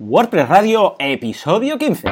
WordPress 0.00 0.48
Radio, 0.48 0.94
episodio 1.00 1.76
15. 1.76 2.08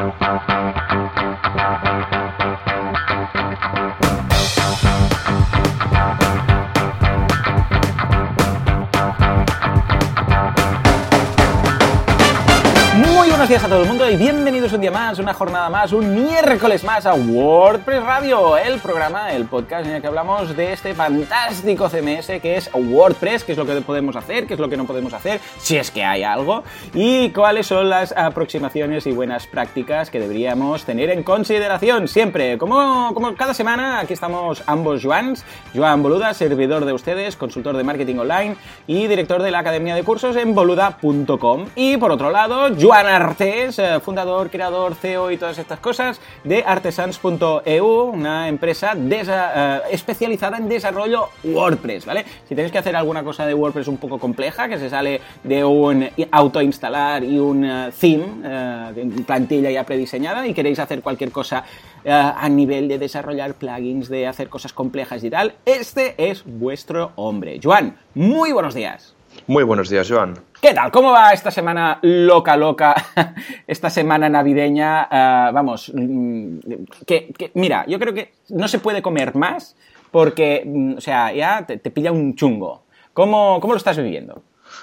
Buenos 13.46 13.62
días 13.62 13.70
a 13.70 13.72
todo 13.72 13.82
el 13.84 13.88
mundo 13.88 14.10
y 14.10 14.16
bienvenidos 14.16 14.72
un 14.72 14.80
día 14.80 14.90
más, 14.90 15.20
una 15.20 15.32
jornada 15.32 15.70
más, 15.70 15.92
un 15.92 16.12
miércoles 16.16 16.82
más 16.82 17.06
a 17.06 17.14
WordPress 17.14 18.02
Radio, 18.02 18.58
el 18.58 18.80
programa, 18.80 19.32
el 19.32 19.44
podcast 19.44 19.86
en 19.86 19.92
el 19.92 20.00
que 20.00 20.08
hablamos 20.08 20.56
de 20.56 20.72
este 20.72 20.94
fantástico 20.94 21.88
CMS 21.88 22.26
que 22.42 22.56
es 22.56 22.68
WordPress, 22.74 23.44
qué 23.44 23.52
es 23.52 23.58
lo 23.58 23.64
que 23.64 23.80
podemos 23.82 24.16
hacer, 24.16 24.48
qué 24.48 24.54
es 24.54 24.58
lo 24.58 24.68
que 24.68 24.76
no 24.76 24.84
podemos 24.84 25.12
hacer, 25.12 25.40
si 25.58 25.76
es 25.76 25.92
que 25.92 26.02
hay 26.02 26.24
algo, 26.24 26.64
y 26.92 27.30
cuáles 27.30 27.68
son 27.68 27.88
las 27.88 28.10
aproximaciones 28.16 29.06
y 29.06 29.12
buenas 29.12 29.46
prácticas 29.46 30.10
que 30.10 30.18
deberíamos 30.18 30.84
tener 30.84 31.10
en 31.10 31.22
consideración 31.22 32.08
siempre. 32.08 32.58
Como, 32.58 33.14
como 33.14 33.36
cada 33.36 33.54
semana, 33.54 34.00
aquí 34.00 34.14
estamos 34.14 34.64
ambos 34.66 35.04
Joans, 35.04 35.44
Joan 35.72 36.02
Boluda, 36.02 36.34
servidor 36.34 36.84
de 36.84 36.94
ustedes, 36.94 37.36
consultor 37.36 37.76
de 37.76 37.84
marketing 37.84 38.16
online 38.16 38.56
y 38.88 39.06
director 39.06 39.40
de 39.40 39.52
la 39.52 39.60
Academia 39.60 39.94
de 39.94 40.02
Cursos 40.02 40.34
en 40.34 40.52
boluda.com. 40.52 41.66
Y 41.76 41.96
por 41.98 42.10
otro 42.10 42.30
lado, 42.30 42.74
Joan 42.76 43.06
Artes, 43.36 43.78
eh, 43.78 44.00
fundador, 44.00 44.48
creador, 44.48 44.94
CEO 44.94 45.30
y 45.30 45.36
todas 45.36 45.58
estas 45.58 45.78
cosas 45.78 46.18
de 46.42 46.64
artesans.eu, 46.66 48.04
una 48.10 48.48
empresa 48.48 48.94
eh, 48.96 49.80
especializada 49.90 50.56
en 50.56 50.70
desarrollo 50.70 51.28
WordPress, 51.44 52.06
¿vale? 52.06 52.24
Si 52.48 52.54
tenéis 52.54 52.72
que 52.72 52.78
hacer 52.78 52.96
alguna 52.96 53.22
cosa 53.22 53.44
de 53.44 53.52
WordPress 53.52 53.88
un 53.88 53.98
poco 53.98 54.18
compleja, 54.18 54.70
que 54.70 54.78
se 54.78 54.88
sale 54.88 55.20
de 55.44 55.62
un 55.62 56.08
autoinstalar 56.30 57.24
y 57.24 57.38
un 57.38 57.62
eh, 57.62 57.90
theme, 58.00 59.24
plantilla 59.26 59.70
ya 59.70 59.84
prediseñada, 59.84 60.46
y 60.46 60.54
queréis 60.54 60.78
hacer 60.78 61.02
cualquier 61.02 61.30
cosa 61.30 61.62
a 62.06 62.48
nivel 62.48 62.88
de 62.88 62.98
desarrollar 62.98 63.52
plugins, 63.52 64.08
de 64.08 64.26
hacer 64.26 64.48
cosas 64.48 64.72
complejas 64.72 65.22
y 65.24 65.28
tal, 65.28 65.56
este 65.66 66.14
es 66.16 66.42
vuestro 66.46 67.12
hombre. 67.16 67.60
Joan, 67.62 67.98
muy 68.14 68.52
buenos 68.52 68.72
días. 68.74 69.16
Muy 69.46 69.62
buenos 69.62 69.88
días, 69.88 70.08
Joan. 70.10 70.34
¿Qué 70.60 70.74
tal? 70.74 70.90
¿Cómo 70.90 71.12
va 71.12 71.30
esta 71.32 71.50
semana 71.52 71.98
loca, 72.02 72.56
loca? 72.56 72.94
Esta 73.68 73.90
semana 73.90 74.28
navideña, 74.28 75.06
ah, 75.08 75.50
vamos, 75.54 75.92
mm, 75.94 76.58
que, 77.06 77.32
que- 77.36 77.52
mira, 77.54 77.84
yo 77.86 77.98
creo 78.00 78.12
que 78.12 78.32
no 78.48 78.66
se 78.66 78.80
puede 78.80 79.02
comer 79.02 79.36
más 79.36 79.76
porque, 80.10 80.62
mm, 80.66 80.94
o 80.96 81.00
sea, 81.00 81.32
ya 81.32 81.64
te, 81.64 81.76
te 81.78 81.90
pilla 81.92 82.10
un 82.10 82.34
chungo. 82.34 82.82
¿Cómo, 83.12 83.60
¿Cómo 83.60 83.74
lo 83.74 83.78
estás 83.78 83.96
viviendo? 83.96 84.42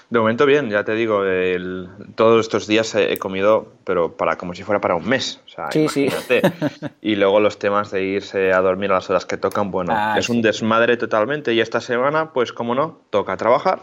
De 0.09 0.19
momento 0.19 0.45
bien, 0.45 0.69
ya 0.69 0.85
te 0.85 0.93
digo, 0.93 1.25
el- 1.25 1.89
todos 2.15 2.39
estos 2.45 2.65
días 2.65 2.95
he, 2.95 3.17
comido, 3.17 3.67
pero 3.83 4.15
para 4.15 4.37
como 4.37 4.53
si 4.53 4.63
fuera 4.63 4.79
para 4.79 4.95
un 4.95 5.07
mes. 5.07 5.41
O 5.45 5.49
sea, 5.49 5.71
Sí, 5.71 5.89
sí. 5.89 6.07
Y 7.01 7.15
luego 7.15 7.41
los 7.41 7.59
temas 7.59 7.91
de 7.91 8.01
irse 8.03 8.53
a 8.53 8.61
dormir 8.61 8.91
a 8.91 8.95
las 8.95 9.09
horas 9.09 9.25
que 9.25 9.35
tocan, 9.35 9.71
bueno, 9.71 9.93
Ah, 9.93 10.15
es 10.17 10.27
sí. 10.27 10.31
un 10.31 10.41
desmadre 10.41 10.95
totalmente. 10.95 11.53
Y 11.53 11.59
esta 11.59 11.81
semana, 11.81 12.31
pues 12.31 12.53
como 12.53 12.75
no, 12.75 12.99
toca 13.09 13.35
trabajar. 13.35 13.79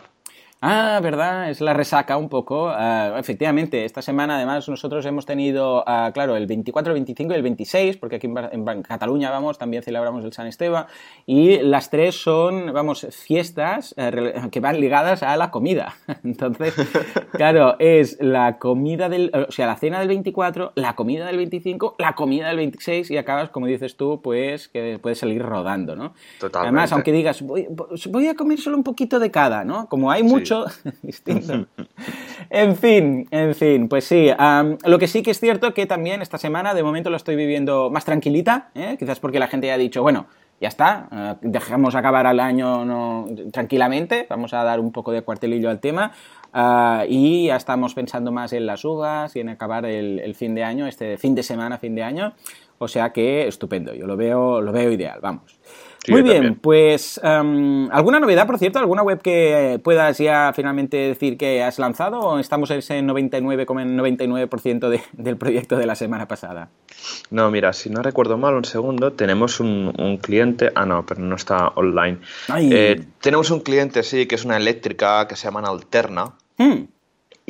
Ah, 0.63 1.01
verdad, 1.03 1.49
es 1.49 1.63
la 1.63 1.73
resaca 1.73 2.19
un 2.19 2.29
poco. 2.29 2.69
Ah, 2.69 3.15
efectivamente, 3.19 3.87
esta 3.87 4.03
semana 4.03 4.37
además 4.37 4.69
nosotros 4.69 5.07
hemos 5.07 5.25
tenido, 5.25 5.83
ah, 5.87 6.11
claro, 6.13 6.37
el 6.37 6.47
24, 6.47 6.93
el 6.93 6.97
25 6.99 7.33
y 7.33 7.37
el 7.37 7.43
26, 7.43 7.97
porque 7.97 8.17
aquí 8.17 8.27
en, 8.27 8.37
en 8.69 8.83
Cataluña, 8.83 9.31
vamos, 9.31 9.57
también 9.57 9.83
celebramos 9.83 10.23
el 10.23 10.35
San 10.35 10.47
Esteban, 10.47 10.85
y 11.25 11.57
las 11.63 11.89
tres 11.89 12.15
son, 12.23 12.75
vamos, 12.75 13.07
fiestas 13.11 13.95
rel- 13.97 14.51
que 14.51 14.61
van 14.61 14.79
ligadas 14.79 15.23
a 15.23 15.35
la 15.39 15.51
comida. 15.51 15.95
Entonces, 16.25 16.75
claro, 17.33 17.77
es 17.79 18.19
la 18.21 18.59
comida 18.59 19.09
del, 19.09 19.31
o 19.49 19.51
sea, 19.51 19.67
la 19.67 19.77
cena 19.77 19.99
del 20.01 20.09
24, 20.09 20.73
la 20.75 20.95
comida 20.95 21.25
del 21.25 21.39
25, 21.39 21.95
la 21.99 22.13
comida 22.15 22.49
del 22.49 22.59
26 22.59 23.11
y 23.11 23.17
acabas, 23.17 23.49
como 23.49 23.65
dices 23.65 23.97
tú, 23.97 24.21
pues 24.23 24.69
que 24.69 24.99
puedes 25.01 25.19
salir 25.21 25.41
rodando, 25.43 25.97
¿no? 25.97 26.13
Totalmente. 26.39 26.59
Además, 26.69 26.93
aunque 26.93 27.13
digas, 27.13 27.41
voy, 27.41 27.67
voy 28.11 28.29
a 28.29 28.35
comer 28.35 28.59
solo 28.61 28.77
un 28.77 28.85
poquito 28.85 29.19
de 29.19 29.31
cada, 29.31 29.65
¿no? 29.65 29.89
Como 29.89 30.11
hay 30.11 30.23
mucho, 30.23 30.50
distinto. 31.03 31.67
En 32.51 32.77
fin, 32.77 33.29
en 33.31 33.55
fin, 33.55 33.89
pues 33.89 34.05
sí. 34.05 34.29
lo 34.85 34.99
que 34.99 35.07
sí 35.07 35.23
que 35.23 35.31
es 35.31 35.41
cierto 35.41 35.73
que 35.75 35.87
también 35.87 36.23
esta 36.23 36.39
semana, 36.39 36.75
de 36.75 36.83
momento, 36.83 37.11
lo 37.11 37.17
estoy 37.17 37.37
viviendo 37.37 37.91
más 37.91 38.05
tranquilita, 38.05 38.71
¿eh? 38.75 38.97
quizás 38.99 39.21
porque 39.21 39.39
la 39.39 39.47
gente 39.47 39.69
ya 39.69 39.75
ha 39.75 39.79
dicho, 39.79 40.03
bueno, 40.03 40.27
ya 40.61 40.69
está, 40.69 41.09
eh, 41.11 41.35
dejamos 41.43 41.95
acabar 41.95 42.27
al 42.27 42.39
año 42.39 43.27
tranquilamente, 43.53 44.27
vamos 44.29 44.53
a 44.53 44.63
dar 44.63 44.79
un 44.81 44.93
poco 44.93 45.13
de 45.13 45.23
cuartelillo 45.23 45.71
al 45.71 45.81
tema. 45.81 46.13
ah, 46.53 47.05
y 47.09 47.47
ya 47.47 47.57
estamos 47.57 47.95
pensando 47.95 48.33
más 48.33 48.53
en 48.53 48.67
las 48.67 48.85
uvas 48.85 49.35
y 49.37 49.41
en 49.41 49.49
acabar 49.49 49.87
el, 49.87 50.19
el 50.19 50.35
fin 50.35 50.55
de 50.55 50.65
año, 50.65 50.87
este 50.87 51.17
fin 51.17 51.35
de 51.35 51.43
semana, 51.43 51.79
fin 51.79 51.95
de 51.95 52.03
año. 52.03 52.35
O 52.79 52.89
sea 52.89 53.13
que 53.13 53.47
estupendo, 53.47 53.95
yo 53.95 54.07
lo 54.07 54.17
veo, 54.17 54.61
lo 54.61 54.73
veo 54.73 54.91
ideal, 54.91 55.21
vamos. 55.21 55.61
Sí, 56.05 56.13
Muy 56.13 56.23
bien, 56.23 56.35
también. 56.37 56.55
pues 56.61 57.21
em, 57.23 57.91
¿alguna 57.93 58.21
novedad, 58.21 58.47
por 58.47 58.59
cierto? 58.59 58.79
¿Alguna 58.79 59.03
web 59.03 59.21
que 59.21 59.79
puedas 59.85 60.17
ya 60.17 60.51
finalmente 60.57 60.97
decir 60.97 61.37
que 61.37 61.63
has 61.63 61.79
lanzado 61.79 62.21
o 62.21 62.39
estamos 62.39 62.71
en 62.71 62.79
ese 62.79 63.03
99,99% 63.03 64.89
de- 64.89 65.03
del 65.13 65.37
proyecto 65.37 65.77
de 65.77 65.87
la 65.87 65.95
semana 65.95 66.27
pasada? 66.27 66.71
No, 67.31 67.51
mira, 67.51 67.73
si 67.73 67.91
no 67.91 68.03
recuerdo 68.03 68.39
mal, 68.39 68.55
un 68.55 68.65
segundo, 68.65 69.13
tenemos 69.13 69.61
un, 69.61 69.93
un 69.99 70.17
cliente. 70.17 70.73
Ah, 70.75 70.87
no, 70.87 71.05
pero 71.05 71.21
no 71.21 71.37
está 71.37 71.69
online. 71.75 72.19
Eh, 72.59 73.01
tenemos 73.21 73.51
un 73.51 73.61
cliente, 73.61 74.03
sí, 74.03 74.27
que 74.27 74.35
es 74.37 74.45
una 74.45 74.57
eléctrica 74.57 75.27
que 75.29 75.37
se 75.37 75.45
llama 75.45 75.61
Alterna. 75.69 76.33
Hmm, 76.59 76.85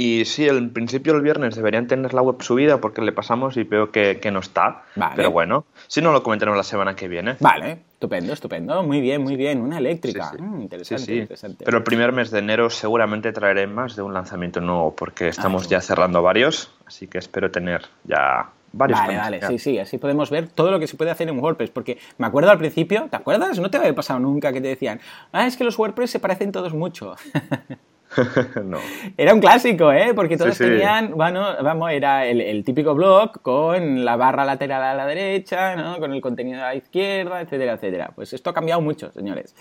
Y 0.03 0.25
sí, 0.25 0.49
en 0.49 0.73
principio 0.73 1.15
el 1.15 1.21
viernes 1.21 1.57
deberían 1.57 1.87
tener 1.87 2.15
la 2.15 2.23
web 2.23 2.41
subida 2.41 2.81
porque 2.81 3.03
le 3.03 3.13
pasamos 3.13 3.59
y 3.59 3.65
veo 3.65 3.91
que, 3.91 4.19
que 4.19 4.31
no 4.31 4.39
está. 4.39 4.85
Vale. 4.97 5.13
Pero 5.15 5.31
bueno, 5.31 5.67
si 5.89 6.01
no 6.01 6.11
lo 6.11 6.23
comentaremos 6.23 6.57
la 6.57 6.63
semana 6.63 6.97
que 6.97 7.07
viene. 7.07 7.37
Vale, 7.39 7.81
estupendo, 7.93 8.33
estupendo, 8.33 8.83
muy 8.83 9.03
bien, 9.03 9.23
muy 9.23 9.37
bien, 9.37 9.61
una 9.61 9.77
eléctrica. 9.77 10.31
Sí, 10.31 10.37
sí. 10.39 10.43
Mm, 10.43 10.61
interesante, 10.63 11.05
sí. 11.05 11.19
interesante. 11.19 11.65
Pero 11.67 11.77
el 11.77 11.85
primer 11.85 12.13
mes 12.13 12.31
de 12.31 12.39
enero 12.39 12.71
seguramente 12.71 13.31
traeré 13.33 13.67
más 13.67 13.95
de 13.95 14.01
un 14.01 14.15
lanzamiento 14.15 14.63
nuevo 14.63 14.97
porque 14.97 15.29
estamos 15.29 15.67
Ah, 15.67 15.69
ya 15.69 15.81
cerrando 15.83 16.23
varios, 16.23 16.73
así 16.87 17.07
que 17.07 17.19
espero 17.19 17.51
tener 17.51 17.83
ya 18.05 18.49
varios. 18.73 18.99
Vale, 19.01 19.19
vale, 19.19 19.47
sí, 19.49 19.59
sí, 19.59 19.79
así 19.79 19.99
podemos 19.99 20.31
ver 20.31 20.49
todo 20.49 20.71
lo 20.71 20.81
que 20.81 20.87
se 20.87 20.97
puede 20.97 21.11
hacer 21.11 21.29
en 21.29 21.39
WordPress, 21.39 21.69
porque 21.69 21.99
me 22.17 22.27
acuerdo 22.27 22.51
al 22.51 22.57
principio, 22.57 23.07
¿te 23.11 23.17
acuerdas? 23.17 23.59
No 23.59 23.71
te 23.71 23.77
había 23.77 23.95
pasado 23.95 24.19
nunca 24.19 24.51
que 24.51 24.63
te 24.63 24.69
decían, 24.69 24.99
ah, 25.33 25.47
es 25.47 25.59
que 25.59 25.65
los 25.65 25.79
WordPress 25.79 26.11
se 26.11 26.21
parecen 26.21 26.53
todos 26.53 26.73
mucho. 26.73 27.17
no. 28.65 28.79
Era 29.17 29.35
un 29.35 29.41
clásico, 29.41 29.93
¿eh? 29.93 30.13
Porque 30.15 30.37
todos 30.37 30.57
Sí, 30.57 30.65
sí. 30.65 30.71
tenían, 30.71 31.13
bueno, 31.17 31.47
vamos, 31.63 31.91
era 31.93 32.27
el, 32.27 32.41
el 32.41 32.65
típico 32.65 32.95
blog 32.95 33.41
con 33.43 34.05
la 34.05 34.17
barra 34.17 34.45
lateral 34.45 34.83
a 34.83 34.95
la 34.95 35.07
derecha, 35.07 35.77
¿no? 35.77 35.99
Con 35.99 36.13
el 36.13 36.21
contenido 36.21 36.59
a 36.61 36.69
la 36.69 36.75
izquierda, 36.75 37.41
etcétera, 37.41 37.75
etcétera. 37.75 38.13
Pues 38.15 38.33
esto 38.33 38.51
ha 38.51 38.55
cambiado 38.55 38.81
mucho, 38.81 39.13
señores. 39.13 39.55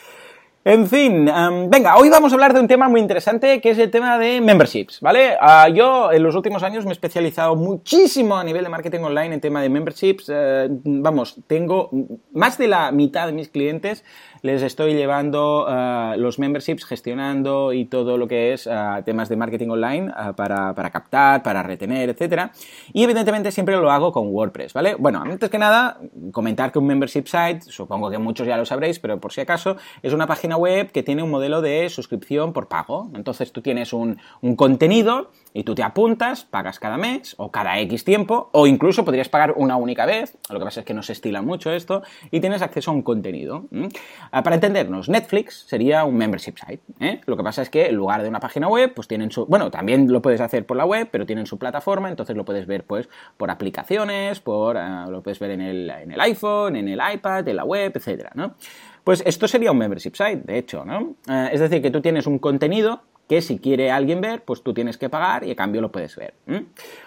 En 0.65 0.87
fin, 0.87 1.25
em, 1.29 1.69
venga, 1.69 1.95
hoy 1.95 2.09
vamos 2.09 2.33
a 2.33 2.35
hablar 2.35 2.53
de 2.53 2.59
un 2.59 2.67
tema 2.67 2.89
muy 2.89 2.99
interesante 2.99 3.61
que 3.61 3.69
es 3.69 3.77
el 3.77 3.89
tema 3.89 4.19
de 4.19 4.41
memberships, 4.41 4.99
¿vale? 4.99 5.37
Ah, 5.39 5.69
yo 5.69 6.11
en 6.11 6.21
los 6.21 6.35
últimos 6.35 6.63
años 6.63 6.83
me 6.83 6.91
he 6.91 6.93
especializado 6.93 7.55
muchísimo 7.55 8.35
a 8.37 8.43
nivel 8.43 8.65
de 8.65 8.69
marketing 8.69 8.99
online 8.99 9.35
en 9.35 9.39
tema 9.39 9.61
de 9.61 9.69
memberships. 9.69 10.29
Eh, 10.31 10.67
vamos, 10.69 11.37
tengo 11.47 11.89
más 12.33 12.57
de 12.57 12.67
la 12.67 12.91
mitad 12.91 13.25
de 13.27 13.31
mis 13.31 13.47
clientes 13.47 14.03
les 14.41 14.61
estoy 14.61 14.93
llevando 14.93 15.65
ah, 15.67 16.15
los 16.17 16.39
memberships, 16.39 16.85
gestionando 16.85 17.73
y 17.73 17.85
todo 17.85 18.17
lo 18.17 18.27
que 18.27 18.53
es 18.53 18.67
ah, 18.67 19.01
temas 19.05 19.29
de 19.29 19.35
marketing 19.35 19.69
online 19.69 20.11
ah, 20.15 20.33
para, 20.33 20.73
para 20.73 20.89
captar, 20.89 21.43
para 21.43 21.63
retener, 21.63 22.09
etcétera. 22.09 22.51
Y 22.93 23.03
evidentemente 23.03 23.51
siempre 23.51 23.75
lo 23.75 23.91
hago 23.91 24.11
con 24.11 24.27
WordPress, 24.27 24.73
¿vale? 24.73 24.95
Bueno, 24.95 25.21
antes 25.21 25.49
que 25.49 25.57
nada, 25.57 25.99
comentar 26.31 26.71
que 26.71 26.79
un 26.79 26.87
membership 26.87 27.25
site, 27.25 27.61
supongo 27.61 28.09
que 28.09 28.17
muchos 28.17 28.47
ya 28.47 28.57
lo 28.57 28.65
sabréis, 28.65 28.99
pero 28.99 29.19
por 29.19 29.33
si 29.33 29.41
acaso, 29.41 29.77
es 30.01 30.13
una 30.13 30.27
página 30.27 30.57
web 30.57 30.91
que 30.91 31.03
tiene 31.03 31.23
un 31.23 31.29
modelo 31.29 31.61
de 31.61 31.89
suscripción 31.89 32.53
por 32.53 32.67
pago. 32.67 33.09
Entonces 33.15 33.51
tú 33.51 33.61
tienes 33.61 33.93
un, 33.93 34.17
un 34.41 34.55
contenido 34.55 35.31
y 35.53 35.63
tú 35.63 35.75
te 35.75 35.83
apuntas, 35.83 36.45
pagas 36.45 36.79
cada 36.79 36.97
mes 36.97 37.35
o 37.37 37.51
cada 37.51 37.79
X 37.79 38.03
tiempo, 38.03 38.49
o 38.53 38.67
incluso 38.67 39.05
podrías 39.05 39.29
pagar 39.29 39.53
una 39.55 39.75
única 39.75 40.05
vez, 40.05 40.37
lo 40.49 40.59
que 40.59 40.65
pasa 40.65 40.81
es 40.81 40.85
que 40.85 40.93
no 40.93 41.03
se 41.03 41.13
estila 41.13 41.41
mucho 41.41 41.71
esto, 41.71 42.03
y 42.31 42.39
tienes 42.39 42.61
acceso 42.61 42.91
a 42.91 42.93
un 42.93 43.01
contenido. 43.01 43.65
Ah, 44.31 44.43
Para 44.43 44.55
entendernos, 44.55 45.09
Netflix 45.09 45.65
sería 45.67 46.03
un 46.05 46.15
membership 46.15 46.55
site. 46.57 46.81
¿eh? 46.99 47.21
Lo 47.25 47.37
que 47.37 47.43
pasa 47.43 47.61
es 47.61 47.69
que 47.69 47.87
en 47.87 47.95
lugar 47.95 48.21
de 48.21 48.29
una 48.29 48.39
página 48.39 48.67
web, 48.67 48.93
pues 48.93 49.07
tienen 49.07 49.31
su. 49.31 49.45
Bueno, 49.45 49.71
también 49.71 50.11
lo 50.11 50.21
puedes 50.21 50.41
hacer 50.41 50.65
por 50.65 50.77
la 50.77 50.85
web, 50.85 51.09
pero 51.11 51.25
tienen 51.25 51.45
su 51.45 51.57
plataforma, 51.57 52.09
entonces 52.09 52.35
lo 52.35 52.45
puedes 52.45 52.67
ver 52.67 52.83
pues 52.83 53.09
por 53.37 53.49
aplicaciones, 53.49 54.39
por 54.39 54.77
ah, 54.77 55.07
lo 55.09 55.21
puedes 55.21 55.39
ver 55.39 55.51
en 55.51 55.61
el, 55.61 55.89
en 55.89 56.11
el 56.11 56.21
iPhone, 56.21 56.75
en 56.75 56.87
el 56.87 56.99
iPad, 57.13 57.47
en 57.47 57.55
la 57.55 57.63
web, 57.63 57.91
etcétera, 57.95 58.31
¿no? 58.35 58.55
Pues 59.03 59.23
esto 59.25 59.47
sería 59.47 59.71
un 59.71 59.77
membership 59.77 60.13
site, 60.13 60.41
de 60.45 60.57
hecho, 60.57 60.85
¿no? 60.85 61.15
Eh, 61.27 61.49
es 61.53 61.59
decir, 61.59 61.81
que 61.81 61.89
tú 61.89 62.01
tienes 62.01 62.27
un 62.27 62.37
contenido 62.37 63.01
que 63.29 63.43
si 63.43 63.59
quiere 63.59 63.91
alguien 63.91 64.21
ver, 64.21 64.43
pues 64.43 64.63
tú 64.63 64.73
tienes 64.73 64.97
que 64.97 65.07
pagar 65.07 65.43
y 65.43 65.51
a 65.51 65.55
cambio 65.55 65.81
lo 65.81 65.91
puedes 65.91 66.15
ver. 66.15 66.33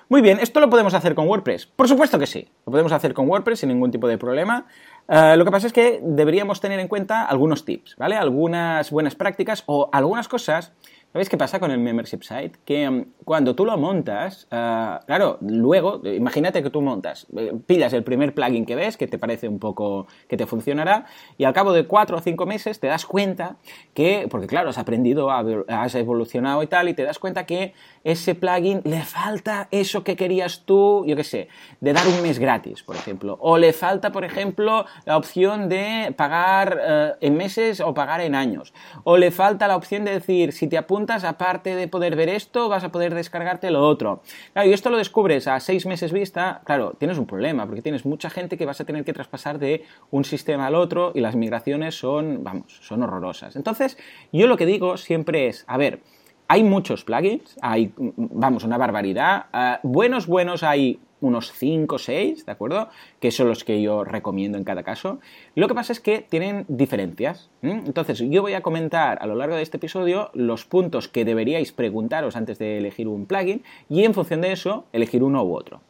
Muy 0.08 0.22
bien, 0.22 0.38
¿esto 0.40 0.60
lo 0.60 0.70
podemos 0.70 0.94
hacer 0.94 1.16
con 1.16 1.26
WordPress? 1.26 1.66
Por 1.66 1.88
supuesto 1.88 2.16
que 2.16 2.28
sí, 2.28 2.48
lo 2.64 2.70
podemos 2.70 2.92
hacer 2.92 3.12
con 3.12 3.28
WordPress 3.28 3.58
sin 3.58 3.70
ningún 3.70 3.90
tipo 3.90 4.06
de 4.06 4.18
problema. 4.18 4.66
Eh, 5.08 5.34
lo 5.36 5.44
que 5.44 5.50
pasa 5.50 5.66
es 5.66 5.72
que 5.72 5.98
deberíamos 6.00 6.60
tener 6.60 6.78
en 6.78 6.86
cuenta 6.86 7.24
algunos 7.24 7.64
tips, 7.64 7.96
¿vale? 7.96 8.14
Algunas 8.14 8.92
buenas 8.92 9.16
prácticas 9.16 9.64
o 9.66 9.90
algunas 9.92 10.28
cosas 10.28 10.72
¿Sabéis 11.12 11.28
qué 11.28 11.36
pasa 11.36 11.60
con 11.60 11.70
el 11.70 11.78
membership 11.78 12.22
site? 12.22 12.52
Que 12.64 12.88
um, 12.88 13.04
cuando 13.26 13.54
tú 13.54 13.66
lo 13.66 13.76
montas, 13.76 14.48
uh, 14.50 15.04
claro, 15.04 15.36
luego, 15.42 16.00
imagínate 16.06 16.62
que 16.62 16.70
tú 16.70 16.80
montas, 16.80 17.26
eh, 17.36 17.52
el 17.68 18.02
primer 18.02 18.34
plugin 18.34 18.64
que 18.64 18.74
ves, 18.74 18.96
que 18.96 19.06
te 19.06 19.18
parece 19.18 19.46
un 19.46 19.58
poco 19.58 20.06
que 20.26 20.38
te 20.38 20.46
funcionará, 20.46 21.04
y 21.36 21.44
al 21.44 21.52
cabo 21.52 21.74
de 21.74 21.86
cuatro 21.86 22.16
o 22.16 22.20
cinco 22.22 22.46
meses 22.46 22.80
te 22.80 22.86
das 22.86 23.04
cuenta 23.04 23.56
que, 23.92 24.26
porque 24.30 24.46
claro, 24.46 24.70
has 24.70 24.78
aprendido, 24.78 25.30
has 25.30 25.94
evolucionado 25.96 26.62
y 26.62 26.66
tal, 26.66 26.88
y 26.88 26.94
te 26.94 27.02
das 27.02 27.18
cuenta 27.18 27.44
que 27.44 27.74
ese 28.04 28.34
plugin 28.34 28.80
le 28.84 29.02
falta 29.02 29.68
eso 29.70 30.04
que 30.04 30.16
querías 30.16 30.62
tú, 30.64 31.04
yo 31.06 31.14
qué 31.14 31.24
sé, 31.24 31.48
de 31.80 31.92
dar 31.92 32.06
un 32.06 32.22
mes 32.22 32.38
gratis, 32.38 32.82
por 32.82 32.96
ejemplo. 32.96 33.36
O 33.40 33.58
le 33.58 33.74
falta, 33.74 34.12
por 34.12 34.24
ejemplo, 34.24 34.86
la 35.04 35.18
opción 35.18 35.68
de 35.68 36.14
pagar 36.16 36.78
uh, 36.78 37.16
en 37.20 37.36
meses 37.36 37.80
o 37.80 37.92
pagar 37.92 38.22
en 38.22 38.34
años. 38.34 38.72
O 39.04 39.18
le 39.18 39.30
falta 39.30 39.68
la 39.68 39.76
opción 39.76 40.06
de 40.06 40.12
decir, 40.12 40.52
si 40.52 40.68
te 40.68 40.78
apuntas 40.78 41.01
aparte 41.10 41.74
de 41.74 41.88
poder 41.88 42.16
ver 42.16 42.28
esto, 42.28 42.68
vas 42.68 42.84
a 42.84 42.90
poder 42.90 43.14
descargarte 43.14 43.70
lo 43.70 43.86
otro. 43.86 44.22
Claro, 44.52 44.68
y 44.68 44.72
esto 44.72 44.90
lo 44.90 44.98
descubres 44.98 45.46
a 45.48 45.60
seis 45.60 45.86
meses 45.86 46.12
vista, 46.12 46.62
claro, 46.64 46.94
tienes 46.98 47.18
un 47.18 47.26
problema, 47.26 47.66
porque 47.66 47.82
tienes 47.82 48.04
mucha 48.04 48.30
gente 48.30 48.56
que 48.56 48.66
vas 48.66 48.80
a 48.80 48.84
tener 48.84 49.04
que 49.04 49.12
traspasar 49.12 49.58
de 49.58 49.84
un 50.10 50.24
sistema 50.24 50.66
al 50.66 50.74
otro 50.74 51.12
y 51.14 51.20
las 51.20 51.36
migraciones 51.36 51.94
son, 51.94 52.44
vamos, 52.44 52.78
son 52.80 53.02
horrorosas. 53.02 53.56
Entonces, 53.56 53.98
yo 54.32 54.46
lo 54.46 54.56
que 54.56 54.66
digo 54.66 54.96
siempre 54.96 55.48
es, 55.48 55.64
a 55.66 55.76
ver, 55.76 56.00
hay 56.48 56.64
muchos 56.64 57.04
plugins, 57.04 57.56
hay, 57.62 57.92
vamos, 57.96 58.64
una 58.64 58.76
barbaridad. 58.76 59.46
Uh, 59.52 59.88
buenos, 59.88 60.26
buenos 60.26 60.62
hay 60.62 61.00
unos 61.22 61.52
5 61.52 61.94
o 61.94 61.98
6, 61.98 62.44
¿de 62.44 62.52
acuerdo? 62.52 62.88
Que 63.20 63.30
son 63.30 63.48
los 63.48 63.64
que 63.64 63.80
yo 63.80 64.04
recomiendo 64.04 64.58
en 64.58 64.64
cada 64.64 64.82
caso. 64.82 65.20
Lo 65.54 65.68
que 65.68 65.74
pasa 65.74 65.92
es 65.94 66.00
que 66.00 66.26
tienen 66.28 66.66
diferencias. 66.68 67.48
Entonces, 67.62 68.18
yo 68.18 68.42
voy 68.42 68.52
a 68.52 68.60
comentar 68.60 69.18
a 69.22 69.26
lo 69.26 69.34
largo 69.34 69.56
de 69.56 69.62
este 69.62 69.78
episodio 69.78 70.30
los 70.34 70.66
puntos 70.66 71.08
que 71.08 71.24
deberíais 71.24 71.72
preguntaros 71.72 72.36
antes 72.36 72.58
de 72.58 72.76
elegir 72.78 73.08
un 73.08 73.24
plugin 73.24 73.62
y 73.88 74.04
en 74.04 74.12
función 74.12 74.42
de 74.42 74.52
eso, 74.52 74.84
elegir 74.92 75.22
uno 75.22 75.42
u 75.42 75.54
otro. 75.54 75.80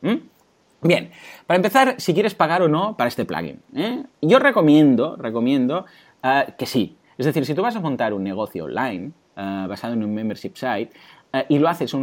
Bien, 0.83 1.11
para 1.47 1.57
empezar, 1.57 1.95
si 1.99 2.13
quieres 2.13 2.35
pagar 2.35 2.63
o 2.63 2.69
no 2.69 2.97
para 2.97 3.09
este 3.09 3.25
plugin. 3.25 3.61
¿eh? 3.75 4.05
Yo 4.21 4.39
recomiendo, 4.39 5.17
recomiendo 5.17 5.87
ah, 6.23 6.47
que 6.59 6.67
sí. 6.67 6.97
Es 7.17 7.27
decir, 7.27 7.47
si 7.47 7.55
tú 7.55 7.63
vas 7.63 7.77
a 7.77 7.81
montar 7.81 8.13
un 8.13 8.25
negocio 8.25 8.65
online 8.65 9.13
ah, 9.37 9.67
basado 9.69 9.95
en 9.95 10.05
un 10.05 10.13
membership 10.13 10.57
site, 10.57 10.91
eh, 11.33 11.47
y 11.49 11.59
lo 11.59 11.69
haces 11.69 11.95
eh, 11.95 11.99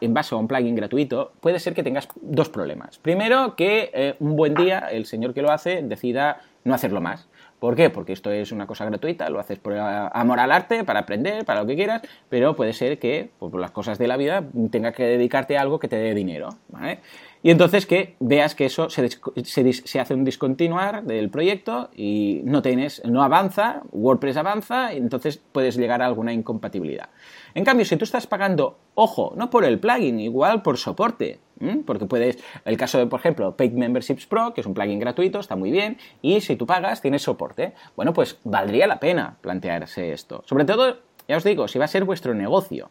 en 0.00 0.14
base 0.14 0.34
a 0.34 0.38
un 0.38 0.48
plugin 0.48 0.74
gratuito, 0.74 1.32
puede 1.40 1.58
ser 1.58 1.74
que 1.74 1.82
tengas 1.82 2.08
dos 2.20 2.48
problemas. 2.48 2.98
Primero, 2.98 3.56
que 3.56 3.90
eh, 3.92 4.14
un 4.20 4.36
buen 4.36 4.54
día 4.54 4.88
el 4.90 5.06
señor 5.06 5.34
que 5.34 5.42
lo 5.42 5.50
hace 5.50 5.82
decida 5.82 6.40
no 6.64 6.74
hacerlo 6.74 7.00
más. 7.00 7.28
¿Por 7.58 7.74
qué? 7.74 7.90
Porque 7.90 8.12
esto 8.12 8.30
es 8.30 8.52
una 8.52 8.68
cosa 8.68 8.84
gratuita, 8.84 9.28
lo 9.30 9.40
haces 9.40 9.58
por 9.58 9.74
amor 9.76 10.38
al 10.38 10.52
arte, 10.52 10.84
para 10.84 11.00
aprender, 11.00 11.44
para 11.44 11.62
lo 11.62 11.66
que 11.66 11.74
quieras, 11.74 12.02
pero 12.28 12.54
puede 12.54 12.72
ser 12.72 13.00
que 13.00 13.30
pues, 13.38 13.50
por 13.50 13.60
las 13.60 13.72
cosas 13.72 13.98
de 13.98 14.06
la 14.06 14.16
vida 14.16 14.44
tenga 14.70 14.92
que 14.92 15.02
dedicarte 15.02 15.58
a 15.58 15.62
algo 15.62 15.80
que 15.80 15.88
te 15.88 15.96
dé 15.96 16.14
dinero. 16.14 16.50
¿vale? 16.68 17.00
Y 17.42 17.50
entonces 17.50 17.86
que 17.86 18.16
veas 18.20 18.54
que 18.54 18.66
eso 18.66 18.90
se, 18.90 19.08
se, 19.44 20.00
hace 20.00 20.14
un 20.14 20.24
discontinuar 20.24 21.04
del 21.04 21.30
proyecto 21.30 21.90
y 21.94 22.40
no 22.44 22.62
tienes, 22.62 23.02
no 23.04 23.22
avanza, 23.22 23.82
WordPress 23.92 24.36
avanza, 24.36 24.92
y 24.92 24.98
entonces 24.98 25.40
puedes 25.52 25.76
llegar 25.76 26.02
a 26.02 26.06
alguna 26.06 26.32
incompatibilidad. 26.32 27.10
En 27.54 27.64
cambio, 27.64 27.84
si 27.84 27.96
tú 27.96 28.04
estás 28.04 28.26
pagando, 28.26 28.78
ojo, 28.94 29.34
no 29.36 29.50
por 29.50 29.64
el 29.64 29.78
plugin, 29.78 30.20
igual 30.20 30.62
por 30.62 30.78
soporte, 30.78 31.40
porque 31.86 32.06
puedes, 32.06 32.38
el 32.64 32.76
caso 32.76 32.98
de, 32.98 33.06
por 33.06 33.20
ejemplo, 33.20 33.56
Paid 33.56 33.72
Memberships 33.72 34.26
Pro, 34.26 34.54
que 34.54 34.60
es 34.60 34.66
un 34.66 34.74
plugin 34.74 34.98
gratuito, 34.98 35.40
está 35.40 35.56
muy 35.56 35.70
bien, 35.70 35.98
y 36.22 36.40
si 36.40 36.56
tú 36.56 36.66
pagas, 36.66 37.00
tienes 37.00 37.22
soporte. 37.22 37.74
Bueno, 37.96 38.12
pues 38.12 38.38
valdría 38.44 38.86
la 38.86 39.00
pena 39.00 39.36
plantearse 39.40 40.12
esto. 40.12 40.42
Sobre 40.46 40.64
todo, 40.64 40.98
ya 41.28 41.36
os 41.36 41.44
digo, 41.44 41.68
si 41.68 41.78
va 41.78 41.84
a 41.84 41.88
ser 41.88 42.04
vuestro 42.04 42.32
negocio, 42.32 42.90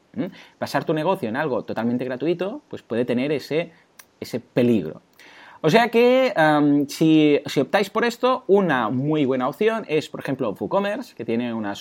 basar 0.59 0.85
tu 0.85 0.93
negocio 0.93 1.27
en 1.27 1.37
algo 1.37 1.63
totalmente 1.63 2.05
gratuito, 2.05 2.61
pues 2.67 2.83
puede 2.83 3.03
tener 3.03 3.31
ese 3.31 3.71
ese 4.19 4.39
peligro. 4.39 5.01
O 5.61 5.69
sea 5.69 5.89
que 5.89 6.33
si, 6.87 7.41
optáis 7.59 7.89
por 7.89 8.05
esto, 8.05 8.43
una 8.47 8.89
muy 8.89 9.25
buena 9.25 9.47
opción 9.47 9.85
es, 9.87 10.07
por 10.07 10.19
ejemplo, 10.19 10.55
WooCommerce, 10.57 11.15
que 11.15 11.25
tiene, 11.25 11.53
una 11.53 11.73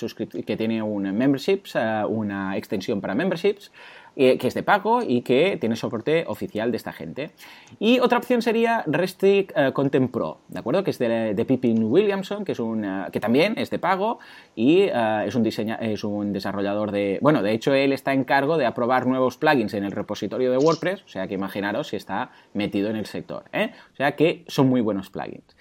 que 0.46 0.56
tiene 0.56 0.82
un 0.82 1.02
memberships, 1.16 1.76
eh, 1.76 2.02
una 2.08 2.56
extensión 2.56 3.00
para 3.00 3.14
memberships, 3.14 3.70
eh, 4.18 4.38
que 4.38 4.48
es 4.48 4.54
de 4.54 4.62
pago 4.62 5.02
y 5.06 5.20
que 5.20 5.58
tiene 5.60 5.76
soporte 5.76 6.24
oficial 6.26 6.70
de 6.70 6.78
esta 6.78 6.90
gente. 6.92 7.32
Y 7.78 8.00
otra 8.00 8.16
opción 8.16 8.40
sería 8.40 8.82
Restrict 8.86 9.52
eh, 9.54 9.72
Content 9.74 10.10
Pro, 10.10 10.38
¿de 10.48 10.58
acuerdo? 10.58 10.82
Que 10.82 10.90
es 10.90 10.98
de, 10.98 11.34
de 11.34 11.44
Pippin 11.44 11.84
Williamson, 11.84 12.44
que, 12.44 12.52
es 12.52 12.58
eh, 12.58 13.04
que 13.12 13.20
también 13.20 13.54
es 13.58 13.68
de 13.68 13.78
pago 13.78 14.18
y 14.54 14.84
es, 14.84 15.34
un 15.34 15.42
diseña, 15.42 15.74
es 15.76 16.02
un 16.02 16.32
desarrollador 16.32 16.92
de... 16.92 17.18
Bueno, 17.20 17.42
de 17.42 17.52
hecho 17.52 17.74
él 17.74 17.92
está 17.92 18.14
en 18.14 18.24
cargo 18.24 18.56
de 18.56 18.64
aprobar 18.64 19.06
nuevos 19.06 19.36
plugins 19.36 19.74
en 19.74 19.84
el 19.84 19.92
repositorio 19.92 20.50
de 20.50 20.56
WordPress, 20.56 21.02
o 21.04 21.08
sea 21.08 21.28
que 21.28 21.34
imaginaros 21.34 21.88
si 21.88 21.96
está 21.96 22.30
metido 22.54 22.88
en 22.88 22.96
el 22.96 23.04
sector. 23.04 23.44
O 23.52 23.96
sea 23.96 24.16
que 24.16 24.44
son 24.48 24.68
muy 24.68 24.80
buenos 24.80 25.10
plugins 25.10 25.54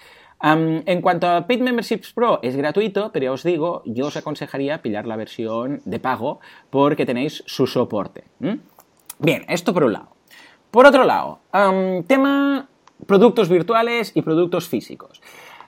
en 0.53 1.01
cuanto 1.01 1.27
a 1.27 1.47
Paid 1.47 1.61
Memberships 1.61 2.13
Pro, 2.13 2.39
es 2.43 2.55
gratuito, 2.55 3.11
pero 3.11 3.25
ya 3.25 3.31
os 3.31 3.43
digo, 3.43 3.81
yo 3.85 4.07
os 4.07 4.17
aconsejaría 4.17 4.81
pillar 4.81 5.07
la 5.07 5.15
versión 5.15 5.81
de 5.85 5.99
pago 5.99 6.39
porque 6.69 7.05
tenéis 7.05 7.43
su 7.47 7.65
soporte. 7.65 8.25
Bien, 9.17 9.45
esto 9.47 9.73
por 9.73 9.85
un 9.85 9.93
lado. 9.93 10.09
Por 10.69 10.85
otro 10.85 11.03
lado, 11.03 11.39
tema 12.07 12.67
productos 13.07 13.49
virtuales 13.49 14.11
y 14.13 14.21
productos 14.21 14.67
físicos. 14.67 15.21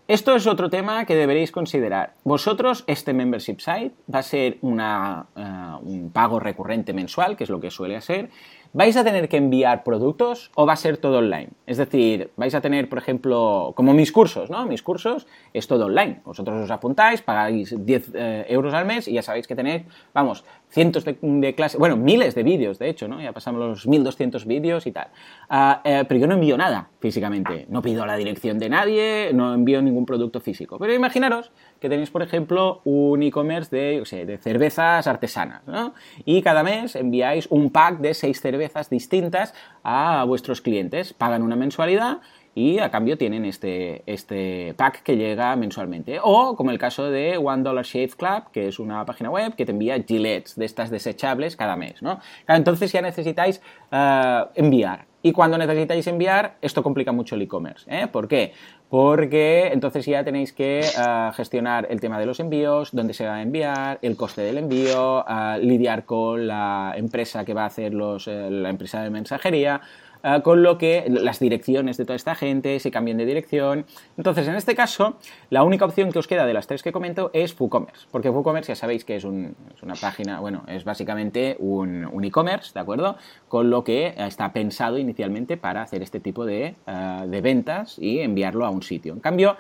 Esto 0.07 0.35
es 0.35 0.47
otro 0.47 0.69
tema 0.69 1.03
que 1.05 1.15
deberéis 1.15 1.51
considerar. 1.51 2.13
Vosotros, 2.23 2.85
este 2.87 3.13
membership 3.13 3.59
site 3.59 3.91
va 4.13 4.19
a 4.19 4.23
ser 4.23 4.53
eh, 4.53 4.57
un 4.61 6.11
pago 6.13 6.39
recurrente 6.39 6.93
mensual, 6.93 7.35
que 7.35 7.43
es 7.43 7.49
lo 7.49 7.59
que 7.59 7.69
suele 7.69 7.99
ser, 7.99 8.29
¿Vais 8.77 8.95
a 8.95 9.03
tener 9.03 9.27
que 9.27 9.37
enviar 9.37 9.83
productos 9.83 10.51
o 10.53 10.67
va 10.67 10.73
a 10.73 10.75
ser 10.75 10.97
todo 10.97 11.17
online? 11.17 11.49
Es 11.65 11.77
decir, 11.77 12.29
vais 12.37 12.53
a 12.53 12.61
tener, 12.61 12.87
por 12.87 12.99
ejemplo, 12.99 13.73
como 13.75 13.95
mis 13.95 14.11
cursos, 14.11 14.51
¿no? 14.51 14.67
Mis 14.67 14.83
cursos 14.83 15.25
es 15.51 15.65
todo 15.65 15.87
online. 15.87 16.21
Vosotros 16.23 16.63
os 16.63 16.69
apuntáis, 16.69 17.23
pagáis 17.23 17.73
10 17.75 18.11
eh, 18.13 18.45
euros 18.49 18.75
al 18.75 18.85
mes 18.85 19.07
y 19.07 19.13
ya 19.13 19.23
sabéis 19.23 19.47
que 19.47 19.55
tenéis, 19.55 19.81
vamos, 20.13 20.45
cientos 20.69 21.05
de, 21.05 21.55
clases, 21.55 21.79
bueno, 21.79 21.97
miles 21.97 22.35
de 22.35 22.43
vídeos, 22.43 22.77
de 22.77 22.89
hecho, 22.89 23.07
¿no? 23.07 23.19
Ya 23.19 23.31
pasamos 23.31 23.59
los 23.59 23.87
1200 23.87 24.45
vídeos 24.45 24.85
y 24.85 24.91
tal. 24.91 25.07
Ah, 25.49 25.81
eh, 25.83 26.05
pero 26.07 26.19
yo 26.19 26.27
no 26.27 26.35
envío 26.35 26.55
nada 26.55 26.89
físicamente. 26.99 27.65
No 27.69 27.81
pido 27.81 28.05
la 28.05 28.15
dirección 28.15 28.59
de 28.59 28.69
nadie, 28.69 29.31
no 29.33 29.55
envío 29.55 29.81
ningún 29.81 30.05
producto 30.05 30.39
físico. 30.39 30.77
Pero 30.77 30.93
imaginaros 30.93 31.51
que 31.79 31.89
tenéis, 31.89 32.09
por 32.09 32.21
ejemplo, 32.21 32.81
un 32.83 33.23
e-commerce 33.23 33.75
de, 33.75 34.25
de 34.25 34.37
cervezas 34.37 35.07
artesanas, 35.07 35.61
¿no? 35.67 35.93
Y 36.25 36.41
cada 36.41 36.63
mes 36.63 36.95
enviáis 36.95 37.47
un 37.49 37.69
pack 37.69 37.99
de 37.99 38.13
seis 38.13 38.41
cervezas 38.41 38.89
distintas 38.89 39.53
a 39.83 40.23
vuestros 40.25 40.61
clientes. 40.61 41.13
Pagan 41.13 41.41
una 41.43 41.55
mensualidad 41.55 42.19
y 42.57 42.79
a 42.79 42.89
cambio 42.89 43.19
tienen 43.19 43.45
este, 43.45 44.01
este 44.07 44.73
pack 44.75 45.03
que 45.03 45.15
llega 45.15 45.55
mensualmente. 45.55 46.17
O 46.23 46.55
como 46.55 46.71
el 46.71 46.79
caso 46.79 47.11
de 47.11 47.37
One 47.37 47.61
Dollar 47.61 47.85
Shave 47.85 48.09
Club, 48.17 48.51
que 48.51 48.67
es 48.67 48.79
una 48.79 49.05
página 49.05 49.29
web 49.29 49.55
que 49.55 49.63
te 49.63 49.73
envía 49.73 50.01
gilets 50.01 50.55
de 50.55 50.65
estas 50.65 50.89
desechables 50.89 51.55
cada 51.55 51.75
mes, 51.75 52.01
¿no? 52.01 52.19
entonces 52.47 52.91
ya 52.91 53.03
necesitáis 53.03 53.61
eh, 53.91 54.43
enviar. 54.55 55.05
Y 55.21 55.33
cuando 55.33 55.57
necesitáis 55.59 56.07
enviar, 56.07 56.57
esto 56.61 56.81
complica 56.81 57.11
mucho 57.11 57.35
el 57.35 57.43
e-commerce. 57.43 57.85
¿eh? 57.95 58.07
¿Por 58.07 58.27
qué? 58.27 58.53
Porque 58.89 59.69
entonces 59.73 60.05
ya 60.05 60.23
tenéis 60.23 60.53
que 60.53 60.79
eh, 60.79 61.31
gestionar 61.35 61.87
el 61.89 61.99
tema 61.99 62.19
de 62.19 62.25
los 62.25 62.39
envíos, 62.39 62.89
dónde 62.93 63.13
se 63.13 63.25
va 63.25 63.35
a 63.35 63.41
enviar, 63.41 63.99
el 64.01 64.15
coste 64.15 64.41
del 64.41 64.57
envío, 64.57 65.25
lidiar 65.59 66.05
con 66.05 66.47
la 66.47 66.93
empresa 66.95 67.43
que 67.43 67.53
va 67.53 67.63
a 67.63 67.67
hacer 67.67 67.93
los, 67.93 68.27
la 68.27 68.69
empresa 68.69 69.01
de 69.01 69.09
mensajería. 69.09 69.81
Ah, 70.23 70.41
con 70.41 70.63
lo 70.63 70.77
que 70.77 71.05
las 71.07 71.39
direcciones 71.39 71.97
de 71.97 72.05
toda 72.05 72.15
esta 72.15 72.35
gente 72.35 72.79
se 72.79 72.91
cambien 72.91 73.17
de 73.17 73.25
dirección. 73.25 73.85
Entonces, 74.17 74.47
en 74.47 74.55
este 74.55 74.75
caso, 74.75 75.17
la 75.49 75.63
única 75.63 75.85
opción 75.85 76.11
que 76.11 76.19
os 76.19 76.27
queda 76.27 76.45
de 76.45 76.53
las 76.53 76.67
tres 76.67 76.83
que 76.83 76.91
comento 76.91 77.29
es 77.33 77.59
WooCommerce, 77.59 78.07
porque 78.11 78.29
WooCommerce 78.29 78.71
ya 78.71 78.75
sabéis 78.75 79.05
que 79.05 79.15
es, 79.15 79.23
una 79.23 79.53
página, 79.99 80.39
bueno, 80.39 80.63
es 80.67 80.83
básicamente 80.83 81.55
un, 81.59 82.09
e-commerce, 82.23 82.73
¿de 82.73 82.79
acuerdo? 82.79 83.15
Con 83.47 83.69
lo 83.69 83.83
que 83.83 84.13
está 84.17 84.51
pensado 84.51 84.97
inicialmente 84.97 85.55
para 85.57 85.81
hacer 85.81 86.01
este 86.01 86.19
tipo 86.19 86.45
de, 86.45 86.75
ah, 86.87 87.25
ventas 87.27 87.97
y 87.99 88.19
enviarlo 88.19 88.65
a 88.65 88.69
un 88.69 88.81
sitio. 88.81 89.13
En 89.13 89.19
cambio, 89.19 89.55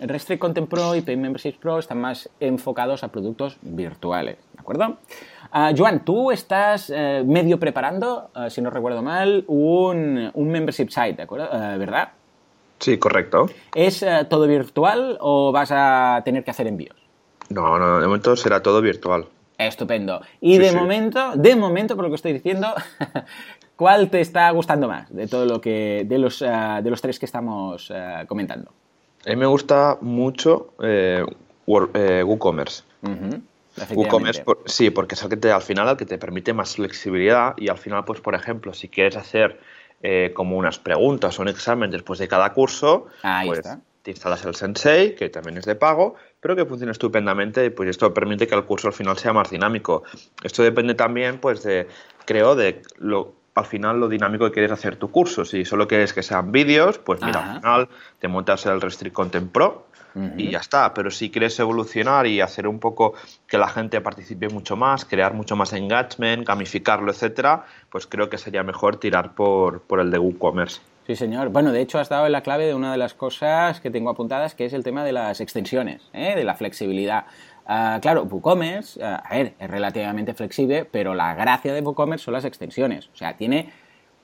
Restrict 0.00 0.40
Content 0.40 0.68
Pro 0.68 0.96
y 0.96 1.00
Pay 1.00 1.16
Memberships 1.16 1.58
Pro 1.58 1.78
están 1.78 2.00
más 2.00 2.28
enfocados 2.40 3.04
a 3.04 3.08
productos 3.08 3.58
virtuales, 3.62 4.36
¿de 4.54 4.60
acuerdo? 4.60 4.98
Uh, 5.52 5.74
Joan, 5.76 6.04
tú 6.04 6.30
estás 6.30 6.92
eh, 6.94 7.22
medio 7.26 7.58
preparando, 7.58 8.30
eh, 8.36 8.50
si 8.50 8.60
no 8.60 8.68
recuerdo 8.68 9.02
mal, 9.02 9.44
un, 9.46 10.30
membership 10.34 10.90
site, 10.90 11.14
¿de 11.14 11.22
acuerdo? 11.22 11.48
Eh, 11.50 11.78
¿Verdad? 11.78 12.10
Sí, 12.78 12.98
correcto. 12.98 13.48
¿Es 13.74 14.04
todo 14.28 14.46
virtual 14.46 15.16
o 15.20 15.50
vas 15.50 15.70
a 15.72 16.20
tener 16.24 16.44
que 16.44 16.50
hacer 16.50 16.66
envíos? 16.66 16.96
No, 17.48 17.78
no, 17.78 17.98
de 17.98 18.06
momento 18.06 18.36
será 18.36 18.62
todo 18.62 18.80
virtual. 18.80 19.26
Estupendo. 19.56 20.20
Y 20.40 20.58
de 20.58 20.70
momento, 20.70 21.32
de 21.34 21.56
momento, 21.56 21.96
por 21.96 22.04
lo 22.04 22.10
que 22.10 22.16
estoy 22.16 22.34
diciendo, 22.34 22.68
¿cuál 23.76 24.10
te 24.10 24.20
está 24.20 24.48
gustando 24.50 24.86
más 24.86 25.12
de 25.12 25.26
todo 25.26 25.44
lo 25.46 25.60
que, 25.60 26.04
de 26.06 26.18
los, 26.18 26.38
de 26.38 26.90
los 26.90 27.00
tres 27.00 27.18
que 27.18 27.26
estamos 27.26 27.92
comentando? 28.28 28.70
A 29.26 29.30
mí 29.30 29.36
me 29.36 29.46
gusta 29.46 29.98
mucho 30.00 30.74
WooCommerce. 31.66 32.84
WooCommerce, 33.90 34.44
sí, 34.66 34.90
porque 34.90 35.14
es 35.14 35.22
el 35.22 35.28
que 35.28 35.36
te, 35.36 35.50
al 35.50 35.62
final 35.62 35.88
el 35.88 35.96
que 35.96 36.06
te 36.06 36.18
permite 36.18 36.52
más 36.52 36.76
flexibilidad 36.76 37.54
y 37.56 37.68
al 37.68 37.78
final, 37.78 38.04
pues 38.04 38.20
por 38.20 38.34
ejemplo, 38.34 38.74
si 38.74 38.88
quieres 38.88 39.16
hacer 39.16 39.60
eh, 40.02 40.32
como 40.34 40.56
unas 40.56 40.78
preguntas 40.78 41.38
o 41.38 41.42
un 41.42 41.48
examen 41.48 41.90
después 41.90 42.18
de 42.18 42.28
cada 42.28 42.52
curso, 42.52 43.06
pues 43.44 43.62
te 44.02 44.12
instalas 44.12 44.44
el 44.44 44.54
Sensei, 44.54 45.14
que 45.14 45.28
también 45.28 45.58
es 45.58 45.64
de 45.64 45.74
pago, 45.74 46.14
pero 46.40 46.54
que 46.54 46.64
funciona 46.64 46.92
estupendamente 46.92 47.64
y 47.66 47.70
pues 47.70 47.90
esto 47.90 48.14
permite 48.14 48.46
que 48.46 48.54
el 48.54 48.64
curso 48.64 48.88
al 48.88 48.94
final 48.94 49.18
sea 49.18 49.32
más 49.32 49.50
dinámico. 49.50 50.04
Esto 50.42 50.62
depende 50.62 50.94
también, 50.94 51.38
pues, 51.38 51.62
de, 51.62 51.88
creo, 52.24 52.54
de 52.54 52.82
lo, 52.98 53.34
al 53.58 53.66
final 53.66 54.00
lo 54.00 54.08
dinámico 54.08 54.46
que 54.46 54.52
quieres 54.52 54.72
hacer 54.72 54.96
tu 54.96 55.10
curso. 55.10 55.44
Si 55.44 55.64
solo 55.64 55.86
quieres 55.86 56.12
que 56.12 56.22
sean 56.22 56.52
vídeos, 56.52 56.98
pues 56.98 57.20
mira, 57.22 57.52
al 57.52 57.60
final 57.60 57.88
te 58.18 58.28
montas 58.28 58.66
el 58.66 58.80
Restrict 58.80 59.14
Content 59.14 59.50
Pro 59.52 59.88
y 60.36 60.50
ya 60.50 60.58
está. 60.58 60.94
Pero 60.94 61.10
si 61.10 61.30
quieres 61.30 61.58
evolucionar 61.60 62.26
y 62.26 62.40
hacer 62.40 62.66
un 62.66 62.78
poco 62.78 63.14
que 63.46 63.58
la 63.58 63.68
gente 63.68 64.00
participe 64.00 64.48
mucho 64.48 64.76
más, 64.76 65.04
crear 65.04 65.34
mucho 65.34 65.56
más 65.56 65.72
engagement, 65.72 66.46
gamificarlo, 66.46 67.10
etcétera, 67.10 67.64
pues 67.90 68.06
creo 68.06 68.28
que 68.28 68.38
sería 68.38 68.62
mejor 68.62 68.96
tirar 68.96 69.34
por, 69.34 69.82
por 69.82 70.00
el 70.00 70.10
de 70.10 70.18
WooCommerce. 70.18 70.80
Sí, 71.08 71.16
señor. 71.16 71.48
Bueno, 71.48 71.72
de 71.72 71.80
hecho 71.80 71.98
has 71.98 72.10
dado 72.10 72.28
la 72.28 72.42
clave 72.42 72.66
de 72.66 72.74
una 72.74 72.92
de 72.92 72.98
las 72.98 73.14
cosas 73.14 73.80
que 73.80 73.90
tengo 73.90 74.10
apuntadas, 74.10 74.54
que 74.54 74.66
es 74.66 74.74
el 74.74 74.84
tema 74.84 75.04
de 75.04 75.12
las 75.12 75.40
extensiones, 75.40 76.02
¿eh? 76.12 76.34
de 76.36 76.44
la 76.44 76.54
flexibilidad. 76.54 77.24
Ah, 77.70 77.98
claro, 78.00 78.24
WooCommerce, 78.24 79.04
ah, 79.04 79.22
a 79.24 79.36
ver, 79.36 79.54
es 79.58 79.70
relativamente 79.70 80.32
flexible, 80.32 80.86
pero 80.86 81.14
la 81.14 81.34
gracia 81.34 81.74
de 81.74 81.82
WooCommerce 81.82 82.24
son 82.24 82.32
las 82.32 82.46
extensiones. 82.46 83.08
O 83.12 83.16
sea, 83.16 83.36
tiene 83.36 83.70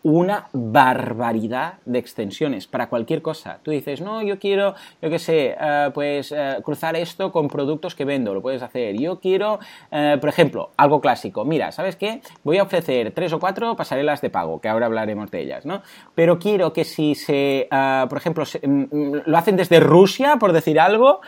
una 0.05 0.49
barbaridad 0.53 1.79
de 1.87 1.99
extensiones 1.99 2.67
para 2.67 2.91
cualquier 2.91 3.23
cosa. 3.23 3.59
Tú 3.63 3.71
dices, 3.71 4.03
no, 4.03 4.21
yo 4.23 4.39
quiero, 4.39 4.75
yo 5.01 5.09
qué 5.09 5.19
sé, 5.19 5.57
eh, 5.59 5.91
pues 5.95 6.31
eh, 6.31 6.59
cruzar 6.63 6.95
esto 6.95 7.33
con 7.33 7.49
productos 7.49 7.95
que 7.95 8.05
vendo, 8.05 8.35
lo 8.35 8.43
puedes 8.43 8.63
hacer. 8.63 8.97
Yo 8.99 9.19
quiero, 9.19 9.61
eh, 9.91 10.19
por 10.21 10.29
ejemplo, 10.29 10.73
algo 10.77 11.01
clásico. 11.01 11.47
Mira, 11.47 11.73
¿sabes 11.73 11.97
qué? 11.97 12.21
Voy 12.43 12.59
a 12.59 12.65
ofrecer 12.65 13.13
tres 13.13 13.33
o 13.33 13.41
cuatro 13.41 13.77
pasarelas 13.77 14.21
de 14.21 14.29
pago, 14.29 14.61
que 14.61 14.69
ahora 14.69 14.87
hablaremos 14.87 15.31
de 15.31 15.41
ellas, 15.41 15.65
¿no? 15.65 15.81
Pero 16.15 16.39
quiero 16.39 16.75
que 16.75 16.85
si 16.85 17.15
se, 17.15 17.67
por 17.71 18.19
ejemplo, 18.19 18.45
mm, 18.63 18.69
mm, 18.69 19.23
lo 19.25 19.39
hacen 19.39 19.57
desde 19.57 19.81
Rusia, 19.81 20.37
por 20.37 20.53
decir 20.53 20.79
algo, 20.79 21.23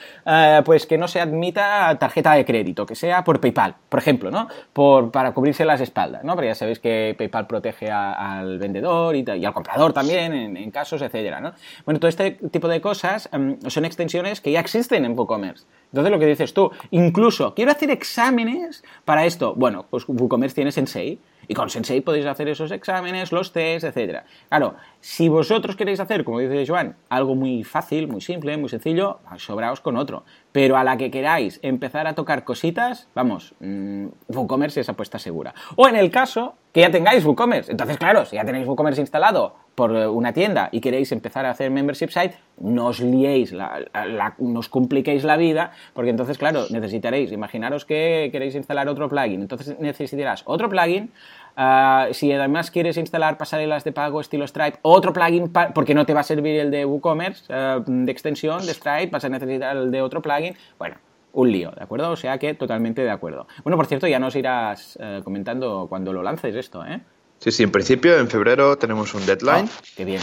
pues 0.66 0.86
que 0.86 0.98
no 0.98 1.08
se 1.08 1.20
admita 1.20 1.96
tarjeta 1.98 2.34
de 2.34 2.44
crédito, 2.44 2.84
que 2.84 2.94
sea 2.94 3.24
por 3.24 3.40
PayPal, 3.40 3.74
por 3.88 4.00
ejemplo, 4.00 4.30
¿no? 4.30 4.48
Por, 4.74 5.10
para 5.10 5.32
cubrirse 5.32 5.64
las 5.64 5.80
espaldas, 5.80 6.24
¿no? 6.24 6.34
Porque 6.34 6.48
ya 6.48 6.54
sabéis 6.54 6.78
que 6.78 7.14
PayPal 7.16 7.46
protege 7.46 7.90
al 7.90 8.65
vendedor 8.66 9.16
y, 9.16 9.24
al 9.28 9.54
comprador 9.54 9.92
también, 9.92 10.56
en, 10.56 10.70
casos, 10.70 11.00
etcétera, 11.02 11.40
¿no? 11.40 11.52
Bueno, 11.84 12.00
todo 12.00 12.08
este 12.08 12.32
tipo 12.50 12.68
de 12.68 12.80
cosas 12.80 13.28
em, 13.32 13.58
son 13.68 13.84
extensiones 13.84 14.40
que 14.40 14.52
ya 14.52 14.60
existen 14.60 15.04
en 15.04 15.18
WooCommerce. 15.18 15.64
Entonces, 15.92 16.10
lo 16.10 16.18
que 16.18 16.26
dices 16.26 16.52
tú, 16.52 16.70
incluso, 16.90 17.54
quiero 17.54 17.70
hacer 17.70 17.90
exámenes 17.90 18.84
para 19.04 19.24
esto. 19.24 19.54
Bueno, 19.54 19.86
pues 19.88 20.04
WooCommerce 20.08 20.54
tiene 20.54 20.72
Sensei, 20.72 21.20
y 21.48 21.54
con 21.54 21.70
Sensei 21.70 22.00
podéis 22.00 22.26
hacer 22.26 22.48
esos 22.48 22.70
exámenes, 22.72 23.32
los 23.32 23.52
tests, 23.52 23.84
etcétera. 23.84 24.24
Claro, 24.48 24.74
si 25.00 25.28
vosotros 25.28 25.76
queréis 25.76 26.00
hacer, 26.00 26.24
como 26.24 26.40
dice 26.40 26.66
Joan, 26.66 26.96
algo 27.08 27.34
muy 27.34 27.62
fácil, 27.64 28.08
muy 28.08 28.20
simple, 28.20 28.56
muy 28.56 28.68
sencillo, 28.68 29.20
sobraos 29.38 29.80
con 29.80 29.96
otro. 29.96 30.24
Pero 30.56 30.78
a 30.78 30.84
la 30.84 30.96
que 30.96 31.10
queráis 31.10 31.60
empezar 31.62 32.06
a 32.06 32.14
tocar 32.14 32.42
cositas, 32.42 33.08
vamos, 33.14 33.54
mmm, 33.60 34.06
WooCommerce 34.28 34.80
es 34.80 34.88
apuesta 34.88 35.18
segura. 35.18 35.52
O 35.76 35.86
en 35.86 35.96
el 35.96 36.10
caso 36.10 36.54
que 36.72 36.80
ya 36.80 36.90
tengáis 36.90 37.26
WooCommerce. 37.26 37.70
Entonces, 37.70 37.98
claro, 37.98 38.24
si 38.24 38.36
ya 38.36 38.44
tenéis 38.46 38.66
WooCommerce 38.66 39.02
instalado 39.02 39.54
por 39.74 39.94
eh, 39.94 40.08
una 40.08 40.32
tienda 40.32 40.70
y 40.72 40.80
queréis 40.80 41.12
empezar 41.12 41.44
a 41.44 41.50
hacer 41.50 41.70
membership 41.70 42.08
site, 42.08 42.38
no 42.58 42.86
os 42.86 43.00
liéis, 43.00 43.52
no 43.52 44.58
os 44.58 44.70
compliquéis 44.70 45.24
la 45.24 45.36
vida, 45.36 45.72
porque 45.92 46.08
entonces, 46.08 46.38
claro, 46.38 46.64
necesitaréis, 46.70 47.32
imaginaros 47.32 47.84
que 47.84 48.30
queréis 48.32 48.54
instalar 48.54 48.88
otro 48.88 49.10
plugin, 49.10 49.42
entonces 49.42 49.78
necesitarás 49.78 50.42
otro 50.46 50.70
plugin, 50.70 51.12
ah, 51.56 52.08
si 52.12 52.32
además 52.32 52.70
quieres 52.70 52.96
instalar 52.96 53.38
pasarelas 53.38 53.84
de 53.84 53.92
pago 53.92 54.20
estilo 54.20 54.46
Stripe, 54.46 54.78
otro 54.82 55.12
plugin, 55.12 55.52
porque 55.74 55.94
no 55.94 56.06
te 56.06 56.14
va 56.14 56.20
a 56.20 56.24
servir 56.24 56.60
el 56.60 56.70
de 56.70 56.84
WooCommerce 56.84 57.52
ah, 57.52 57.82
de 57.84 58.12
extensión 58.12 58.64
de 58.64 58.74
Stripe, 58.74 59.08
vas 59.10 59.24
a 59.24 59.28
necesitar 59.28 59.76
el 59.76 59.90
de 59.90 60.02
otro 60.02 60.22
plugin, 60.22 60.56
bueno, 60.78 60.96
un 61.32 61.52
lío, 61.52 61.70
¿de 61.70 61.82
acuerdo? 61.82 62.10
O 62.10 62.16
sea 62.16 62.38
que 62.38 62.54
totalmente 62.54 63.02
de 63.02 63.10
acuerdo. 63.10 63.46
Bueno, 63.62 63.76
por 63.76 63.86
cierto, 63.86 64.06
ya 64.06 64.18
nos 64.18 64.34
irás 64.36 64.98
eh, 65.00 65.20
comentando 65.22 65.86
cuando 65.88 66.12
lo 66.12 66.22
lances 66.22 66.54
esto, 66.54 66.84
¿eh? 66.84 67.00
Sí, 67.38 67.50
sí, 67.50 67.62
en 67.62 67.70
principio 67.70 68.18
en 68.18 68.28
febrero 68.28 68.78
tenemos 68.78 69.12
un 69.14 69.26
deadline. 69.26 69.68
Ah, 69.70 69.82
qué 69.94 70.04
bien. 70.06 70.22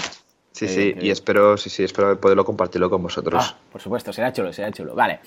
Sí, 0.53 0.67
sí, 0.67 0.93
y 1.01 1.10
espero, 1.10 1.57
sí, 1.57 1.72
sí, 1.72 1.83
espero 1.83 2.19
poderlo 2.22 2.45
compartirlo 2.45 2.88
con 2.88 3.01
vosotros. 3.01 3.43
Ah, 3.43 3.57
por 3.72 3.81
supuesto, 3.81 4.13
será 4.13 4.31
chulo, 4.31 4.53
será 4.53 4.72
chulo. 4.72 4.93
Vale. 4.93 5.19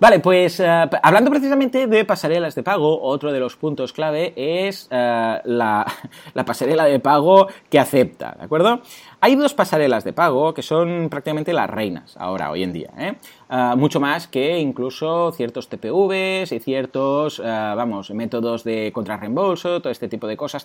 Vale, 0.00 0.20
pues 0.20 0.60
eh, 0.60 0.66
hablando 1.02 1.28
precisamente 1.28 1.88
de 1.88 2.04
pasarelas 2.04 2.54
de 2.54 2.62
pago, 2.62 3.02
otro 3.02 3.32
de 3.32 3.40
los 3.40 3.56
puntos 3.56 3.92
clave 3.92 4.32
es 4.36 4.86
eh, 4.92 5.40
la, 5.44 5.84
la, 6.34 6.44
pasarela 6.44 6.84
de 6.84 7.00
pago 7.00 7.48
que 7.68 7.80
acepta, 7.80 8.36
¿de 8.38 8.44
acuerdo? 8.44 8.80
Hay 9.20 9.34
dos 9.34 9.54
pasarelas 9.54 10.04
de 10.04 10.12
pago 10.12 10.54
que 10.54 10.62
son 10.62 11.08
prácticamente 11.10 11.52
las 11.52 11.68
reinas 11.68 12.16
ahora, 12.16 12.52
hoy 12.52 12.62
en 12.62 12.72
día, 12.72 12.90
¿eh? 12.96 13.14
eh 13.50 13.72
mucho 13.76 13.98
más 13.98 14.28
que 14.28 14.60
incluso 14.60 15.32
ciertos 15.32 15.68
TPVs 15.68 16.52
y 16.52 16.60
ciertos, 16.60 17.40
vamos, 17.40 18.12
métodos 18.12 18.62
de 18.62 18.92
contrarreembolso, 18.92 19.80
todo 19.80 19.90
este 19.90 20.06
tipo 20.06 20.28
de 20.28 20.36
cosas, 20.36 20.64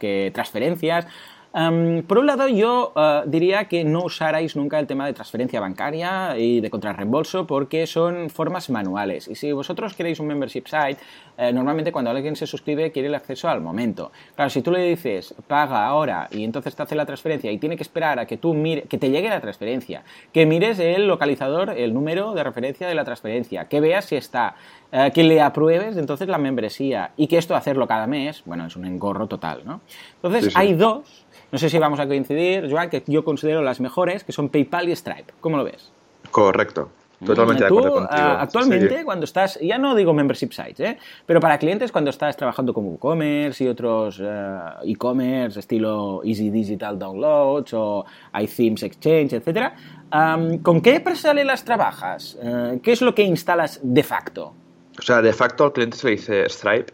que 0.00 0.32
transferencias, 0.34 1.06
por 2.06 2.18
un 2.18 2.26
lado, 2.26 2.48
yo 2.48 2.92
uh, 2.94 3.26
diría 3.26 3.64
que 3.64 3.82
no 3.82 4.04
usarais 4.04 4.56
nunca 4.56 4.78
el 4.78 4.86
tema 4.86 5.06
de 5.06 5.14
transferencia 5.14 5.58
bancaria 5.58 6.36
y 6.36 6.60
de 6.60 6.68
contrarreembolso 6.68 7.46
porque 7.46 7.86
son 7.86 8.28
formas 8.28 8.68
manuales. 8.68 9.26
Y 9.26 9.36
si 9.36 9.52
vosotros 9.52 9.94
queréis 9.94 10.20
un 10.20 10.26
membership 10.26 10.64
site, 10.66 10.98
eh, 11.38 11.54
normalmente 11.54 11.92
cuando 11.92 12.10
alguien 12.10 12.36
se 12.36 12.46
suscribe 12.46 12.92
quiere 12.92 13.08
el 13.08 13.14
acceso 13.14 13.48
al 13.48 13.62
momento. 13.62 14.12
Claro, 14.34 14.50
si 14.50 14.60
tú 14.60 14.70
le 14.70 14.82
dices 14.82 15.34
paga 15.46 15.86
ahora 15.86 16.28
y 16.30 16.44
entonces 16.44 16.76
te 16.76 16.82
hace 16.82 16.94
la 16.94 17.06
transferencia 17.06 17.50
y 17.50 17.56
tiene 17.56 17.76
que 17.76 17.82
esperar 17.82 18.18
a 18.18 18.26
que 18.26 18.36
tú 18.36 18.52
mire, 18.52 18.82
que 18.82 18.98
te 18.98 19.08
llegue 19.08 19.30
la 19.30 19.40
transferencia, 19.40 20.02
que 20.34 20.44
mires 20.44 20.78
el 20.78 21.06
localizador, 21.06 21.70
el 21.70 21.94
número 21.94 22.34
de 22.34 22.44
referencia 22.44 22.86
de 22.86 22.94
la 22.94 23.04
transferencia, 23.04 23.64
que 23.64 23.80
veas 23.80 24.04
si 24.04 24.16
está, 24.16 24.56
eh, 24.92 25.10
que 25.14 25.24
le 25.24 25.40
apruebes 25.40 25.96
entonces 25.96 26.28
la 26.28 26.38
membresía 26.38 27.12
y 27.16 27.26
que 27.28 27.38
esto 27.38 27.54
hacerlo 27.54 27.86
cada 27.86 28.06
mes, 28.06 28.42
bueno, 28.44 28.66
es 28.66 28.76
un 28.76 28.84
engorro 28.84 29.26
total, 29.26 29.62
¿no? 29.64 29.80
Entonces 30.22 30.54
hay 30.54 30.74
dos 30.74 31.25
no 31.56 31.60
sé 31.60 31.70
si 31.70 31.78
vamos 31.78 31.98
a 32.00 32.06
coincidir, 32.06 32.70
Joan, 32.70 32.90
que 32.90 33.02
yo 33.06 33.24
considero 33.24 33.62
las 33.62 33.80
mejores, 33.80 34.24
que 34.24 34.30
son 34.30 34.50
PayPal 34.50 34.90
y 34.90 34.92
Stripe. 34.94 35.32
¿Cómo 35.40 35.56
lo 35.56 35.64
ves? 35.64 35.90
Correcto. 36.30 36.90
Totalmente 37.24 37.62
de 37.62 37.68
acuerdo 37.68 37.94
contigo. 37.94 38.22
Actualmente, 38.22 39.04
cuando 39.06 39.24
estás, 39.24 39.58
ya 39.62 39.78
no 39.78 39.94
digo 39.94 40.12
membership 40.12 40.50
sites, 40.52 40.80
¿eh? 40.80 40.98
pero 41.24 41.40
para 41.40 41.56
clientes, 41.56 41.90
cuando 41.90 42.10
estás 42.10 42.36
trabajando 42.36 42.74
con 42.74 42.84
WooCommerce 42.84 43.64
y 43.64 43.68
otros 43.68 44.20
eh, 44.22 44.58
e-commerce, 44.84 45.60
estilo 45.60 46.20
Easy 46.24 46.50
Digital 46.50 46.98
Downloads 46.98 47.72
o 47.72 48.04
iThemes 48.38 48.82
Exchange, 48.82 49.32
etc., 49.32 49.72
¿con 50.62 50.82
qué 50.82 51.02
las 51.42 51.64
trabajas? 51.64 52.36
Eh, 52.42 52.80
¿Qué 52.82 52.92
es 52.92 53.00
lo 53.00 53.14
que 53.14 53.22
instalas 53.22 53.80
de 53.82 54.02
facto? 54.02 54.52
O 54.98 55.00
sea, 55.00 55.22
de 55.22 55.32
facto 55.32 55.64
al 55.64 55.72
cliente 55.72 55.96
se 55.96 56.06
le 56.06 56.10
dice 56.16 56.46
Stripe, 56.50 56.92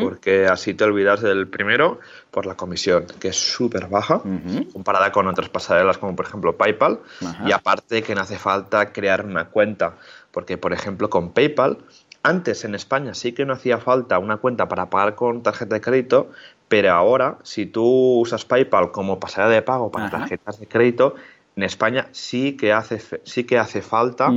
porque 0.00 0.46
así 0.46 0.74
te 0.74 0.84
olvidas 0.84 1.20
del 1.20 1.48
primero 1.48 2.00
por 2.30 2.46
la 2.46 2.56
comisión, 2.56 3.06
que 3.20 3.28
es 3.28 3.36
súper 3.36 3.88
baja, 3.88 4.22
comparada 4.72 5.12
con 5.12 5.26
otras 5.26 5.48
pasarelas 5.48 5.98
como 5.98 6.16
por 6.16 6.26
ejemplo 6.26 6.56
PayPal, 6.56 7.00
y 7.44 7.52
aparte 7.52 8.02
que 8.02 8.14
no 8.14 8.22
hace 8.22 8.38
falta 8.38 8.92
crear 8.92 9.24
una 9.24 9.46
cuenta, 9.46 9.94
porque 10.30 10.56
por 10.56 10.72
ejemplo 10.72 11.10
con 11.10 11.32
PayPal, 11.32 11.78
antes 12.22 12.64
en 12.64 12.74
España 12.74 13.14
sí 13.14 13.32
que 13.32 13.44
no 13.44 13.52
hacía 13.52 13.78
falta 13.78 14.18
una 14.18 14.38
cuenta 14.38 14.66
para 14.68 14.90
pagar 14.90 15.14
con 15.14 15.42
tarjeta 15.42 15.74
de 15.74 15.80
crédito, 15.80 16.30
pero 16.68 16.92
ahora 16.92 17.38
si 17.42 17.66
tú 17.66 18.20
usas 18.20 18.44
PayPal 18.44 18.90
como 18.90 19.20
pasarela 19.20 19.54
de 19.54 19.62
pago 19.62 19.90
para 19.90 20.10
tarjetas 20.10 20.58
de 20.58 20.66
crédito, 20.66 21.14
en 21.54 21.62
España 21.62 22.08
sí 22.12 22.56
que 22.56 22.72
hace, 22.72 23.00
sí 23.24 23.44
que 23.44 23.58
hace 23.58 23.80
falta 23.80 24.30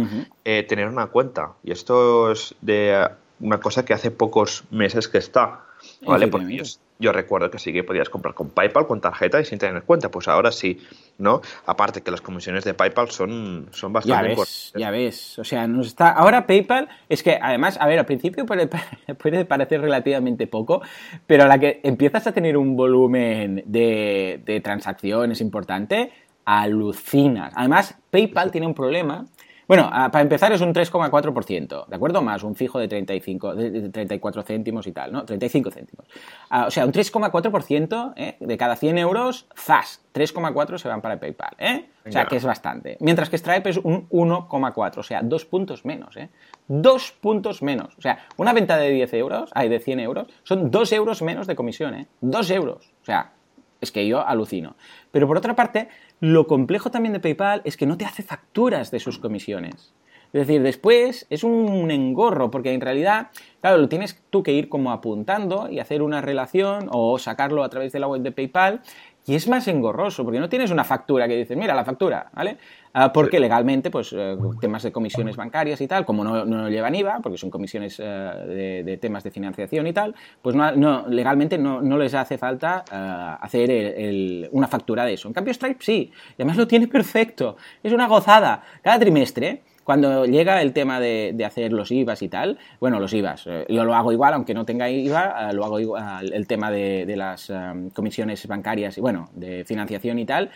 eh, 0.46 0.64
tener 0.64 0.88
una 0.88 1.08
cuenta. 1.08 1.54
Y 1.64 1.72
esto 1.72 2.32
es 2.32 2.56
de 2.62 3.10
una 3.40 3.60
cosa 3.60 3.86
que 3.86 3.94
hace 3.94 4.12
pocos 4.12 4.64
meses 4.72 5.08
que 5.08 5.18
está. 5.18 5.66
¿vale? 6.06 6.28
Porque 6.28 6.62
yo, 7.00 7.12
recuerdo 7.12 7.50
que 7.50 7.60
sí 7.60 7.72
que 7.72 7.84
podías 7.84 8.10
comprar 8.10 8.34
con 8.34 8.50
PayPal, 8.50 8.88
con 8.88 9.00
tarjeta 9.00 9.40
y 9.40 9.46
sin 9.46 9.58
tener 9.58 9.84
cuenta. 9.84 10.10
Pues 10.10 10.28
ahora 10.28 10.52
sí, 10.52 10.80
¿no? 11.18 11.42
Aparte 11.66 12.02
que 12.02 12.12
las 12.12 12.22
comisiones 12.22 12.64
de 12.64 12.74
PayPal 12.74 13.10
son, 13.12 13.68
son 13.72 13.94
bastante 13.94 14.30
ya 14.30 14.36
ves, 14.36 14.74
Ya 14.76 14.92
ves, 14.92 15.40
o 15.40 15.44
sea, 15.44 15.68
nos 15.68 15.88
está... 15.88 16.10
Ahora 16.12 16.46
PayPal 16.46 16.90
es 17.08 17.24
que 17.24 17.40
además, 17.42 17.78
a 17.80 17.88
ver, 17.88 18.00
al 18.00 18.06
principio 18.06 18.46
puede, 18.46 18.68
puede 19.18 19.46
parecer 19.46 19.82
relativamente 19.82 20.48
poco, 20.48 20.82
pero 21.26 21.44
a 21.44 21.48
la 21.48 21.60
que 21.60 21.80
empiezas 21.84 22.28
a 22.28 22.34
tener 22.34 22.58
un 22.58 22.76
volumen 22.76 23.64
de, 23.66 24.42
de 24.46 24.60
transacciones 24.60 25.42
importante, 25.42 26.12
alucinas. 26.46 27.54
Además, 27.56 27.96
PayPal 28.10 28.52
tiene 28.52 28.68
un 28.68 28.74
problema 28.74 29.26
Bueno, 29.70 29.88
ah, 29.94 30.10
para 30.10 30.24
empezar 30.24 30.52
es 30.52 30.62
un 30.62 30.74
3,4%, 30.74 31.86
¿de 31.86 31.96
acuerdo? 31.96 32.24
Más 32.24 32.42
un 32.42 32.56
fijo 32.56 32.80
de, 32.80 32.88
35, 32.88 33.54
de 33.54 33.90
34 33.90 34.42
céntimos 34.42 34.88
y 34.88 34.92
tal, 34.92 35.12
¿no? 35.12 35.26
35 35.26 35.70
céntimos. 35.70 36.08
Ah, 36.50 36.66
o 36.66 36.72
sea, 36.72 36.88
un 36.88 36.92
3,4% 36.92 38.14
¿eh? 38.16 38.38
de 38.40 38.58
cada 38.58 38.76
100 38.76 38.98
euros, 38.98 39.46
¡zas! 39.56 40.02
3,4 40.12 40.80
se 40.80 40.88
van 40.88 41.02
para 41.02 41.20
PayPal, 41.20 41.56
¿eh? 41.60 41.86
O 42.04 42.12
sea, 42.12 42.26
que 42.26 42.38
es 42.38 42.46
bastante. 42.46 42.98
Mientras 43.00 43.30
que 43.30 43.38
Stripe 43.38 43.70
es 43.70 43.78
un 43.78 44.10
1,4, 44.10 44.98
o 44.98 45.04
sea, 45.04 45.22
dos 45.22 45.46
puntos 45.46 45.86
menos, 45.86 46.18
¿eh? 46.18 46.30
Dos 46.68 47.12
puntos 47.12 47.62
menos. 47.62 47.96
O 47.96 48.02
sea, 48.02 48.26
una 48.38 48.54
venta 48.54 48.76
de 48.76 48.90
10 48.90 49.14
euros, 49.14 49.52
hay 49.54 49.70
de 49.70 49.80
100 49.80 50.00
euros, 50.00 50.28
son 50.42 50.72
2 50.72 50.94
euros 50.94 51.22
menos 51.22 51.46
de 51.46 51.56
comisión, 51.56 51.94
¿eh? 51.94 52.08
2 52.22 52.50
euros. 52.50 52.92
O 53.04 53.06
sea, 53.06 53.34
es 53.82 53.92
que 53.92 54.08
yo 54.08 54.26
alucino. 54.26 54.76
Pero 55.12 55.28
por 55.28 55.38
otra 55.38 55.56
parte, 55.56 55.90
lo 56.20 56.48
complejo 56.48 56.92
también 56.92 57.14
de 57.14 57.20
PayPal 57.20 57.62
es 57.64 57.78
que 57.78 57.86
no 57.86 57.98
te 57.98 58.06
hace 58.06 58.24
facturas 58.24 58.92
de 58.92 59.00
sus 59.00 59.20
comisiones. 59.20 59.94
Es 60.32 60.46
decir, 60.46 60.62
después 60.62 61.26
es 61.32 61.44
un 61.44 61.90
engorro, 61.90 62.52
porque 62.52 62.72
en 62.72 62.82
realidad, 62.82 63.30
claro, 63.62 63.80
lo 63.80 63.90
tienes 63.90 64.22
tú 64.30 64.44
que 64.44 64.52
ir 64.52 64.70
como 64.70 64.92
apuntando 64.92 65.70
y 65.72 65.80
hacer 65.80 66.04
una 66.04 66.22
relación 66.22 66.88
o 66.92 67.18
sacarlo 67.18 67.64
a 67.64 67.70
través 67.70 67.92
de 67.94 68.00
la 68.00 68.08
web 68.08 68.22
de 68.22 68.32
PayPal. 68.32 68.82
Y 69.30 69.36
es 69.36 69.48
más 69.48 69.68
engorroso, 69.68 70.24
porque 70.24 70.40
no 70.40 70.50
tienes 70.50 70.72
una 70.72 70.84
factura 70.84 71.28
que 71.28 71.36
dices, 71.36 71.56
mira 71.56 71.76
la 71.76 71.86
factura, 71.86 72.32
¿vale? 72.34 72.58
Ah, 72.94 73.14
porque 73.14 73.40
legalmente, 73.40 73.92
pues 73.92 74.12
eh, 74.18 74.36
temas 74.60 74.82
de 74.82 74.92
comisiones 74.92 75.36
bancarias 75.36 75.80
y 75.82 75.88
tal, 75.88 76.04
como 76.04 76.24
no, 76.24 76.46
no 76.46 76.68
llevan 76.68 76.96
IVA, 76.96 77.20
porque 77.22 77.38
son 77.38 77.52
comisiones 77.52 78.02
eh, 78.04 78.84
de, 78.84 78.98
temas 78.98 79.24
de 79.24 79.30
financiación 79.30 79.86
y 79.86 79.94
tal, 79.94 80.16
pues 80.42 80.56
no, 80.56 81.08
legalmente 81.08 81.60
no, 81.60 81.80
les 82.00 82.16
hace 82.16 82.40
falta 82.40 82.84
eh, 82.92 83.38
hacer 83.40 84.50
una 84.52 84.68
factura 84.68 85.06
de 85.06 85.14
eso. 85.14 85.28
En 85.28 85.36
cambio, 85.36 85.54
Stripe 85.54 85.78
sí, 85.80 86.12
y 86.32 86.34
además 86.42 86.58
lo 86.58 86.68
tiene 86.68 86.88
perfecto, 86.98 87.56
es 87.84 87.94
una 87.94 88.08
gozada. 88.08 88.64
Cada 88.82 88.98
trimestre 88.98 89.62
cuando 89.90 90.28
llega 90.28 90.62
el 90.62 90.72
tema 90.72 91.00
de, 91.00 91.36
hacer 91.44 91.74
los 91.74 91.90
IVAs 91.90 92.22
y 92.22 92.30
tal, 92.30 92.60
bueno, 92.80 93.00
los 93.00 93.12
IVAs, 93.12 93.48
eh, 93.48 93.66
yo 93.70 93.84
lo 93.86 93.96
hago 93.96 94.12
igual, 94.12 94.36
aunque 94.36 94.54
no 94.54 94.64
tenga 94.64 94.88
IVA, 94.88 95.50
eh, 95.50 95.54
lo 95.56 95.66
hago 95.66 95.80
igual, 95.80 96.32
el 96.32 96.46
tema 96.46 96.70
de, 96.70 97.12
las 97.18 97.50
eh, 97.50 97.90
comisiones 97.96 98.46
bancarias 98.46 99.00
y, 99.00 99.02
bueno, 99.02 99.32
de 99.34 99.66
financiación 99.66 100.20
y 100.20 100.26
tal, 100.26 100.52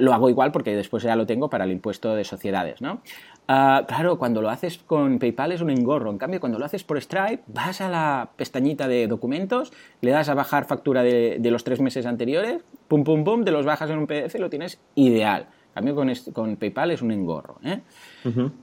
lo 0.00 0.12
hago 0.12 0.28
igual 0.30 0.50
porque 0.50 0.74
después 0.74 1.04
ya 1.04 1.14
lo 1.14 1.26
tengo 1.26 1.48
para 1.48 1.64
el 1.64 1.70
impuesto 1.70 2.16
de 2.16 2.24
sociedades, 2.24 2.82
¿no? 2.82 3.02
claro, 3.46 4.18
cuando 4.18 4.42
lo 4.42 4.50
haces 4.50 4.78
con 4.78 5.20
PayPal 5.20 5.52
es 5.52 5.60
un 5.60 5.70
engorro. 5.70 6.10
En 6.10 6.18
cambio, 6.18 6.40
cuando 6.40 6.58
lo 6.58 6.64
haces 6.64 6.82
por 6.82 7.00
Stripe, 7.00 7.44
vas 7.46 7.80
a 7.80 7.88
la 7.88 8.30
pestañita 8.34 8.88
de 8.88 9.06
documentos, 9.06 9.72
le 10.00 10.10
das 10.10 10.28
a 10.28 10.34
bajar 10.34 10.64
factura 10.64 11.04
de, 11.04 11.36
de 11.38 11.50
los 11.52 11.62
tres 11.62 11.80
meses 11.80 12.04
anteriores, 12.04 12.64
pum, 12.88 13.04
pum, 13.04 13.22
pum, 13.22 13.44
te 13.44 13.52
los 13.52 13.64
bajas 13.64 13.88
en 13.90 13.98
un 13.98 14.08
PDF 14.08 14.34
y 14.34 14.38
lo 14.38 14.50
tienes 14.50 14.80
ideal 14.96 15.46
cambio, 15.76 15.94
con, 15.94 16.10
con 16.32 16.56
PayPal 16.56 16.90
es 16.92 17.02
un 17.02 17.12
engorro. 17.12 17.58
¿eh? 17.62 17.80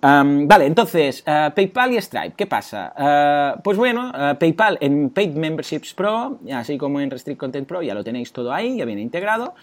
vale, 0.01 0.65
entonces, 0.65 1.23
eh, 1.25 1.51
PayPal 1.55 1.93
y 1.93 2.01
Stripe, 2.01 2.33
¿qué 2.35 2.47
pasa? 2.47 2.91
Eh, 2.97 3.59
pues 3.63 3.77
bueno, 3.77 4.11
PayPal 4.39 4.79
en 4.81 5.11
Paid 5.11 5.35
Memberships 5.35 5.93
Pro, 5.93 6.39
así 6.51 6.77
como 6.77 6.99
en 6.99 7.11
Restrict 7.11 7.39
Content 7.39 7.67
Pro, 7.67 7.83
ya 7.83 7.93
lo 7.93 8.03
tenéis 8.03 8.33
todo 8.33 8.51
ahí, 8.51 8.77
ya 8.77 8.85
viene 8.85 9.01
integrado. 9.01 9.53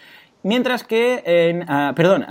Mientras 0.43 0.83
que 0.83 1.21
en, 1.25 1.65
perdón, 1.93 2.25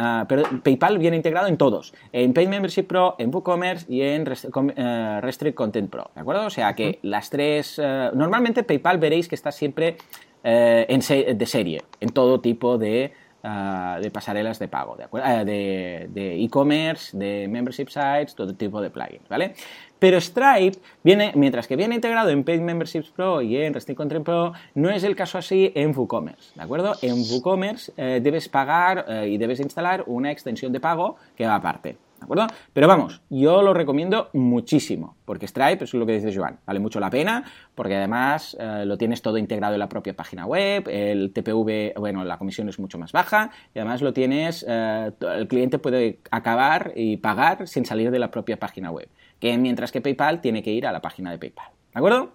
PayPal 0.64 0.98
viene 0.98 1.16
integrado 1.16 1.46
en 1.46 1.56
todos, 1.56 1.94
en 2.12 2.32
Paid 2.32 2.48
Membership 2.48 2.84
Pro, 2.84 3.14
en 3.18 3.32
WooCommerce 3.32 3.86
y 3.92 4.02
en 4.02 4.26
Restrict 4.26 5.54
Content 5.54 5.90
Pro, 5.90 6.10
¿de 6.14 6.22
acuerdo? 6.22 6.46
O 6.46 6.50
sea 6.50 6.74
que 6.74 6.98
las 7.02 7.30
tres, 7.30 7.78
normalmente 7.78 8.64
PayPal 8.64 8.98
veréis 8.98 9.28
que 9.28 9.36
está 9.36 9.52
siempre 9.52 9.98
en 10.42 11.00
de 11.38 11.46
serie, 11.46 11.82
en 12.00 12.08
todo 12.08 12.40
tipo 12.40 12.78
de 12.78 13.12
Ah, 13.42 13.98
de 14.02 14.10
pasarelas 14.10 14.58
de 14.58 14.68
pago, 14.68 14.98
ah, 15.14 15.44
¿de 15.44 16.08
e-commerce, 16.44 17.16
de, 17.16 17.48
membership 17.48 17.88
sites, 17.88 18.34
todo 18.34 18.54
tipo 18.54 18.82
de 18.82 18.90
plugins, 18.90 19.26
¿vale? 19.30 19.54
Pero 19.98 20.20
Stripe 20.20 20.78
viene, 21.02 21.32
mientras 21.34 21.66
que 21.66 21.74
viene 21.74 21.94
integrado 21.94 22.28
en 22.28 22.44
Paid 22.44 22.60
Memberships 22.60 23.08
Pro 23.08 23.40
y 23.40 23.56
en 23.56 23.72
Restrict 23.72 23.96
Content 23.96 24.26
Pro, 24.26 24.52
no 24.74 24.90
es 24.90 25.04
el 25.04 25.16
caso 25.16 25.38
así 25.38 25.72
en 25.74 25.96
WooCommerce, 25.96 26.52
¿de 26.54 26.62
acuerdo? 26.62 26.94
En 27.00 27.14
WooCommerce 27.14 27.92
eh, 27.96 28.20
debes 28.22 28.46
pagar 28.50 29.06
eh, 29.08 29.28
y 29.30 29.38
debes 29.38 29.60
instalar 29.60 30.04
una 30.06 30.30
extensión 30.30 30.70
de 30.70 30.80
pago 30.80 31.16
que 31.34 31.46
va 31.46 31.54
aparte, 31.54 31.96
¿De 32.20 32.24
acuerdo? 32.24 32.48
Pero 32.74 32.86
vamos, 32.86 33.22
yo 33.30 33.62
lo 33.62 33.72
recomiendo 33.72 34.28
muchísimo, 34.34 35.16
porque 35.24 35.48
Stripe, 35.48 35.84
es 35.84 35.94
lo 35.94 36.04
que 36.04 36.20
dice 36.20 36.36
Joan, 36.36 36.58
vale 36.66 36.78
mucho 36.78 37.00
la 37.00 37.08
pena, 37.08 37.44
porque 37.74 37.96
además 37.96 38.54
eh, 38.60 38.84
lo 38.84 38.98
tienes 38.98 39.22
todo 39.22 39.38
integrado 39.38 39.72
en 39.72 39.80
la 39.80 39.88
propia 39.88 40.14
página 40.14 40.44
web, 40.44 40.86
el 40.88 41.32
TPV, 41.32 41.94
bueno, 41.98 42.22
la 42.24 42.36
comisión 42.36 42.68
es 42.68 42.78
mucho 42.78 42.98
más 42.98 43.12
baja, 43.12 43.50
y 43.74 43.78
además 43.78 44.02
lo 44.02 44.12
tienes, 44.12 44.66
eh, 44.68 45.12
el 45.34 45.48
cliente 45.48 45.78
puede 45.78 46.18
acabar 46.30 46.92
y 46.94 47.16
pagar 47.16 47.66
sin 47.66 47.86
salir 47.86 48.10
de 48.10 48.18
la 48.18 48.30
propia 48.30 48.58
página 48.58 48.90
web, 48.90 49.08
que 49.38 49.56
mientras 49.56 49.90
que 49.90 50.02
PayPal 50.02 50.42
tiene 50.42 50.62
que 50.62 50.72
ir 50.72 50.86
a 50.86 50.92
la 50.92 51.00
página 51.00 51.30
de 51.30 51.38
PayPal. 51.38 51.70
¿De 51.94 51.98
acuerdo? 51.98 52.34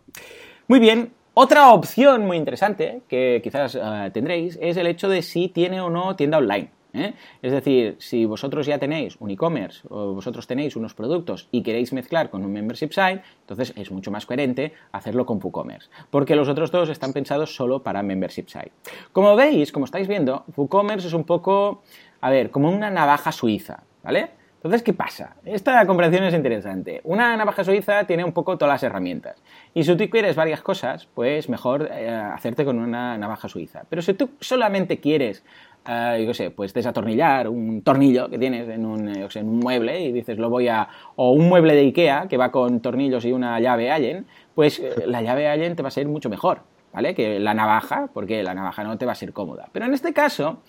Muy 0.68 0.80
bien, 0.80 1.12
otra 1.36 1.72
opción 1.74 2.26
muy 2.26 2.38
interesante 2.38 3.04
que 3.08 3.40
quizás 3.44 3.76
eh, 3.76 4.10
tendréis 4.12 4.58
es 4.60 4.78
el 4.78 4.88
hecho 4.88 5.10
de 5.10 5.22
si 5.22 5.50
tiene 5.50 5.80
o 5.80 5.92
no 5.92 6.16
tienda 6.16 6.40
online. 6.40 6.72
¿Eh? 6.96 7.14
Es 7.42 7.52
decir, 7.52 7.96
si 8.00 8.26
vosotros 8.26 8.66
ya 8.66 8.80
tenéis 8.80 9.16
un 9.20 9.30
e-commerce 9.30 9.82
o 9.90 10.14
vosotros 10.14 10.48
tenéis 10.48 10.76
unos 10.76 10.94
productos 10.94 11.48
y 11.52 11.62
queréis 11.62 11.94
mezclar 11.94 12.30
con 12.30 12.44
un 12.44 12.52
membership 12.52 12.90
site, 12.92 13.22
entonces 13.42 13.74
es 13.76 13.92
mucho 13.92 14.12
más 14.12 14.26
coherente 14.26 14.74
hacerlo 14.92 15.26
con 15.26 15.40
WooCommerce, 15.44 15.90
porque 16.10 16.36
los 16.36 16.48
otros 16.48 16.72
dos 16.72 16.90
están 16.90 17.14
pensados 17.14 17.56
solo 17.56 17.84
para 17.84 18.02
membership 18.04 18.48
site. 18.48 18.72
Como 19.12 19.36
veis, 19.36 19.72
como 19.72 19.86
estáis 19.86 20.08
viendo, 20.08 20.46
WooCommerce 20.56 21.08
es 21.08 21.14
un 21.14 21.24
poco, 21.24 21.84
a 22.22 22.30
ver, 22.30 22.50
como 22.50 22.70
una 22.70 22.90
navaja 22.90 23.32
suiza, 23.32 23.84
¿vale? 24.04 24.30
Entonces, 24.66 24.82
¿qué 24.82 24.94
pasa? 24.94 25.36
Esta 25.46 25.86
comparación 25.86 26.24
es 26.24 26.34
interesante. 26.34 27.00
Una 27.04 27.38
navaja 27.38 27.64
suiza 27.64 28.06
tiene 28.06 28.24
un 28.24 28.32
poco 28.32 28.58
todas 28.58 28.74
las 28.74 28.82
herramientas. 28.82 29.44
Y 29.76 29.84
si 29.84 29.96
tú 29.96 30.10
quieres 30.10 30.36
varias 30.36 30.64
cosas, 30.64 31.08
pues 31.14 31.50
mejor 31.50 31.88
eh, 31.92 32.10
hacerte 32.10 32.66
con 32.66 32.80
una 32.80 33.16
navaja 33.16 33.48
suiza. 33.48 33.84
Pero 33.88 34.02
si 34.02 34.16
tú 34.16 34.32
solamente 34.40 35.00
quieres 35.00 35.44
uh, 35.88 36.20
yo 36.20 36.28
qué 36.28 36.34
sé, 36.34 36.52
pues 36.52 36.74
desatornillar 36.74 37.48
un 37.48 37.82
tornillo 37.82 38.30
que 38.30 38.38
tienes 38.38 38.68
en 38.70 38.86
un, 38.86 39.08
eh, 39.10 39.28
en 39.34 39.50
un 39.50 39.60
mueble 39.60 40.02
y 40.02 40.12
dices 40.12 40.38
lo 40.38 40.50
voy 40.50 40.68
a... 40.68 40.88
o 41.16 41.32
un 41.32 41.48
mueble 41.48 41.76
de 41.76 41.82
Ikea 41.82 42.28
que 42.30 42.38
va 42.38 42.52
con 42.52 42.80
tornillos 42.80 43.26
y 43.26 43.32
una 43.32 43.60
llave 43.60 43.92
Allen, 43.92 44.26
pues 44.54 44.80
eh, 44.80 45.04
la 45.06 45.22
llave 45.22 45.48
Allen 45.48 45.76
te 45.76 45.84
va 45.84 45.88
a 45.88 45.92
ser 45.92 46.08
mucho 46.08 46.30
mejor, 46.30 46.62
¿vale? 46.94 47.14
Que 47.16 47.40
la 47.40 47.54
navaja, 47.54 48.10
porque 48.14 48.44
la 48.44 48.54
navaja 48.54 48.84
no 48.84 48.98
te 48.98 49.06
va 49.06 49.14
a 49.14 49.16
ser 49.16 49.34
cómoda. 49.34 49.70
Pero 49.72 49.86
en 49.86 49.94
este 49.94 50.14
caso... 50.14 50.60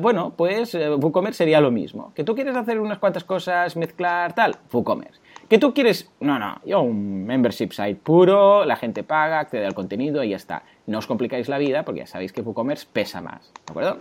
bueno, 0.00 0.32
pues 0.36 0.74
WooCommerce 0.74 1.38
sería 1.38 1.60
lo 1.60 1.70
mismo. 1.70 2.12
Que 2.14 2.24
tú 2.24 2.34
quieres 2.34 2.56
hacer 2.56 2.80
unas 2.80 2.98
cuantas 2.98 3.24
cosas, 3.24 3.76
mezclar 3.76 4.34
tal, 4.34 4.56
WooCommerce. 4.72 5.20
Que 5.48 5.58
tú 5.58 5.74
quieres, 5.74 6.10
no, 6.20 6.38
no, 6.38 6.56
yo 6.64 6.80
un 6.80 7.26
membership 7.26 7.72
site 7.72 7.96
puro, 7.96 8.64
la 8.64 8.76
gente 8.76 9.02
paga, 9.02 9.40
accede 9.40 9.66
al 9.66 9.74
contenido 9.74 10.24
y 10.24 10.30
ya 10.30 10.36
está. 10.36 10.62
No 10.86 10.96
os 10.96 11.06
complicáis 11.06 11.50
la 11.50 11.58
vida 11.58 11.84
porque 11.84 12.00
ya 12.00 12.06
sabéis 12.06 12.32
que 12.32 12.40
WooCommerce 12.40 12.86
pesa 12.90 13.20
más, 13.20 13.52
¿de 13.66 13.70
acuerdo? 13.70 13.98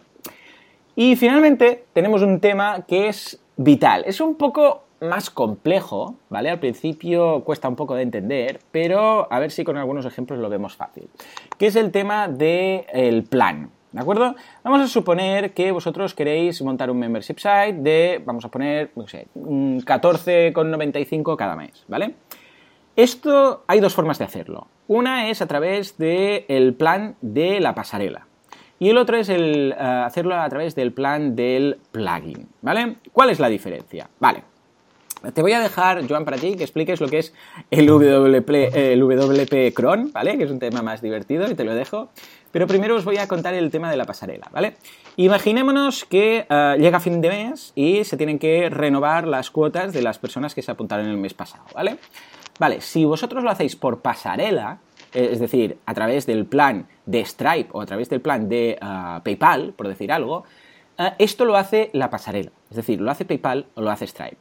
Y 0.96 1.16
finalmente 1.16 1.86
tenemos 1.94 2.22
un 2.22 2.40
tema 2.40 2.84
que 2.88 3.08
es 3.08 3.40
vital. 3.58 4.04
Es 4.06 4.22
un 4.22 4.36
poco 4.36 4.84
más 5.02 5.30
complejo, 5.30 6.16
¿vale? 6.30 6.50
Al 6.50 6.60
principio 6.60 7.44
cuesta 7.44 7.68
un 7.68 7.76
poco 7.76 7.96
de 7.96 8.04
entender, 8.04 8.60
pero 8.72 9.32
a 9.32 9.40
ver 9.40 9.52
si 9.52 9.64
con 9.64 9.78
algunos 9.78 10.06
ejemplos 10.06 10.40
lo 10.40 10.50
vemos 10.50 10.76
fácil. 10.76 11.10
Que 11.58 11.68
es 11.68 11.76
el 11.76 11.92
tema 11.92 12.28
del 12.28 13.24
plan, 13.24 13.70
¿de 13.92 14.00
acuerdo? 14.00 14.36
Vamos 14.64 14.82
a 14.82 14.88
suponer 14.88 15.54
que 15.54 15.72
vosotros 15.72 16.14
queréis 16.14 16.62
montar 16.62 16.90
un 16.90 17.00
membership 17.00 17.38
site 17.38 17.78
de, 17.80 18.22
vamos 18.26 18.46
a 18.46 18.50
poner, 18.50 18.92
no 18.96 19.08
sé, 19.08 19.28
14,95 19.36 21.36
cada 21.36 21.56
mes, 21.56 21.84
¿vale? 21.88 22.16
Esto 22.96 23.64
hay 23.68 23.80
dos 23.80 23.94
formas 23.94 24.20
de 24.20 24.26
hacerlo. 24.26 24.68
Una 24.88 25.30
es 25.30 25.42
a 25.42 25.48
través 25.48 25.98
del 25.98 26.76
plan 26.76 27.16
de 27.22 27.60
la 27.60 27.74
pasarela, 27.74 28.28
y 28.80 28.90
el 28.90 28.98
otro 28.98 29.18
es 29.18 29.30
el 29.30 29.72
eh, 29.72 29.82
hacerlo 29.82 30.36
a 30.36 30.50
través 30.50 30.76
del 30.76 30.92
plan 30.92 31.36
del 31.36 31.78
plugin, 31.92 32.48
¿vale? 32.62 32.98
¿Cuál 33.12 33.30
es 33.30 33.40
la 33.40 33.50
diferencia? 33.50 34.10
Vale, 34.20 34.44
te 35.32 35.42
voy 35.42 35.54
a 35.54 35.62
dejar, 35.62 36.06
Joan, 36.08 36.26
para 36.26 36.38
ti 36.38 36.56
que 36.56 36.64
expliques 36.64 37.00
lo 37.00 37.08
que 37.08 37.20
es 37.20 37.34
el 37.72 37.88
WP, 37.88 39.74
Cron, 39.74 40.12
¿vale? 40.12 40.38
Que 40.38 40.44
es 40.44 40.52
un 40.52 40.60
tema 40.60 40.82
más 40.82 41.02
divertido 41.02 41.50
y 41.50 41.56
te 41.56 41.64
lo 41.64 41.74
dejo. 41.74 42.10
Pero 42.52 42.68
primero 42.68 42.96
os 42.96 43.06
voy 43.06 43.18
a 43.18 43.28
contar 43.28 43.54
el 43.54 43.72
tema 43.72 43.90
de 43.90 43.98
la 43.98 44.06
pasarela, 44.06 44.50
¿vale? 44.52 44.76
Imaginémonos 45.16 46.04
que 46.06 46.46
eh, 46.50 46.76
llega 46.78 47.00
fin 47.00 47.22
de 47.22 47.30
mes 47.30 47.72
y 47.74 48.04
se 48.04 48.18
tienen 48.18 48.38
que 48.38 48.70
renovar 48.70 49.28
las 49.28 49.50
cuotas 49.50 49.94
de 49.94 50.02
las 50.02 50.20
personas 50.20 50.54
que 50.54 50.62
se 50.62 50.72
apuntaron 50.72 51.08
el 51.08 51.18
mes 51.18 51.34
pasado, 51.34 51.64
¿vale? 51.74 51.98
Vale, 52.60 52.82
si 52.82 53.06
vosotros 53.06 53.44
lo 53.44 53.50
hacéis 53.50 53.76
por 53.76 54.02
pasarela, 54.02 54.80
es 55.14 55.40
decir, 55.40 55.78
a 55.86 55.94
través 55.94 56.26
del 56.26 56.46
plan 56.46 56.88
de 57.06 57.24
Stripe 57.26 57.70
o 57.72 57.82
a 57.82 57.86
través 57.86 58.10
del 58.10 58.22
plan 58.22 58.50
de 58.50 58.78
ah, 58.82 59.22
PayPal, 59.24 59.74
por 59.74 59.88
decir 59.88 60.12
algo, 60.12 60.44
ah, 60.98 61.16
esto 61.20 61.46
lo 61.46 61.56
hace 61.56 61.90
la 61.94 62.10
pasarela. 62.10 62.52
Es 62.70 62.78
decir, 62.78 63.02
lo 63.02 63.12
hace 63.12 63.26
PayPal 63.26 63.68
o 63.76 63.82
lo 63.82 63.92
hace 63.92 64.08
Stripe. 64.08 64.38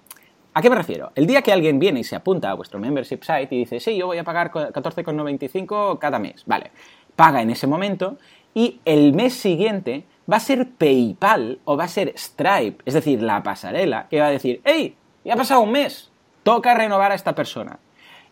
¿A 0.55 0.61
qué 0.61 0.69
me 0.69 0.77
refiero? 0.77 1.13
El 1.15 1.27
día 1.27 1.41
que 1.43 1.53
alguien 1.53 1.79
viene 1.79 2.01
y 2.01 2.05
se 2.05 2.15
apunta 2.15 2.51
a 2.51 2.55
vuestro 2.55 2.79
membership 2.79 3.21
site 3.23 3.49
y 3.51 3.59
dice, 3.59 3.81
sí, 3.81 3.97
yo 3.97 4.07
voy 4.07 4.19
a 4.19 4.25
pagar 4.25 4.51
14,95 4.51 5.99
cada 5.99 6.19
mes, 6.19 6.43
vale, 6.45 6.73
paga 7.17 7.41
en 7.41 7.49
ese 7.49 7.67
momento 7.67 8.19
y 8.53 8.81
el 8.85 9.15
mes 9.15 9.33
siguiente 9.33 10.05
va 10.31 10.37
a 10.37 10.41
ser 10.41 10.69
PayPal 10.73 11.61
o 11.65 11.77
va 11.77 11.85
a 11.85 11.89
ser 11.89 12.13
Stripe, 12.19 12.83
es 12.85 12.93
decir, 12.93 13.23
la 13.23 13.43
pasarela, 13.43 14.09
que 14.11 14.21
va 14.21 14.27
a 14.27 14.31
decir, 14.31 14.61
hey, 14.65 14.95
y 15.25 15.31
ha 15.31 15.37
pasado 15.37 15.61
un 15.61 15.73
mes. 15.73 16.11
Toca 16.43 16.75
renovar 16.75 17.13
a 17.13 17.15
esta 17.15 17.35
persona. 17.35 17.79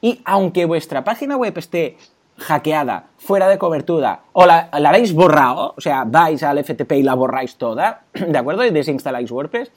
Y 0.00 0.20
aunque 0.24 0.64
vuestra 0.64 1.04
página 1.04 1.36
web 1.36 1.56
esté 1.56 1.96
hackeada, 2.40 3.10
fuera 3.18 3.48
de 3.48 3.58
cobertura, 3.58 4.22
o 4.32 4.46
la, 4.46 4.68
habéis 4.72 5.14
borrado, 5.14 5.74
o 5.76 5.80
sea, 5.80 6.04
vais 6.04 6.42
al 6.42 6.62
FTP 6.64 6.92
y 6.92 7.02
la 7.02 7.14
borráis 7.14 7.56
toda, 7.56 8.02
¿de 8.12 8.38
acuerdo? 8.38 8.64
Y 8.64 8.70
desinstaláis 8.70 9.30
WordPress, 9.30 9.70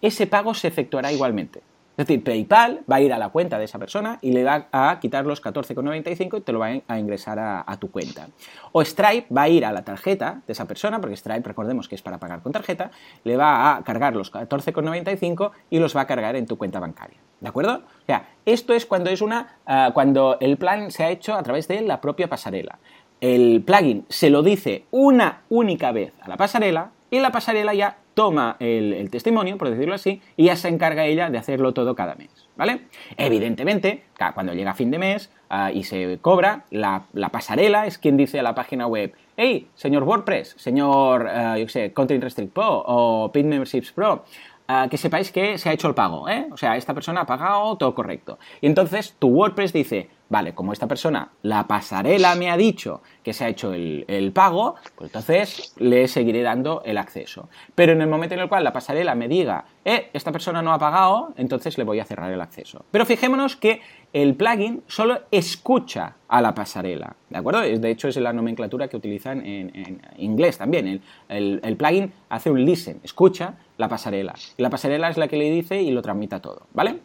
ese 0.00 0.26
pago 0.26 0.54
se 0.54 0.68
efectuará 0.68 1.12
igualmente. 1.12 1.62
Es 1.96 2.08
decir, 2.08 2.24
PayPal 2.24 2.80
va 2.90 2.96
a 2.96 3.00
ir 3.00 3.12
a 3.12 3.18
la 3.18 3.28
cuenta 3.28 3.56
de 3.56 3.66
esa 3.66 3.78
persona 3.78 4.18
y 4.20 4.32
le 4.32 4.42
va 4.42 4.66
a 4.72 4.98
quitar 5.00 5.26
los 5.26 5.40
14,95 5.40 6.38
y 6.38 6.40
te 6.40 6.52
lo 6.52 6.58
va 6.58 6.70
a 6.88 6.98
ingresar 6.98 7.38
a, 7.38 7.76
tu 7.78 7.90
cuenta. 7.90 8.28
O 8.72 8.84
Stripe 8.84 9.32
va 9.32 9.42
a 9.42 9.48
ir 9.48 9.64
a 9.64 9.70
la 9.70 9.84
tarjeta 9.84 10.42
de 10.44 10.52
esa 10.52 10.66
persona, 10.66 11.00
porque 11.00 11.16
Stripe 11.16 11.46
recordemos 11.46 11.88
que 11.88 11.94
es 11.94 12.02
para 12.02 12.18
pagar 12.18 12.42
con 12.42 12.50
tarjeta, 12.50 12.90
le 13.22 13.36
va 13.36 13.76
a 13.76 13.84
cargar 13.84 14.16
los 14.16 14.32
14,95 14.32 15.52
y 15.70 15.78
los 15.78 15.96
va 15.96 16.00
a 16.00 16.06
cargar 16.06 16.34
en 16.34 16.46
tu 16.46 16.58
cuenta 16.58 16.80
bancaria. 16.80 17.18
¿De 17.40 17.48
acuerdo? 17.48 17.74
O 17.74 18.06
sea, 18.06 18.28
esto 18.44 18.74
es 18.74 18.86
cuando 18.86 19.10
es 19.10 19.20
una. 19.20 19.58
Ah, 19.66 19.90
cuando 19.94 20.38
el 20.40 20.56
plan 20.56 20.90
se 20.90 21.04
ha 21.04 21.10
hecho 21.10 21.34
a 21.34 21.42
través 21.42 21.68
de 21.68 21.80
la 21.82 22.00
propia 22.00 22.28
pasarela. 22.28 22.78
El 23.20 23.62
plugin 23.62 24.04
se 24.08 24.30
lo 24.30 24.42
dice 24.42 24.86
una 24.90 25.42
única 25.48 25.92
vez 25.92 26.12
a 26.20 26.28
la 26.28 26.36
pasarela 26.36 26.90
y 27.10 27.20
la 27.20 27.30
pasarela 27.30 27.72
ya 27.72 27.98
toma 28.14 28.56
el, 28.60 29.10
testimonio, 29.10 29.58
por 29.58 29.70
decirlo 29.70 29.94
así, 29.94 30.22
y 30.36 30.46
ya 30.46 30.56
se 30.56 30.68
encarga 30.68 31.04
ella 31.04 31.30
de 31.30 31.38
hacerlo 31.38 31.74
todo 31.74 31.94
cada 31.94 32.14
mes. 32.14 32.30
¿Vale? 32.56 32.82
Evidentemente, 33.16 34.04
cuando 34.34 34.54
llega 34.54 34.74
fin 34.74 34.90
de 34.90 34.98
mes 34.98 35.30
ah, 35.50 35.72
y 35.72 35.82
se 35.82 36.18
cobra, 36.20 36.64
la, 36.70 37.06
pasarela 37.32 37.86
es 37.86 37.98
quien 37.98 38.16
dice 38.16 38.38
a 38.38 38.42
la 38.42 38.54
página 38.54 38.86
web, 38.86 39.12
hey, 39.36 39.66
señor 39.74 40.04
WordPress, 40.04 40.54
señor, 40.56 41.26
uh, 41.26 41.56
yo 41.56 41.68
sé, 41.68 41.92
Content 41.92 42.22
Restrict 42.22 42.52
Pro 42.52 42.84
o 42.86 43.32
Pin 43.32 43.48
Memberships 43.48 43.90
Pro, 43.90 44.24
Ah, 44.66 44.88
que 44.90 44.96
sepáis 44.96 45.30
que 45.30 45.58
se 45.58 45.68
ha 45.68 45.74
hecho 45.74 45.88
el 45.88 45.94
pago, 45.94 46.26
¿eh? 46.26 46.46
O 46.50 46.56
sea, 46.56 46.76
esta 46.78 46.94
persona 46.94 47.22
ha 47.22 47.26
pagado 47.26 47.76
todo 47.76 47.94
correcto. 47.94 48.38
Y 48.62 48.66
entonces 48.66 49.14
tu 49.18 49.28
WordPress 49.28 49.74
dice, 49.74 50.08
vale, 50.28 50.54
como 50.54 50.72
esta 50.72 50.86
persona, 50.86 51.30
la 51.42 51.66
pasarela 51.66 52.34
me 52.34 52.50
ha 52.50 52.56
dicho 52.56 53.02
que 53.22 53.32
se 53.32 53.44
ha 53.44 53.48
hecho 53.48 53.72
el, 53.72 54.04
el, 54.08 54.32
pago, 54.32 54.76
pues 54.96 55.08
entonces 55.08 55.74
le 55.76 56.08
seguiré 56.08 56.42
dando 56.42 56.82
el 56.84 56.98
acceso. 56.98 57.48
Pero 57.74 57.92
en 57.92 58.00
el 58.00 58.08
momento 58.08 58.34
en 58.34 58.40
el 58.40 58.48
cual 58.48 58.64
la 58.64 58.72
pasarela 58.72 59.14
me 59.14 59.28
diga, 59.28 59.64
eh, 59.84 60.10
esta 60.12 60.32
persona 60.32 60.62
no 60.62 60.72
ha 60.72 60.78
pagado, 60.78 61.32
entonces 61.36 61.78
le 61.78 61.84
voy 61.84 62.00
a 62.00 62.04
cerrar 62.04 62.32
el 62.32 62.40
acceso. 62.40 62.84
Pero 62.90 63.06
fijémonos 63.06 63.56
que 63.56 63.80
el 64.14 64.36
plugin 64.36 64.84
solo 64.86 65.22
escucha 65.32 66.14
a 66.28 66.40
la 66.40 66.54
pasarela, 66.54 67.16
¿de 67.28 67.36
acuerdo? 67.36 67.62
De 67.62 67.90
hecho, 67.90 68.06
es 68.06 68.16
la 68.16 68.32
nomenclatura 68.32 68.86
que 68.86 68.96
utilizan 68.96 69.44
en, 69.44 70.00
inglés 70.18 70.56
también. 70.56 71.02
El, 71.28 71.76
plugin 71.76 72.12
hace 72.28 72.48
un 72.48 72.64
listen, 72.64 73.00
escucha 73.02 73.54
la 73.76 73.88
pasarela. 73.88 74.34
La 74.56 74.70
pasarela 74.70 75.08
es 75.08 75.16
la 75.16 75.26
que 75.26 75.36
le 75.36 75.50
dice 75.50 75.82
y 75.82 75.90
lo 75.90 76.00
transmita 76.00 76.40
todo, 76.40 76.62
¿vale? 76.72 77.00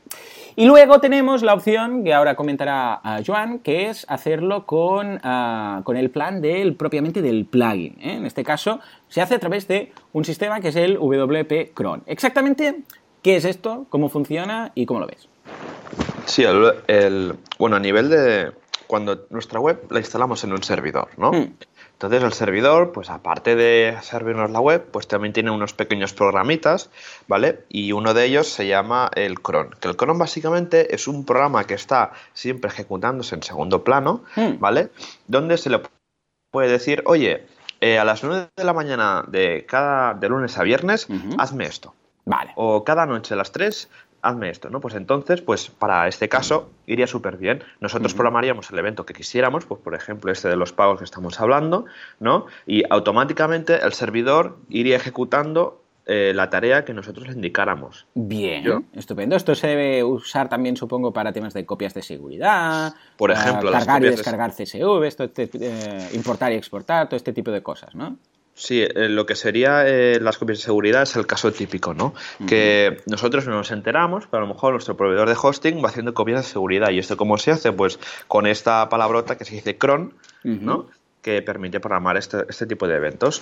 Y 0.55 0.65
luego 0.65 0.99
tenemos 0.99 1.41
la 1.41 1.55
opción 1.55 2.03
que 2.03 2.13
ahora 2.13 2.35
comentará 2.35 3.01
uh, 3.03 3.23
Joan, 3.25 3.57
que 3.59 3.89
es 3.89 4.05
hacerlo 4.07 4.67
con, 4.67 5.19
ah, 5.23 5.81
con 5.85 5.97
el 5.97 6.11
plan 6.11 6.41
del, 6.41 6.75
propiamente 6.75 7.23
del 7.23 7.45
plugin. 7.45 7.97
¿eh? 8.01 8.17
En 8.17 8.25
este 8.27 8.43
caso, 8.43 8.81
se 9.07 9.21
hace 9.21 9.33
a 9.33 9.39
través 9.39 9.67
de 9.67 9.91
un 10.13 10.25
sistema 10.25 10.59
que 10.59 10.67
es 10.67 10.75
el 10.75 10.97
WP 10.97 11.73
Cron. 11.73 12.03
Exactamente, 12.05 12.81
¿qué 13.23 13.35
es 13.35 13.45
esto? 13.45 13.87
¿Cómo 13.89 14.09
funciona 14.09 14.71
y 14.75 14.85
cómo 14.85 14.99
lo 14.99 15.07
ves? 15.07 15.28
Sí, 16.29 16.43
el, 16.43 17.39
bueno, 17.57 17.75
a 17.75 17.79
nivel 17.79 18.09
de 18.09 18.51
cuando 18.85 19.25
nuestra 19.31 19.59
web 19.59 19.87
la 19.89 19.99
instalamos 19.99 20.43
en 20.43 20.53
un 20.53 20.63
servidor, 20.63 21.09
¿no? 21.17 21.31
Hmm. 21.31 21.53
Entonces 21.93 22.23
el 22.23 22.33
servidor, 22.33 22.91
pues 22.91 23.09
aparte 23.09 23.55
de 23.55 23.97
servirnos 24.01 24.51
la 24.51 24.59
web, 24.59 24.85
pues 24.91 25.07
también 25.07 25.33
tiene 25.33 25.51
unos 25.51 25.73
pequeños 25.73 26.13
programitas, 26.13 26.89
¿vale? 27.27 27.65
Y 27.67 27.91
uno 27.91 28.13
de 28.13 28.25
ellos 28.25 28.47
se 28.47 28.67
llama 28.67 29.09
el 29.15 29.41
cron, 29.41 29.71
que 29.79 29.87
el 29.87 29.95
cron 29.95 30.17
básicamente 30.17 30.95
es 30.95 31.07
un 31.07 31.25
programa 31.25 31.65
que 31.65 31.73
está 31.73 32.11
siempre 32.33 32.69
ejecutándose 32.69 33.35
en 33.35 33.43
segundo 33.43 33.83
plano, 33.83 34.23
hmm. 34.35 34.59
¿vale? 34.59 34.89
Donde 35.27 35.57
se 35.57 35.71
le 35.71 35.81
puede 36.51 36.71
decir, 36.71 37.03
oye, 37.05 37.47
eh, 37.81 37.97
a 37.97 38.05
las 38.05 38.23
9 38.23 38.49
de 38.55 38.63
la 38.63 38.73
mañana 38.73 39.25
de 39.27 39.65
cada 39.67 40.13
de 40.13 40.29
lunes 40.29 40.57
a 40.57 40.63
viernes, 40.63 41.07
hazme 41.37 41.65
esto. 41.65 41.95
Vale. 42.25 42.51
O 42.55 42.83
cada 42.83 43.07
noche 43.07 43.33
a 43.33 43.37
las 43.37 43.51
3, 43.51 43.89
hazme 44.21 44.49
esto, 44.49 44.69
¿no? 44.69 44.81
Pues 44.81 44.95
entonces, 44.95 45.41
pues 45.41 45.69
para 45.69 46.07
este 46.07 46.29
caso 46.29 46.69
iría 46.85 47.07
súper 47.07 47.37
bien. 47.37 47.63
Nosotros 47.79 48.13
programaríamos 48.13 48.69
el 48.71 48.79
evento 48.79 49.05
que 49.05 49.13
quisiéramos, 49.13 49.65
pues 49.65 49.81
por 49.81 49.95
ejemplo 49.95 50.31
este 50.31 50.49
de 50.49 50.55
los 50.55 50.73
pagos 50.73 50.99
que 50.99 51.05
estamos 51.05 51.39
hablando, 51.39 51.85
¿no? 52.19 52.45
Y 52.65 52.83
automáticamente 52.89 53.79
el 53.83 53.93
servidor 53.93 54.57
iría 54.69 54.97
ejecutando 54.97 55.81
eh, 56.11 56.33
la 56.33 56.49
tarea 56.49 56.85
que 56.85 56.91
nosotros 56.91 57.27
le 57.27 57.33
indicáramos. 57.33 58.07
Bien, 58.15 58.87
estupendo. 58.93 59.35
Esto 59.35 59.53
se 59.53 59.67
debe 59.67 60.03
usar 60.03 60.49
también, 60.49 60.75
supongo, 60.75 61.13
para 61.13 61.31
temas 61.31 61.53
de 61.53 61.67
copias 61.67 61.93
de 61.93 62.01
seguridad. 62.01 62.95
Por 63.15 63.29
ejemplo, 63.29 63.71
cargar 63.71 64.03
y 64.03 64.09
descargar 64.09 64.51
CSV, 64.51 65.03
esto, 65.03 65.25
este, 65.25 65.47
eh, 65.53 66.09
importar 66.13 66.51
y 66.51 66.55
exportar, 66.55 67.07
todo 67.07 67.15
este 67.15 67.31
tipo 67.31 67.51
de 67.51 67.61
cosas, 67.61 67.93
¿no? 67.93 68.17
Sí, 68.59 68.81
eh, 68.81 69.07
lo 69.07 69.25
que 69.25 69.35
sería 69.35 69.87
eh, 69.87 70.19
las 70.19 70.37
copias 70.37 70.57
de 70.57 70.65
seguridad 70.65 71.03
es 71.03 71.15
el 71.15 71.25
caso 71.25 71.49
típico, 71.53 71.93
¿no? 71.93 72.13
Que 72.45 72.97
nosotros 73.05 73.47
no 73.47 73.53
nos 73.53 73.71
enteramos, 73.71 74.27
pero 74.29 74.43
a 74.43 74.45
lo 74.45 74.53
mejor 74.53 74.73
nuestro 74.73 74.97
proveedor 74.97 75.29
de 75.29 75.37
hosting 75.41 75.81
va 75.81 75.87
haciendo 75.87 76.13
copias 76.13 76.43
de 76.43 76.51
seguridad. 76.51 76.89
¿Y 76.89 76.99
esto 76.99 77.15
cómo 77.15 77.37
se 77.37 77.51
hace? 77.51 77.71
Pues 77.71 77.99
con 78.27 78.45
esta 78.45 78.89
palabrota 78.89 79.37
que 79.37 79.45
se 79.45 79.55
dice 79.55 79.77
cron, 79.77 80.13
¿no? 80.43 80.87
Que 81.21 81.41
permite 81.41 81.79
programar 81.79 82.17
este, 82.17 82.39
este, 82.49 82.65
tipo 82.65 82.85
de 82.85 82.97
eventos. 82.97 83.41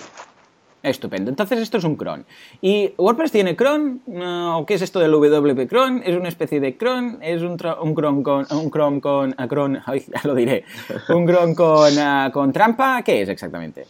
Estupendo. 0.84 1.30
Entonces 1.30 1.58
esto 1.58 1.78
es 1.78 1.84
un 1.84 1.96
cron. 1.96 2.24
¿Y 2.62 2.92
WordPress 2.96 3.32
tiene 3.32 3.56
cron? 3.56 4.00
¿O 4.06 4.64
qué 4.66 4.74
es 4.74 4.82
esto 4.82 5.00
del 5.00 5.10
WP 5.10 5.68
cron? 5.68 6.00
¿Es 6.06 6.16
una 6.16 6.28
especie 6.28 6.60
de 6.60 6.76
cron? 6.76 7.18
¿Es 7.22 7.42
un, 7.42 7.58
un 7.80 7.94
cron 7.96 8.22
con... 8.22 8.46
un 8.52 8.70
cron 8.70 9.00
con... 9.00 9.32
cron, 9.32 9.82
ya 10.14 10.20
lo 10.22 10.36
diré. 10.36 10.64
¿Un 11.08 11.26
cron 11.26 11.56
con, 11.56 11.92
con 12.32 12.52
trampa? 12.52 13.02
¿Qué 13.02 13.22
es 13.22 13.28
exactamente? 13.28 13.84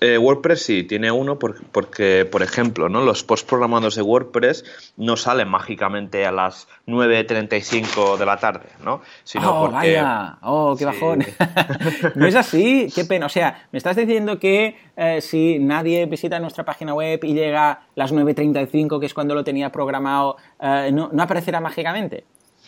Eh, 0.00 0.18
WordPress 0.18 0.62
sí, 0.62 0.84
tiene 0.84 1.10
uno 1.10 1.38
porque, 1.38 2.28
por 2.30 2.42
ejemplo, 2.42 2.88
¿no? 2.88 3.00
los 3.00 3.24
post 3.24 3.48
programados 3.48 3.94
de 3.94 4.02
WordPress 4.02 4.64
no 4.96 5.16
salen 5.16 5.48
mágicamente 5.48 6.26
a 6.26 6.32
las 6.32 6.68
9.35 6.86 8.18
de 8.18 8.26
la 8.26 8.36
tarde, 8.36 8.66
¿no? 8.84 9.00
Sino 9.24 9.64
oh, 9.64 9.70
vaya, 9.70 10.36
oh, 10.42 10.76
qué 10.78 10.84
bajón. 10.84 11.24
no 12.14 12.26
es 12.26 12.34
así, 12.34 12.88
qué 12.94 13.04
pena. 13.06 13.26
O 13.26 13.30
sea, 13.30 13.66
me 13.72 13.78
estás 13.78 13.96
diciendo 13.96 14.38
que 14.38 14.76
eh, 14.96 15.20
si 15.22 15.58
nadie 15.58 16.04
visita 16.04 16.38
nuestra 16.40 16.64
página 16.64 16.92
web 16.92 17.20
y 17.22 17.32
llega 17.32 17.70
a 17.70 17.80
las 17.94 18.12
9.35, 18.12 19.00
que 19.00 19.06
es 19.06 19.14
cuando 19.14 19.34
lo 19.34 19.44
tenía 19.44 19.72
programado, 19.72 20.36
eh, 20.60 20.90
no, 20.92 21.10
aparecerá 21.18 21.60
mágicamente. 21.60 22.24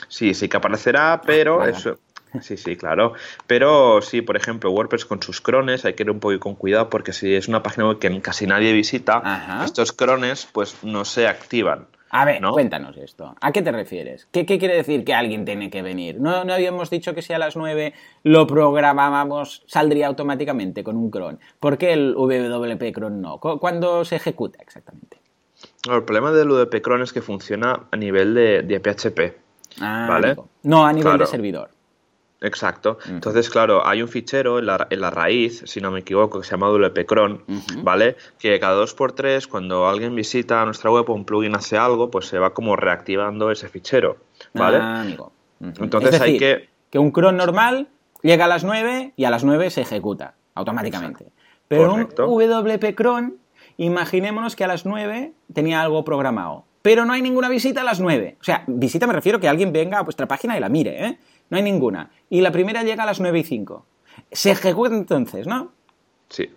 Sí, 0.08 0.32
sí 0.32 0.48
que 0.48 0.56
aparecerá, 0.56 1.20
pero 1.26 1.64
eso 1.66 1.98
Sí, 2.40 2.56
sí, 2.56 2.76
claro. 2.76 3.14
Pero 3.46 4.00
sí, 4.02 4.22
por 4.22 4.36
ejemplo, 4.36 4.70
WordPress 4.70 5.04
con 5.04 5.22
sus 5.22 5.40
crones 5.40 5.84
hay 5.84 5.94
que 5.94 6.02
ir 6.02 6.10
un 6.10 6.20
poco 6.20 6.38
con 6.40 6.54
cuidado 6.54 6.90
porque 6.90 7.12
si 7.12 7.34
es 7.34 7.48
una 7.48 7.62
página 7.62 7.88
web 7.88 7.98
que 7.98 8.20
casi 8.20 8.46
nadie 8.46 8.72
visita, 8.72 9.62
estos 9.64 9.92
crones 9.92 10.48
pues 10.52 10.82
no 10.82 11.04
se 11.04 11.26
activan. 11.26 11.86
A 12.10 12.24
ver, 12.24 12.40
cuéntanos 12.40 12.96
esto. 12.96 13.34
¿A 13.40 13.52
qué 13.52 13.60
te 13.60 13.70
refieres? 13.70 14.28
¿Qué, 14.32 14.46
quiere 14.46 14.74
decir 14.74 15.04
que 15.04 15.12
alguien 15.12 15.44
tiene 15.44 15.68
que 15.68 15.82
venir? 15.82 16.18
¿No, 16.20 16.44
¿No, 16.44 16.54
habíamos 16.54 16.88
dicho 16.88 17.14
que 17.14 17.20
si 17.20 17.32
a 17.34 17.38
las 17.38 17.54
9 17.54 17.92
lo 18.22 18.46
programábamos, 18.46 19.62
saldría 19.66 20.06
automáticamente 20.06 20.82
con 20.82 20.96
un 20.96 21.10
cron? 21.10 21.38
¿Por 21.60 21.76
qué 21.76 21.92
el 21.92 22.14
WP 22.14 22.94
cron 22.94 23.20
no? 23.20 23.38
¿Cuándo 23.38 24.04
se 24.04 24.16
ejecuta 24.16 24.58
exactamente? 24.62 25.18
El 25.90 26.04
problema 26.04 26.32
del 26.32 26.48
WP 26.48 26.82
cron 26.82 27.02
es 27.02 27.12
que 27.12 27.20
funciona 27.20 27.88
a 27.90 27.96
nivel 27.96 28.34
de, 28.34 28.80
PHP. 28.80 29.36
Ah, 29.80 30.06
¿vale? 30.08 30.36
No 30.62 30.86
a 30.86 30.92
nivel 30.92 31.18
de 31.18 31.26
servidor. 31.26 31.70
Exacto. 32.40 32.98
Entonces, 33.08 33.50
claro, 33.50 33.84
hay 33.86 34.00
un 34.00 34.08
fichero 34.08 34.58
en 34.58 34.66
la, 34.66 35.10
raíz, 35.10 35.62
si 35.66 35.80
no 35.80 35.90
me 35.90 36.00
equivoco, 36.00 36.40
que 36.40 36.46
se 36.46 36.52
llama 36.52 36.68
WPcron, 36.70 37.44
¿vale? 37.82 38.16
Que 38.38 38.60
cada 38.60 38.74
dos 38.74 38.94
por 38.94 39.12
tres, 39.12 39.48
cuando 39.48 39.88
alguien 39.88 40.14
visita 40.14 40.64
nuestra 40.64 40.90
web 40.90 41.08
o 41.10 41.14
un 41.14 41.24
plugin 41.24 41.56
hace 41.56 41.76
algo, 41.76 42.10
pues 42.10 42.26
se 42.26 42.38
va 42.38 42.54
como 42.54 42.76
reactivando 42.76 43.50
ese 43.50 43.68
fichero, 43.68 44.18
¿vale? 44.54 44.78
Ah, 44.80 45.00
amigo. 45.00 45.32
Entonces 45.60 46.20
hay 46.20 46.38
que... 46.38 46.68
Que 46.90 46.98
un 46.98 47.10
cron 47.10 47.36
normal 47.36 47.88
llega 48.22 48.46
a 48.46 48.48
las 48.48 48.64
9 48.64 49.12
y 49.16 49.24
a 49.24 49.30
las 49.30 49.44
9 49.44 49.70
se 49.70 49.82
ejecuta 49.82 50.34
automáticamente. 50.54 51.26
Pero 51.66 51.92
un 51.94 52.08
WP 52.08 52.94
cron, 52.94 53.36
imaginémonos 53.76 54.56
que 54.56 54.64
a 54.64 54.68
las 54.68 54.86
9 54.86 55.32
tenía 55.52 55.82
algo 55.82 56.04
programado. 56.04 56.64
Pero 56.82 57.04
no 57.04 57.12
hay 57.12 57.20
ninguna 57.20 57.48
visita 57.48 57.82
a 57.82 57.84
las 57.84 58.00
9. 58.00 58.38
O 58.40 58.44
sea, 58.44 58.64
visita 58.66 59.06
me 59.06 59.12
refiero 59.12 59.40
que 59.40 59.48
alguien 59.48 59.72
venga 59.72 59.98
a 59.98 60.02
vuestra 60.02 60.26
página 60.26 60.56
y 60.56 60.60
la 60.60 60.68
mire, 60.68 61.04
¿eh? 61.04 61.18
No 61.50 61.56
hay 61.56 61.62
ninguna. 61.62 62.10
Y 62.30 62.40
la 62.40 62.52
primera 62.52 62.82
llega 62.82 63.02
a 63.02 63.06
las 63.06 63.20
9 63.20 63.38
y 63.38 63.44
5. 63.44 63.86
Se 64.32 64.50
ejecuta 64.50 64.94
entonces, 64.94 65.46
¿no? 65.46 65.72
Sí. 66.28 66.50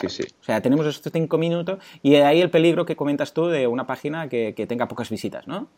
Sí, 0.00 0.08
sí. 0.08 0.22
O 0.40 0.44
sea, 0.44 0.60
tenemos 0.60 0.86
estos 0.86 1.12
5 1.12 1.38
minutos 1.38 1.78
y 2.02 2.10
de 2.10 2.24
ahí 2.24 2.40
el 2.40 2.50
peligro 2.50 2.84
que 2.86 2.96
comentas 2.96 3.32
tú 3.32 3.46
de 3.46 3.66
una 3.66 3.86
página 3.86 4.28
que, 4.28 4.52
tenga 4.68 4.88
pocas 4.88 5.10
visitas, 5.10 5.46
¿no? 5.46 5.68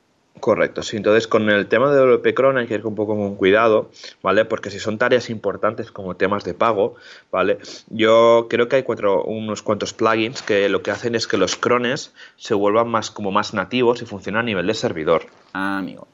Correcto, 0.40 0.83
sí. 0.83 0.96
Entonces, 0.96 1.26
con 1.26 1.50
el 1.50 1.66
tema 1.66 1.90
de 1.90 1.98
WP 1.98 2.35
Cron 2.35 2.59
hay 2.59 2.66
que 2.66 2.74
ir 2.74 2.87
un 2.87 2.94
poco 2.94 3.16
con 3.16 3.35
cuidado, 3.35 3.90
¿vale? 4.22 4.44
Porque 4.44 4.70
si 4.70 4.78
son 4.78 4.96
tareas 4.96 5.31
importantes 5.31 5.90
como 5.90 6.14
temas 6.16 6.44
de 6.44 6.54
pago, 6.54 6.94
¿vale? 7.31 7.59
Yo 7.88 8.46
creo 8.48 8.68
que 8.68 8.76
hay 8.76 8.83
cuatro, 8.83 9.24
unos 9.24 9.62
cuantos 9.62 9.92
plugins 9.92 10.42
que 10.42 10.68
lo 10.68 10.83
que 10.83 10.92
hacen 10.92 11.14
es 11.14 11.26
que 11.26 11.37
los 11.37 11.57
crones 11.57 12.14
se 12.37 12.54
vuelvan 12.54 12.88
más 12.88 13.11
como 13.11 13.31
más 13.31 13.52
nativos 13.52 14.00
y 14.00 14.07
funcionan 14.07 14.42
a 14.42 14.44
nivel 14.44 14.66
de 14.68 14.74
servidor. 14.74 15.26
Ah, 15.52 15.78
amigo. 15.78 16.07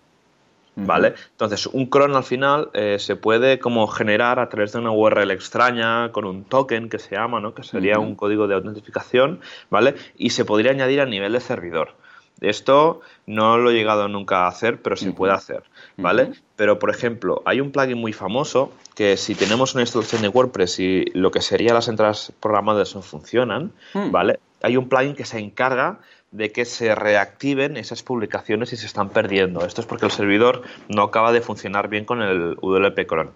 ¿Vale? 0.76 1.14
Entonces, 1.30 1.66
un 1.66 1.86
cron 1.86 2.16
al 2.16 2.24
final 2.24 2.70
eh, 2.74 2.96
se 2.98 3.16
puede 3.16 3.58
como 3.58 3.86
generar 3.86 4.38
a 4.38 4.48
través 4.48 4.72
de 4.72 4.78
una 4.78 4.90
URL 4.90 5.30
extraña 5.30 6.10
con 6.12 6.24
un 6.24 6.44
token 6.44 6.88
que 6.88 6.98
se 6.98 7.14
llama, 7.14 7.40
¿no? 7.40 7.54
Que 7.54 7.62
sería 7.62 7.98
un 7.98 8.14
código 8.14 8.46
de 8.48 8.54
autentificación, 8.54 9.40
¿vale? 9.70 9.94
Y 10.16 10.30
se 10.30 10.44
podría 10.44 10.72
añadir 10.72 11.00
a 11.00 11.06
nivel 11.06 11.32
de 11.32 11.40
servidor. 11.40 11.92
Esto 12.40 13.00
no 13.26 13.58
lo 13.58 13.70
he 13.70 13.74
llegado 13.74 14.08
nunca 14.08 14.44
a 14.44 14.48
hacer, 14.48 14.82
pero 14.82 14.96
se 14.96 15.12
puede 15.12 15.32
hacer, 15.32 15.62
¿vale? 15.96 16.32
Pero, 16.56 16.78
por 16.78 16.90
ejemplo, 16.90 17.42
hay 17.46 17.60
un 17.60 17.70
plugin 17.70 17.98
muy 17.98 18.12
famoso 18.12 18.72
que 18.94 19.16
si 19.16 19.34
tenemos 19.34 19.74
una 19.74 19.82
instalación 19.82 20.22
de 20.22 20.28
WordPress 20.28 20.80
y 20.80 21.04
lo 21.14 21.30
que 21.30 21.40
serían 21.40 21.74
las 21.74 21.88
entradas 21.88 22.32
programadas 22.40 22.94
no 22.94 23.02
funcionan, 23.02 23.72
hmm. 23.94 24.10
¿vale? 24.10 24.40
Hay 24.62 24.76
un 24.76 24.88
plugin 24.88 25.14
que 25.14 25.24
se 25.24 25.38
encarga 25.38 26.00
de 26.34 26.50
que 26.50 26.64
se 26.64 26.96
reactiven 26.96 27.76
esas 27.76 28.02
publicaciones 28.02 28.72
y 28.72 28.76
se 28.76 28.86
están 28.86 29.10
perdiendo. 29.10 29.64
Esto 29.64 29.80
es 29.80 29.86
porque 29.86 30.06
el 30.06 30.10
servidor 30.10 30.62
no 30.88 31.02
acaba 31.02 31.30
de 31.30 31.40
funcionar 31.40 31.88
bien 31.88 32.04
con 32.04 32.22
el 32.22 32.56
WP 32.60 33.06
Cron. 33.06 33.30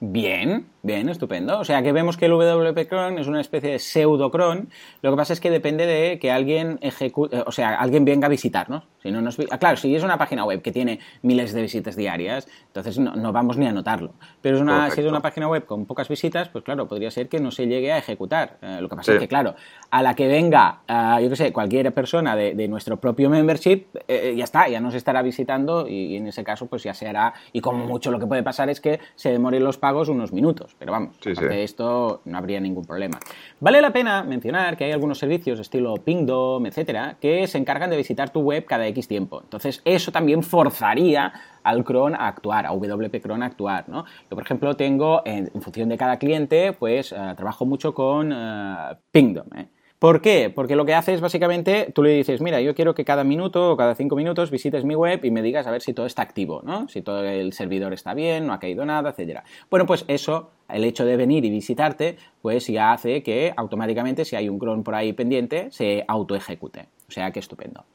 Bien, 0.00 0.66
bien, 0.84 1.08
estupendo. 1.08 1.58
O 1.58 1.64
sea 1.64 1.82
que 1.82 1.92
vemos 1.92 2.16
que 2.16 2.26
el 2.26 2.32
WP 2.32 2.88
Cron 2.88 3.18
es 3.18 3.26
una 3.26 3.40
especie 3.40 3.70
de 3.70 3.78
pseudo 3.78 4.30
cron. 4.30 4.68
Lo 5.02 5.10
que 5.10 5.16
pasa 5.16 5.32
es 5.32 5.40
que 5.40 5.50
depende 5.50 5.86
de 5.86 6.18
que 6.18 6.30
alguien 6.30 6.78
ejecute, 6.82 7.42
o 7.46 7.50
sea, 7.50 7.74
alguien 7.74 8.04
venga 8.04 8.26
a 8.26 8.28
visitarnos. 8.30 8.84
Si 9.02 9.10
no 9.10 9.20
nos, 9.20 9.38
ah, 9.50 9.58
claro, 9.58 9.76
si 9.76 9.94
es 9.94 10.02
una 10.02 10.16
página 10.16 10.44
web 10.44 10.62
que 10.62 10.72
tiene 10.72 11.00
miles 11.22 11.52
de 11.52 11.62
visitas 11.62 11.96
diarias, 11.96 12.48
entonces 12.68 12.98
no, 12.98 13.32
vamos 13.32 13.56
ni 13.56 13.66
a 13.66 13.72
notarlo. 13.72 14.12
Pero 14.40 14.56
es 14.56 14.62
una, 14.62 14.90
si 14.90 15.00
es 15.00 15.06
una 15.06 15.20
página 15.20 15.48
web 15.48 15.66
con 15.66 15.84
pocas 15.84 16.08
visitas, 16.08 16.48
pues 16.48 16.64
claro, 16.64 16.86
podría 16.88 17.10
ser 17.10 17.28
que 17.28 17.40
no 17.40 17.50
se 17.50 17.66
llegue 17.66 17.92
a 17.92 17.98
ejecutar. 17.98 18.58
Eh, 18.62 18.78
lo 18.80 18.88
que 18.88 18.96
pasa 18.96 19.12
es 19.12 19.18
que, 19.18 19.28
claro, 19.28 19.54
a 19.90 20.02
la 20.02 20.14
que 20.14 20.26
venga, 20.26 20.80
uh, 20.88 21.20
yo 21.20 21.28
qué 21.30 21.36
sé, 21.36 21.52
cualquier 21.52 21.92
persona 21.92 22.34
de, 22.34 22.68
nuestro 22.68 22.98
propio 22.98 23.28
membership, 23.28 23.86
eh, 23.94 24.04
eh, 24.08 24.34
ya 24.36 24.44
está, 24.44 24.68
ya 24.68 24.80
nos 24.80 24.94
estará 24.94 25.22
visitando 25.22 25.86
y, 25.86 26.16
en 26.16 26.26
ese 26.26 26.42
caso 26.42 26.66
pues 26.66 26.82
ya 26.82 26.94
se 26.94 27.06
hará. 27.06 27.34
Y 27.52 27.60
como 27.60 27.86
mucho 27.86 28.10
lo 28.10 28.18
que 28.18 28.26
puede 28.26 28.42
pasar 28.42 28.70
es 28.70 28.80
que 28.80 29.00
se 29.14 29.30
demoren 29.30 29.62
los 29.62 29.78
pagos 29.78 30.08
unos 30.08 30.32
minutos. 30.32 30.73
Pero 30.78 30.92
vamos, 30.92 31.18
de 31.20 31.62
esto 31.62 32.20
no 32.24 32.36
habría 32.36 32.60
ningún 32.60 32.84
problema. 32.84 33.18
Vale 33.60 33.80
la 33.80 33.92
pena 33.92 34.22
mencionar 34.22 34.76
que 34.76 34.84
hay 34.84 34.92
algunos 34.92 35.18
servicios 35.18 35.58
estilo 35.60 35.94
Pingdom, 35.94 36.66
etcétera, 36.66 37.16
que 37.20 37.46
se 37.46 37.58
encargan 37.58 37.90
de 37.90 37.96
visitar 37.96 38.30
tu 38.30 38.40
web 38.40 38.64
cada 38.64 38.86
X 38.88 39.08
tiempo. 39.08 39.40
Entonces, 39.42 39.80
eso 39.84 40.12
también 40.12 40.42
forzaría 40.42 41.32
al 41.62 41.84
cron 41.84 42.14
a 42.14 42.28
actuar, 42.28 42.66
a 42.66 42.72
WP 42.72 43.22
cron 43.22 43.42
a 43.42 43.46
actuar, 43.46 43.88
¿no? 43.88 44.04
Yo, 44.04 44.36
por 44.36 44.42
ejemplo, 44.42 44.76
tengo, 44.76 45.22
en, 45.24 45.50
función 45.62 45.88
de 45.88 45.96
cada 45.96 46.18
cliente, 46.18 46.72
pues 46.72 47.12
eh, 47.12 47.16
trabajo 47.36 47.64
mucho 47.64 47.94
con 47.94 48.32
uh, 48.32 48.96
Pingdom, 49.10 49.46
¿eh? 49.56 49.68
¿Por 50.04 50.20
qué? 50.20 50.52
Porque 50.54 50.76
lo 50.76 50.84
que 50.84 50.92
hace 50.92 51.14
es 51.14 51.22
básicamente, 51.22 51.90
tú 51.94 52.02
le 52.02 52.10
dices, 52.10 52.42
mira, 52.42 52.60
yo 52.60 52.74
quiero 52.74 52.94
que 52.94 53.06
cada 53.06 53.24
minuto 53.24 53.72
o 53.72 53.76
cada 53.78 53.94
cinco 53.94 54.16
minutos 54.16 54.50
visites 54.50 54.84
mi 54.84 54.94
web 54.94 55.24
y 55.24 55.30
me 55.30 55.40
digas 55.40 55.66
a 55.66 55.70
ver 55.70 55.80
si 55.80 55.94
todo 55.94 56.04
está 56.04 56.20
activo, 56.20 56.60
¿no? 56.62 56.86
Si 56.88 57.00
todo 57.00 57.24
el 57.24 57.54
servidor 57.54 57.94
está 57.94 58.12
bien, 58.12 58.46
no 58.46 58.52
ha 58.52 58.60
caído 58.60 58.84
nada, 58.84 59.08
etcétera. 59.08 59.44
Bueno, 59.70 59.86
pues 59.86 60.04
eso, 60.06 60.50
el 60.68 60.84
hecho 60.84 61.06
de 61.06 61.16
venir 61.16 61.46
y 61.46 61.50
visitarte, 61.50 62.18
pues 62.42 62.66
ya 62.66 62.92
hace 62.92 63.22
que 63.22 63.54
automáticamente, 63.56 64.26
si 64.26 64.36
hay 64.36 64.50
un 64.50 64.58
cron 64.58 64.82
por 64.84 64.94
ahí 64.94 65.14
pendiente, 65.14 65.70
se 65.70 66.04
autoejecute. 66.06 66.80
O 67.08 67.10
sea, 67.10 67.30
que 67.30 67.38
estupendo. 67.38 67.86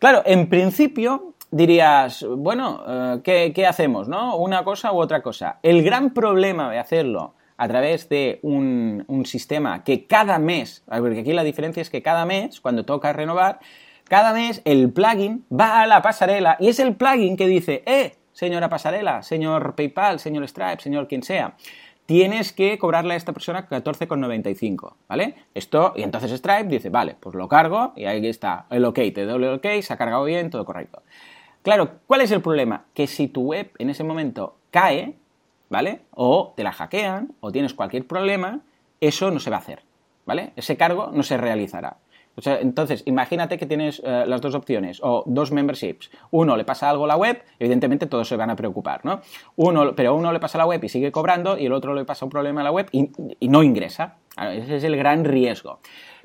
Claro, 0.00 0.22
en 0.26 0.48
principio 0.48 1.34
dirías, 1.52 2.26
bueno, 2.28 2.82
eh, 3.24 3.52
¿qué, 3.54 3.66
hacemos? 3.68 4.08
¿No? 4.08 4.36
Una 4.36 4.64
cosa 4.64 4.92
u 4.92 5.00
otra 5.00 5.22
cosa. 5.22 5.60
El 5.62 5.84
gran 5.84 6.12
problema 6.12 6.72
de 6.72 6.80
hacerlo 6.80 7.34
a 7.62 7.68
través 7.68 8.08
de 8.08 8.40
un, 8.42 9.22
sistema 9.24 9.84
que 9.84 10.08
cada 10.08 10.40
mes, 10.40 10.82
porque 10.88 11.20
aquí 11.20 11.32
la 11.32 11.44
diferencia 11.44 11.80
es 11.80 11.90
que 11.90 12.02
cada 12.02 12.26
mes, 12.26 12.60
cuando 12.60 12.84
toca 12.84 13.12
renovar, 13.12 13.60
cada 14.08 14.32
mes 14.32 14.62
el 14.64 14.92
plugin 14.92 15.44
va 15.48 15.80
a 15.80 15.86
la 15.86 16.02
pasarela 16.02 16.56
y 16.58 16.70
es 16.70 16.80
el 16.80 16.96
plugin 16.96 17.36
que 17.36 17.46
dice, 17.46 17.84
eh, 17.86 18.16
señora 18.32 18.68
pasarela, 18.68 19.22
señor 19.22 19.76
PayPal, 19.76 20.18
señor 20.18 20.48
Stripe, 20.48 20.82
señor 20.82 21.06
quien 21.06 21.22
sea, 21.22 21.54
tienes 22.04 22.52
que 22.52 22.78
cobrarle 22.78 23.14
a 23.14 23.16
esta 23.16 23.32
persona 23.32 23.68
14,95, 23.68 24.94
¿vale? 25.08 25.36
Esto, 25.54 25.92
y 25.94 26.02
entonces 26.02 26.32
Stripe 26.32 26.64
dice, 26.64 26.90
vale, 26.90 27.14
pues 27.20 27.36
lo 27.36 27.46
cargo 27.46 27.92
y 27.94 28.06
ahí 28.06 28.26
está 28.26 28.66
el 28.70 28.84
OK, 28.84 28.98
te 29.14 29.24
doy 29.24 29.44
el 29.44 29.54
OK, 29.54 29.66
se 29.82 29.92
ha 29.92 29.96
cargado 29.96 30.24
bien, 30.24 30.50
todo 30.50 30.64
correcto. 30.64 31.04
Claro, 31.62 32.00
¿cuál 32.08 32.22
es 32.22 32.32
el 32.32 32.42
problema? 32.42 32.86
Que 32.92 33.06
si 33.06 33.28
tu 33.28 33.42
web 33.42 33.70
en 33.78 33.88
ese 33.88 34.02
momento 34.02 34.56
cae, 34.72 35.14
¿vale? 35.72 36.02
O 36.12 36.52
te 36.54 36.62
la 36.62 36.70
hackean 36.70 37.34
o 37.40 37.50
tienes 37.50 37.72
cualquier 37.74 38.06
problema, 38.06 38.60
eso 39.00 39.30
no 39.30 39.40
se 39.40 39.50
va 39.50 39.56
a 39.56 39.60
hacer, 39.60 39.82
¿vale? 40.26 40.52
Ese 40.54 40.76
cargo 40.76 41.10
no 41.12 41.22
se 41.22 41.38
realizará. 41.38 41.96
entonces, 42.60 43.02
imagínate 43.06 43.58
que 43.58 43.66
tienes 43.66 44.00
eh, 44.04 44.24
las 44.26 44.40
dos 44.40 44.54
opciones 44.54 45.00
o 45.02 45.24
dos 45.26 45.50
memberships. 45.50 46.10
Uno 46.30 46.56
le 46.56 46.64
pasa 46.64 46.90
algo 46.90 47.04
a 47.04 47.08
la 47.08 47.16
web, 47.16 47.42
evidentemente 47.58 48.06
todos 48.06 48.28
se 48.28 48.36
van 48.36 48.50
a 48.50 48.56
preocupar, 48.56 49.04
¿no? 49.04 49.22
Uno, 49.56 49.94
pero 49.94 50.14
uno 50.14 50.30
le 50.30 50.40
pasa 50.40 50.58
a 50.58 50.60
la 50.60 50.66
web 50.66 50.84
y 50.84 50.88
sigue 50.90 51.10
cobrando 51.10 51.56
y 51.56 51.66
el 51.66 51.72
otro 51.72 51.94
le 51.94 52.04
pasa 52.04 52.26
un 52.26 52.30
problema 52.30 52.60
a 52.60 52.64
la 52.64 52.70
web 52.70 52.88
y 52.92 53.48
no 53.48 53.62
ingresa. 53.62 54.18
Ese 54.36 54.76
es 54.76 54.84
el 54.84 54.96
gran 54.96 55.24
riesgo. 55.24 55.80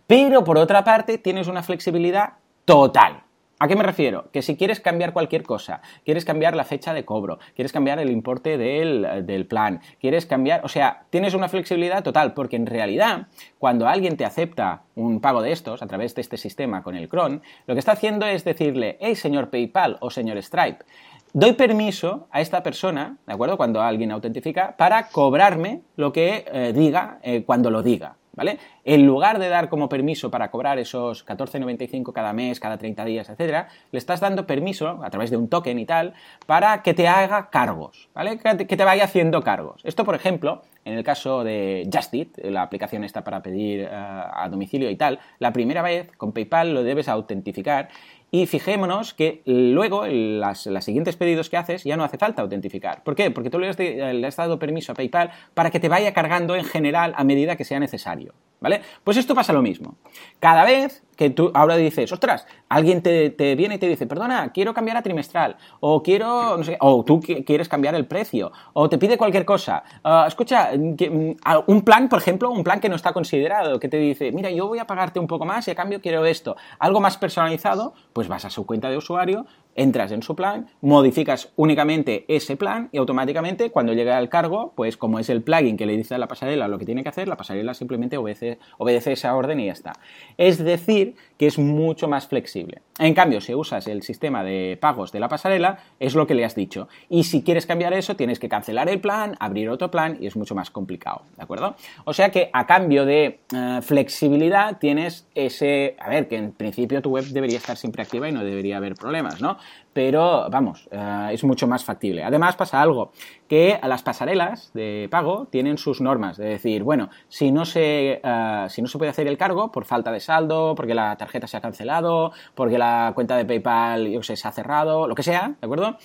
Pero 0.05 0.43
por 0.43 0.57
otra 0.57 0.83
parte, 0.83 1.17
tienes 1.17 1.47
una 1.47 1.63
flexibilidad 1.63 2.33
total. 2.65 3.23
¿A 3.60 3.67
qué 3.67 3.76
me 3.76 3.82
refiero? 3.82 4.30
Que 4.32 4.43
si 4.43 4.56
quieres 4.56 4.80
cambiar 4.80 5.13
cualquier 5.13 5.41
cosa, 5.41 5.82
quieres 6.06 6.26
cambiar 6.26 6.56
la 6.56 6.63
fecha 6.63 6.93
de 6.93 7.06
cobro, 7.06 7.39
quieres 7.56 7.72
cambiar 7.72 7.98
el 7.98 8.12
importe 8.12 8.56
del, 8.56 9.48
plan, 9.48 9.82
quieres 10.00 10.28
cambiar, 10.28 10.63
o 10.63 10.67
sea, 10.67 11.06
tienes 11.10 11.34
una 11.34 11.50
flexibilidad 11.50 12.04
total, 12.04 12.36
porque 12.36 12.56
en 12.56 12.67
realidad, 12.67 13.28
cuando 13.58 13.88
alguien 13.88 14.15
te 14.15 14.26
acepta 14.26 14.84
un 14.93 15.22
pago 15.22 15.41
de 15.41 15.54
estos 15.54 15.82
a 15.82 15.88
través 15.88 16.13
de 16.13 16.22
este 16.22 16.38
sistema 16.38 16.84
con 16.84 16.96
el 16.96 17.10
Cron, 17.10 17.41
lo 17.65 17.74
que 17.74 17.80
está 17.80 17.93
haciendo 17.93 18.28
es 18.28 18.43
decirle, 18.43 18.98
hey 19.00 19.15
señor 19.15 19.50
PayPal 19.50 19.98
o 20.02 20.12
señor 20.12 20.38
Stripe, 20.43 20.86
doy 21.34 21.54
permiso 21.54 22.28
a 22.30 22.41
esta 22.41 22.62
persona, 22.62 23.17
¿de 23.26 23.34
acuerdo? 23.34 23.58
Cuando 23.58 23.82
alguien 23.82 24.12
autentifica, 24.12 24.76
para 24.78 25.08
cobrarme 25.08 25.82
lo 25.96 26.13
que 26.13 26.46
eh, 26.52 26.74
diga 26.76 27.17
eh, 27.24 27.43
cuando 27.43 27.72
lo 27.72 27.82
diga. 27.82 28.17
¿Vale? 28.38 28.60
En 28.86 29.06
lugar 29.06 29.39
de 29.39 29.50
dar 29.50 29.67
como 29.67 29.89
permiso 29.89 30.32
para 30.32 30.50
cobrar 30.50 30.80
esos 30.80 31.26
14,95 31.26 32.13
cada 32.13 32.32
mes, 32.32 32.62
cada 32.62 32.78
30 32.78 33.04
días, 33.04 33.30
etcétera, 33.30 33.67
le 33.91 33.97
estás 33.97 34.21
dando 34.21 34.47
permiso 34.47 35.04
a 35.04 35.10
través 35.10 35.32
de 35.32 35.36
un 35.36 35.50
token 35.50 35.78
y 35.80 35.86
tal 35.86 36.13
para 36.45 36.84
que 36.84 36.93
te 36.93 37.08
haga 37.10 37.50
cargos, 37.50 38.08
¿vale? 38.13 38.38
Que 38.38 38.78
te 38.78 38.84
vaya 38.86 39.04
haciendo 39.04 39.41
cargos. 39.41 39.82
Esto, 39.84 40.06
por 40.06 40.15
ejemplo, 40.15 40.62
en 40.86 40.93
el 40.93 41.04
caso 41.04 41.43
de 41.43 41.89
Justit, 41.91 42.38
la 42.38 42.62
aplicación 42.62 43.04
está 43.04 43.23
para 43.23 43.41
pedir 43.41 43.82
eh, 43.82 43.89
a 43.91 44.47
domicilio 44.50 44.89
y 44.89 44.95
tal, 44.95 45.19
la 45.39 45.52
primera 45.52 45.82
vez 45.82 46.10
con 46.15 46.32
PayPal 46.32 46.73
lo 46.73 46.84
debes 46.84 47.10
autentificar 47.10 47.89
y 48.32 48.46
fijémonos 48.46 49.13
que 49.13 49.42
luego, 49.46 50.06
en 50.06 50.40
los 50.40 50.84
siguientes 50.84 51.16
pedidos 51.16 51.50
que 51.50 51.58
haces, 51.58 51.84
ya 51.84 51.96
no 51.98 52.04
hace 52.04 52.18
falta 52.18 52.42
autentificar. 52.42 53.04
¿Por 53.04 53.16
qué? 53.16 53.32
Porque 53.32 53.50
tú 53.50 53.60
le 53.60 53.70
has, 53.70 53.80
le 53.80 54.28
has 54.28 54.36
dado 54.36 54.60
permiso 54.60 54.92
a 54.92 54.96
PayPal 54.96 55.32
para 55.54 55.72
que 55.72 55.80
te 55.80 55.90
vaya 55.90 56.13
cargando 56.13 56.56
en 56.56 56.66
general 56.66 57.13
a 57.16 57.24
medida 57.24 57.56
que 57.56 57.63
sea 57.63 57.80
necesario. 57.80 58.34
¿Vale? 58.60 58.82
Pues 59.04 59.17
esto 59.17 59.36
pasa 59.36 59.54
lo 59.54 59.62
mismo. 59.62 59.96
Cada 60.39 60.65
vez 60.65 61.04
que 61.15 61.30
tú 61.30 61.52
ahora 61.54 61.76
dices, 61.76 62.12
ostras, 62.12 62.48
alguien 62.70 63.02
te, 63.02 63.30
viene 63.56 63.76
y 63.76 63.78
te 63.78 63.88
dice, 63.88 64.08
perdona, 64.08 64.52
quiero 64.52 64.74
cambiar 64.74 64.98
a 64.98 65.02
trimestral, 65.02 65.58
o 65.80 66.02
quiero, 66.02 66.58
no 66.58 66.63
sé, 66.63 66.78
o 66.80 67.04
tú 67.04 67.20
quieres 67.20 67.67
cambiar 67.67 67.96
el 67.96 68.06
precio, 68.06 68.52
o 68.74 68.88
te 68.88 68.98
pide 68.98 69.17
cualquier 69.17 69.46
cosa. 69.46 69.84
Ah, 70.04 70.26
escucha, 70.28 70.72
mm, 70.76 71.36
un 71.67 71.82
plan, 71.82 72.08
por 72.08 72.20
ejemplo, 72.20 72.50
un 72.50 72.63
plan 72.63 72.80
que 72.80 72.89
no 72.89 72.96
está 72.96 73.13
considerado, 73.13 73.80
que 73.80 73.89
te 73.89 73.98
dice, 73.98 74.32
mira, 74.32 74.50
yo 74.52 74.67
voy 74.67 74.80
a 74.80 74.88
pagarte 74.88 75.20
un 75.20 75.28
poco 75.28 75.46
más 75.46 75.67
y 75.67 75.72
a 75.72 75.76
cambio 75.76 76.02
quiero 76.02 76.26
esto. 76.26 76.56
Algo 76.80 77.00
más 77.00 77.17
personalizado, 77.17 77.93
pues 78.13 78.28
vas 78.28 78.46
a 78.46 78.50
su 78.50 78.65
cuenta 78.65 78.89
de 78.89 78.98
usuario, 78.98 79.46
entras 79.78 80.12
en 80.12 80.22
su 80.22 80.36
plan, 80.36 80.68
modificas 80.82 81.54
únicamente 81.56 82.26
ese 82.28 82.58
plan 82.58 82.90
y 82.92 82.98
automáticamente 82.98 83.70
cuando 83.72 83.94
llega 83.94 84.18
al 84.18 84.28
cargo, 84.28 84.74
pues 84.76 84.98
como 84.98 85.20
es 85.20 85.30
el 85.30 85.44
plugin 85.44 85.78
que 85.78 85.86
le 85.86 85.96
dice 85.96 86.16
a 86.16 86.18
la 86.18 86.28
pasarela 86.28 86.68
lo 86.68 86.78
que 86.78 86.86
tiene 86.86 87.04
que 87.04 87.10
hacer, 87.10 87.30
la 87.30 87.38
pasarela 87.38 87.74
simplemente 87.74 88.18
obedece, 88.18 88.60
obedece 88.78 89.13
esa 89.13 89.36
orden 89.36 89.60
y 89.62 89.68
ya 89.68 89.74
está. 89.74 89.94
Es 90.38 90.58
decir, 90.58 91.16
que 91.38 91.47
es 91.47 91.58
mucho 91.60 92.08
más 92.08 92.28
flexible. 92.28 92.82
En 93.00 93.13
cambio, 93.13 93.41
si 93.41 93.54
usas 93.54 93.88
el 93.88 94.02
sistema 94.02 94.43
de 94.43 94.78
pagos 94.82 95.12
de 95.12 95.19
la 95.19 95.30
pasarela, 95.30 95.80
es 96.00 96.15
lo 96.15 96.26
que 96.26 96.34
le 96.34 96.43
has 96.43 96.56
dicho. 96.56 96.88
Y 97.10 97.26
si 97.26 97.43
quieres 97.43 97.65
cambiar 97.65 97.93
eso, 97.93 98.15
tienes 98.15 98.39
que 98.39 98.50
cancelar 98.50 98.89
el 98.89 99.00
plan, 99.00 99.36
abrir 99.39 99.69
otro 99.69 99.91
plan 99.91 100.17
y 100.19 100.28
es 100.28 100.36
mucho 100.36 100.56
más 100.56 100.71
complicado, 100.71 101.23
¿de 101.36 101.43
acuerdo? 101.43 101.76
O 102.06 102.13
sea 102.13 102.30
que 102.30 102.50
a 102.54 102.65
cambio 102.65 103.06
de 103.06 103.39
eh, 103.54 103.80
flexibilidad 103.82 104.80
tienes 104.80 105.28
ese, 105.36 105.95
a 106.00 106.10
ver, 106.10 106.28
que 106.28 106.38
en 106.38 106.52
principio 106.52 107.02
tu 107.02 107.12
web 107.12 107.26
debería 107.26 107.58
estar 107.58 107.78
siempre 107.78 108.02
activa 108.02 108.28
y 108.28 108.32
no 108.32 108.43
debería 108.43 108.78
haber 108.78 108.95
problemas, 108.95 109.41
¿no? 109.41 109.58
Pero 109.97 110.47
vamos, 110.51 110.88
eh, 110.91 111.29
es 111.31 111.43
mucho 111.43 111.65
más 111.65 111.83
factible. 111.83 112.23
Además 112.23 112.55
pasa 112.55 112.79
algo, 112.79 113.12
que 113.47 113.79
las 113.81 114.03
pasarelas 114.03 114.71
de 114.75 115.07
pago 115.10 115.47
tienen 115.49 115.79
sus 115.79 116.01
normas, 116.01 116.38
de 116.38 116.49
decir, 116.49 116.83
bueno, 116.83 117.10
si 117.29 117.51
no, 117.51 117.65
se, 117.65 118.21
eh, 118.23 118.65
si 118.69 118.83
no 118.83 118.88
se 118.88 118.99
puede 118.99 119.10
hacer 119.10 119.25
el 119.25 119.39
cargo 119.39 119.71
por 119.71 119.86
falta 119.86 120.12
de 120.12 120.19
saldo, 120.19 120.75
porque 120.75 120.93
la 120.93 121.15
tarjeta 121.15 121.47
se 121.47 121.57
ha 121.57 121.62
cancelado, 121.62 122.31
porque 122.53 122.77
la 122.77 123.12
cuenta 123.15 123.36
de 123.38 123.45
PayPal 123.45 124.07
yo 124.07 124.21
sé, 124.21 124.36
se 124.36 124.47
ha 124.47 124.51
cerrado, 124.51 125.07
lo 125.07 125.15
que 125.15 125.23
sea, 125.23 125.55
¿de 125.60 125.65
acuerdo? 125.65 125.97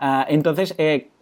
Eh, 0.00 0.24
entonces, 0.28 0.72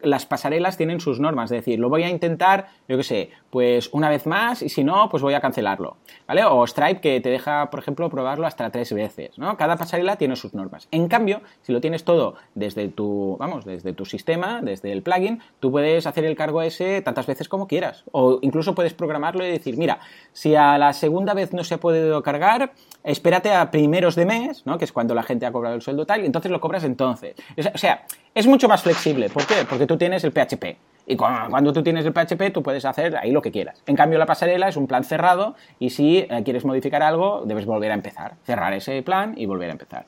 las 0.03 0.27
pasarelas 0.27 0.77
tienen 0.77 1.01
sus 1.01 1.21
normas, 1.21 1.51
es 1.51 1.59
decir, 1.59 1.79
lo 1.79 1.89
voy 1.89 2.05
a 2.05 2.09
intentar, 2.09 2.69
yo 2.89 2.97
qué 2.97 3.03
sé, 3.03 3.31
pues 3.51 3.91
una 3.93 4.09
vez 4.09 4.27
más 4.27 4.63
y 4.63 4.69
si 4.69 4.85
no, 4.85 5.09
pues 5.09 5.23
voy 5.23 5.35
a 5.35 5.41
cancelarlo, 5.41 5.97
¿vale? 6.27 6.45
O 6.45 6.67
Stripe 6.67 7.01
que 7.01 7.21
te 7.21 7.31
deja, 7.31 7.71
por 7.71 7.81
ejemplo, 7.81 8.09
probarlo 8.09 8.47
hasta 8.47 8.71
tres 8.71 8.93
veces, 8.93 9.39
¿no? 9.39 9.57
Cada 9.57 9.77
pasarela 9.77 10.17
tiene 10.17 10.37
sus 10.37 10.55
normas. 10.55 10.89
En 10.91 11.09
cambio, 11.09 11.41
si 11.63 11.73
lo 11.73 11.81
tienes 11.81 12.05
todo 12.05 12.35
desde 12.55 12.89
tu, 12.89 13.37
vamos, 13.39 13.65
desde 13.65 13.93
tu 13.93 14.05
sistema, 14.05 14.61
desde 14.63 14.93
el 14.93 15.03
plugin, 15.03 15.41
tú 15.61 15.71
puedes 15.73 16.07
hacer 16.07 16.25
el 16.25 16.37
cargo 16.37 16.63
ese 16.63 17.03
tantas 17.03 17.27
veces 17.27 17.49
como 17.49 17.67
quieras. 17.67 18.05
O 18.13 18.39
incluso 18.43 18.75
puedes 18.75 18.95
programarlo 18.95 19.45
y 19.45 19.51
decir, 19.51 19.77
mira, 19.77 20.01
si 20.33 20.55
a 20.55 20.79
la 20.79 20.93
segunda 20.93 21.35
vez 21.35 21.53
no 21.53 21.65
se 21.65 21.75
ha 21.75 21.79
podido 21.79 22.23
cargar, 22.23 22.73
espérate 23.03 23.53
a 23.53 23.71
primeros 23.71 24.15
de 24.15 24.27
mes, 24.27 24.65
¿no? 24.67 24.79
Que 24.79 24.85
es 24.85 24.93
cuando 24.93 25.15
la 25.15 25.23
gente 25.23 25.47
ha 25.47 25.53
cobrado 25.53 25.75
el 25.75 25.83
sueldo 25.83 26.07
tal, 26.07 26.23
y 26.23 26.27
entonces 26.27 26.53
lo 26.53 26.61
cobras 26.61 26.85
entonces. 26.85 27.35
O 27.75 27.79
sea, 27.79 28.05
es 28.35 28.47
mucho 28.47 28.69
más 28.69 28.83
flexible. 28.83 29.29
¿Por 29.31 29.47
qué? 29.47 29.67
Porque 29.69 29.87
tú 29.89 29.99
tienes 29.99 30.23
el 30.23 30.31
PHP. 30.31 30.79
Y 31.11 31.17
cuando 31.17 31.73
tú 31.73 31.83
tienes 31.83 32.05
el 32.05 32.13
PHP, 32.13 32.53
tú 32.53 32.63
puedes 32.63 32.85
hacer 32.85 33.17
ahí 33.17 33.33
lo 33.33 33.41
que 33.41 33.51
quieras. 33.51 33.83
En 33.87 33.97
cambio, 33.97 34.19
la 34.19 34.27
pasarela 34.27 34.69
es 34.69 34.77
un 34.77 34.87
plan 34.87 35.05
cerrado 35.05 35.57
y 35.79 35.89
si 35.89 36.19
eh, 36.19 36.43
quieres 36.45 36.67
modificar 36.67 37.03
algo, 37.03 37.45
debes 37.47 37.65
volver 37.65 37.91
a 37.93 37.95
empezar. 37.95 38.35
Cerrar 38.45 38.75
ese 38.75 39.03
plan 39.03 39.33
y 39.35 39.47
volver 39.47 39.71
a 39.71 39.73
empezar. 39.73 40.05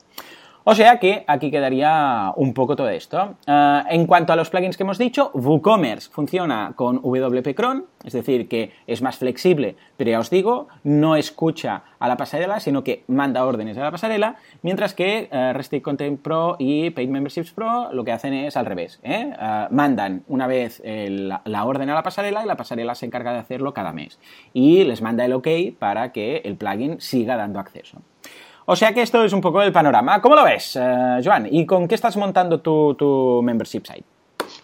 O 0.64 0.74
sea 0.74 0.98
que 0.98 1.24
aquí 1.26 1.50
quedaría 1.50 2.32
un 2.36 2.52
poco 2.52 2.76
todo 2.76 2.90
esto. 2.90 3.36
Eh, 3.46 3.82
en 3.90 4.06
cuanto 4.06 4.32
a 4.32 4.36
los 4.36 4.50
plugins 4.50 4.76
que 4.76 4.82
hemos 4.82 4.98
dicho, 4.98 5.30
WooCommerce 5.32 6.10
funciona 6.10 6.74
con 6.76 7.00
WP 7.02 7.54
Cron, 7.54 7.86
es 8.04 8.12
decir, 8.12 8.46
que 8.46 8.72
es 8.86 9.00
más 9.00 9.16
flexible, 9.16 9.76
pero 9.96 10.10
ya 10.10 10.18
os 10.18 10.28
digo, 10.28 10.68
no 10.84 11.16
escucha 11.16 11.84
a 11.98 12.08
la 12.08 12.16
pasarela, 12.18 12.60
sino 12.60 12.84
que 12.84 13.04
manda 13.08 13.44
órdenes 13.44 13.78
a 13.78 13.82
la 13.82 13.90
pasarela, 13.90 14.36
mientras 14.62 14.92
que 14.92 15.30
uh, 15.32 15.56
Restrict 15.56 15.84
Content 15.84 16.20
Pro 16.20 16.56
y 16.58 16.90
Paid 16.90 17.08
Memberships 17.08 17.52
Pro 17.52 17.92
lo 17.92 18.04
que 18.04 18.12
hacen 18.12 18.34
es 18.34 18.56
al 18.56 18.66
revés. 18.66 19.00
¿eh? 19.02 19.32
Mandan 19.70 20.24
una 20.28 20.46
vez 20.46 20.82
la 20.84 21.64
orden 21.64 21.88
a 21.90 21.94
la 21.94 22.02
pasarela 22.02 22.44
y 22.44 22.46
la 22.46 22.56
pasarela 22.56 22.94
se 22.94 23.06
encarga 23.06 23.32
de 23.32 23.38
hacerlo 23.38 23.72
cada 23.72 23.92
mes. 23.92 24.18
Y 24.52 24.84
les 24.84 25.02
manda 25.02 25.24
el 25.24 25.32
OK 25.32 25.48
para 25.78 26.12
que 26.12 26.42
el 26.44 26.56
plugin 26.56 27.00
siga 27.00 27.36
dando 27.36 27.60
acceso. 27.60 28.02
O 28.72 28.76
sea 28.76 28.94
que 28.94 29.02
esto 29.02 29.24
es 29.24 29.32
un 29.32 29.40
poco 29.40 29.60
el 29.62 29.72
panorama. 29.72 30.22
¿Cómo 30.22 30.36
lo 30.36 30.44
ves, 30.44 30.76
uh, 30.76 31.20
Joan? 31.24 31.48
¿Y 31.50 31.66
con 31.66 31.88
qué 31.88 31.96
estás 31.96 32.16
montando 32.16 32.60
tu 32.60 33.40
membership 33.42 33.82
site? 33.84 34.04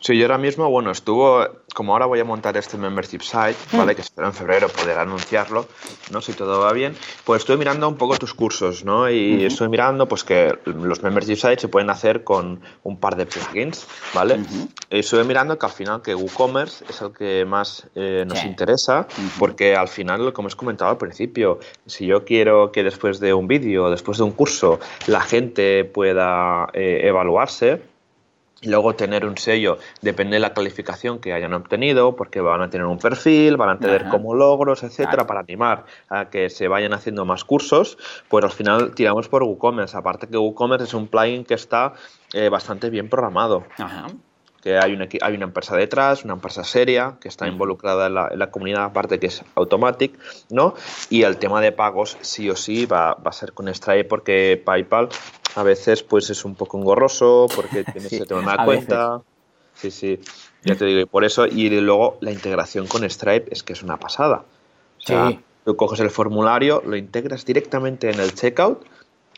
Sí, 0.00 0.16
yo 0.16 0.24
ahora 0.24 0.38
mismo, 0.38 0.70
bueno, 0.70 0.90
estuvo, 0.90 1.46
como 1.74 1.92
ahora 1.92 2.06
voy 2.06 2.20
a 2.20 2.24
montar 2.24 2.56
este 2.56 2.76
membership 2.76 3.20
site, 3.20 3.56
mm. 3.72 3.78
¿vale? 3.78 3.94
Que 3.94 4.02
espero 4.02 4.26
en 4.28 4.34
febrero 4.34 4.68
poder 4.68 4.98
anunciarlo, 4.98 5.66
¿no? 6.12 6.20
Si 6.20 6.32
todo 6.32 6.60
va 6.60 6.72
bien, 6.72 6.94
pues 7.24 7.42
estoy 7.42 7.56
mirando 7.56 7.88
un 7.88 7.96
poco 7.96 8.16
tus 8.16 8.34
cursos, 8.34 8.84
¿no? 8.84 9.10
Y 9.10 9.44
estoy 9.44 9.68
mirando, 9.68 10.06
pues, 10.06 10.24
que 10.24 10.58
los 10.64 11.02
membership 11.02 11.36
sites 11.36 11.62
se 11.62 11.68
pueden 11.68 11.90
hacer 11.90 12.24
con 12.24 12.60
un 12.82 12.98
par 12.98 13.16
de 13.16 13.26
plugins, 13.26 13.86
¿vale? 14.14 14.40
Estoy 14.90 15.24
mirando 15.24 15.58
que 15.58 15.66
al 15.66 15.72
final 15.72 16.02
que 16.02 16.14
WooCommerce 16.14 16.84
es 16.88 17.00
el 17.00 17.12
que 17.12 17.44
más 17.44 17.88
eh, 17.94 18.24
nos 18.26 18.44
interesa, 18.44 19.06
porque 19.38 19.76
al 19.76 19.88
final, 19.88 20.32
como 20.32 20.48
os 20.48 20.56
comentado 20.56 20.90
al 20.90 20.98
principio, 20.98 21.58
si 21.86 22.06
yo 22.06 22.24
quiero 22.24 22.72
que 22.72 22.82
después 22.82 23.20
de 23.20 23.34
un 23.34 23.48
vídeo, 23.48 23.90
después 23.90 24.18
de 24.18 24.24
un 24.24 24.32
curso, 24.32 24.80
la 25.06 25.20
gente 25.20 25.84
pueda 25.84 26.68
eh, 26.72 27.00
evaluarse, 27.04 27.80
Luego 28.62 28.94
tener 28.94 29.26
un 29.26 29.36
sello 29.36 29.78
depende 30.00 30.36
de 30.36 30.40
la 30.40 30.54
calificación 30.54 31.18
que 31.18 31.34
hayan 31.34 31.52
obtenido, 31.52 32.16
porque 32.16 32.40
van 32.40 32.62
a 32.62 32.70
tener 32.70 32.86
un 32.86 32.98
perfil, 32.98 33.56
van 33.58 33.68
a 33.68 33.78
tener 33.78 34.08
como 34.08 34.34
logros, 34.34 34.82
etcétera, 34.82 35.26
para 35.26 35.40
animar 35.40 35.84
a 36.08 36.30
que 36.30 36.48
se 36.48 36.66
vayan 36.66 36.94
haciendo 36.94 37.26
más 37.26 37.44
cursos. 37.44 37.98
Pues 38.28 38.44
al 38.44 38.50
final 38.50 38.94
tiramos 38.94 39.28
por 39.28 39.42
WooCommerce. 39.42 39.96
Aparte 39.96 40.26
que 40.26 40.38
WooCommerce 40.38 40.84
es 40.84 40.94
un 40.94 41.06
plugin 41.06 41.44
que 41.44 41.54
está 41.54 41.92
eh, 42.32 42.48
bastante 42.48 42.88
bien 42.88 43.10
programado. 43.10 43.64
Ajá 43.78 44.06
que 44.66 44.76
hay 44.76 44.94
una, 44.94 45.06
hay 45.20 45.34
una 45.34 45.44
empresa 45.44 45.76
detrás, 45.76 46.24
una 46.24 46.32
empresa 46.32 46.64
seria 46.64 47.18
que 47.20 47.28
está 47.28 47.46
involucrada 47.46 48.08
en 48.08 48.38
la, 48.38 48.50
comunidad, 48.50 48.82
aparte 48.82 49.20
que 49.20 49.28
es 49.28 49.44
Automatic, 49.54 50.18
¿no? 50.50 50.74
Y 51.08 51.22
el 51.22 51.36
tema 51.36 51.60
de 51.60 51.70
pagos 51.70 52.18
sí 52.22 52.50
o 52.50 52.56
sí 52.56 52.84
va, 52.84 53.14
va 53.14 53.30
a 53.30 53.32
ser 53.32 53.52
con 53.52 53.72
Stripe 53.72 54.06
porque 54.06 54.60
PayPal 54.64 55.10
a 55.56 55.62
veces 55.62 56.02
pues 56.02 56.30
es 56.30 56.44
un 56.44 56.54
poco 56.54 56.78
engorroso 56.78 57.46
porque 57.54 57.84
tienes 57.92 58.10
que 58.10 58.24
tener 58.24 58.42
una 58.42 58.64
cuenta. 58.64 59.20
Sí, 59.74 59.90
sí, 59.90 60.20
ya 60.62 60.74
te 60.74 60.86
digo, 60.86 61.00
y 61.00 61.04
por 61.04 61.24
eso, 61.24 61.46
y 61.46 61.68
luego 61.68 62.16
la 62.20 62.32
integración 62.32 62.86
con 62.86 63.08
Stripe 63.08 63.52
es 63.52 63.62
que 63.62 63.74
es 63.74 63.82
una 63.82 63.98
pasada. 63.98 64.44
O 64.98 65.00
sea, 65.00 65.38
tú 65.64 65.76
coges 65.76 66.00
el 66.00 66.10
formulario, 66.10 66.82
lo 66.86 66.96
integras 66.96 67.44
directamente 67.44 68.10
en 68.10 68.20
el 68.20 68.34
checkout 68.34 68.86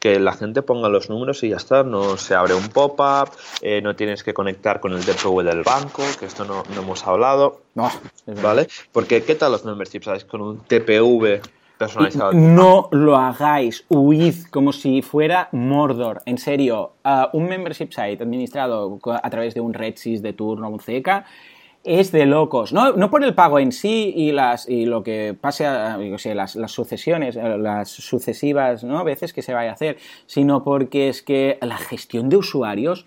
que 0.00 0.20
la 0.20 0.32
gente 0.32 0.62
ponga 0.62 0.88
los 0.88 1.10
números 1.10 1.42
y 1.42 1.48
ya 1.48 1.56
está, 1.56 1.82
no 1.82 2.16
se 2.16 2.34
abre 2.34 2.54
un 2.54 2.68
pop-up, 2.68 3.30
eh, 3.62 3.80
no 3.82 3.96
tienes 3.96 4.22
que 4.22 4.32
conectar 4.32 4.80
con 4.80 4.92
el 4.92 5.04
DPV 5.04 5.42
del 5.42 5.62
banco, 5.62 6.04
que 6.18 6.26
esto 6.26 6.44
no, 6.44 6.62
hemos 6.76 7.06
hablado, 7.06 7.62
no, 7.74 7.90
¿vale? 8.42 8.68
Porque 8.92 9.22
¿qué 9.24 9.34
tal 9.34 9.52
los 9.52 9.64
memberships? 9.64 10.04
¿Sabes? 10.04 10.24
Con 10.24 10.40
un 10.40 10.58
TPV 10.60 11.40
personalizado. 11.78 12.32
No 12.32 12.88
lo 12.90 13.16
hagáis, 13.16 13.84
huid 13.88 14.34
como 14.50 14.72
si 14.72 15.02
fuera 15.02 15.48
Mordor, 15.52 16.20
en 16.26 16.38
serio, 16.38 16.92
uh, 17.04 17.36
un 17.36 17.48
membership 17.48 17.90
site 17.90 18.22
administrado 18.22 18.98
a 19.04 19.30
través 19.30 19.54
de 19.54 19.60
un 19.60 19.72
RedSys 19.72 20.20
de 20.20 20.32
turno, 20.32 20.68
un 20.68 20.80
CECA, 20.80 21.24
es 21.88 22.12
de 22.12 22.26
locos. 22.26 22.72
No, 22.72 22.92
no 22.92 23.10
por 23.10 23.24
el 23.24 23.34
pago 23.34 23.58
en 23.58 23.72
sí 23.72 24.12
y, 24.14 24.32
las, 24.32 24.68
y 24.68 24.84
lo 24.84 25.02
que 25.02 25.36
pase 25.38 25.66
a 25.66 25.96
las, 25.96 26.54
las, 26.54 26.70
sucesiones, 26.70 27.36
eh, 27.36 27.56
las 27.58 27.88
sucesivas 27.88 28.84
¿no? 28.84 29.02
veces 29.04 29.32
que 29.32 29.42
se 29.42 29.54
vaya 29.54 29.70
a 29.70 29.72
hacer, 29.72 29.96
sino 30.26 30.62
porque 30.62 31.08
es 31.08 31.22
que 31.22 31.58
la 31.62 31.78
gestión 31.78 32.28
de 32.28 32.36
usuarios 32.36 33.06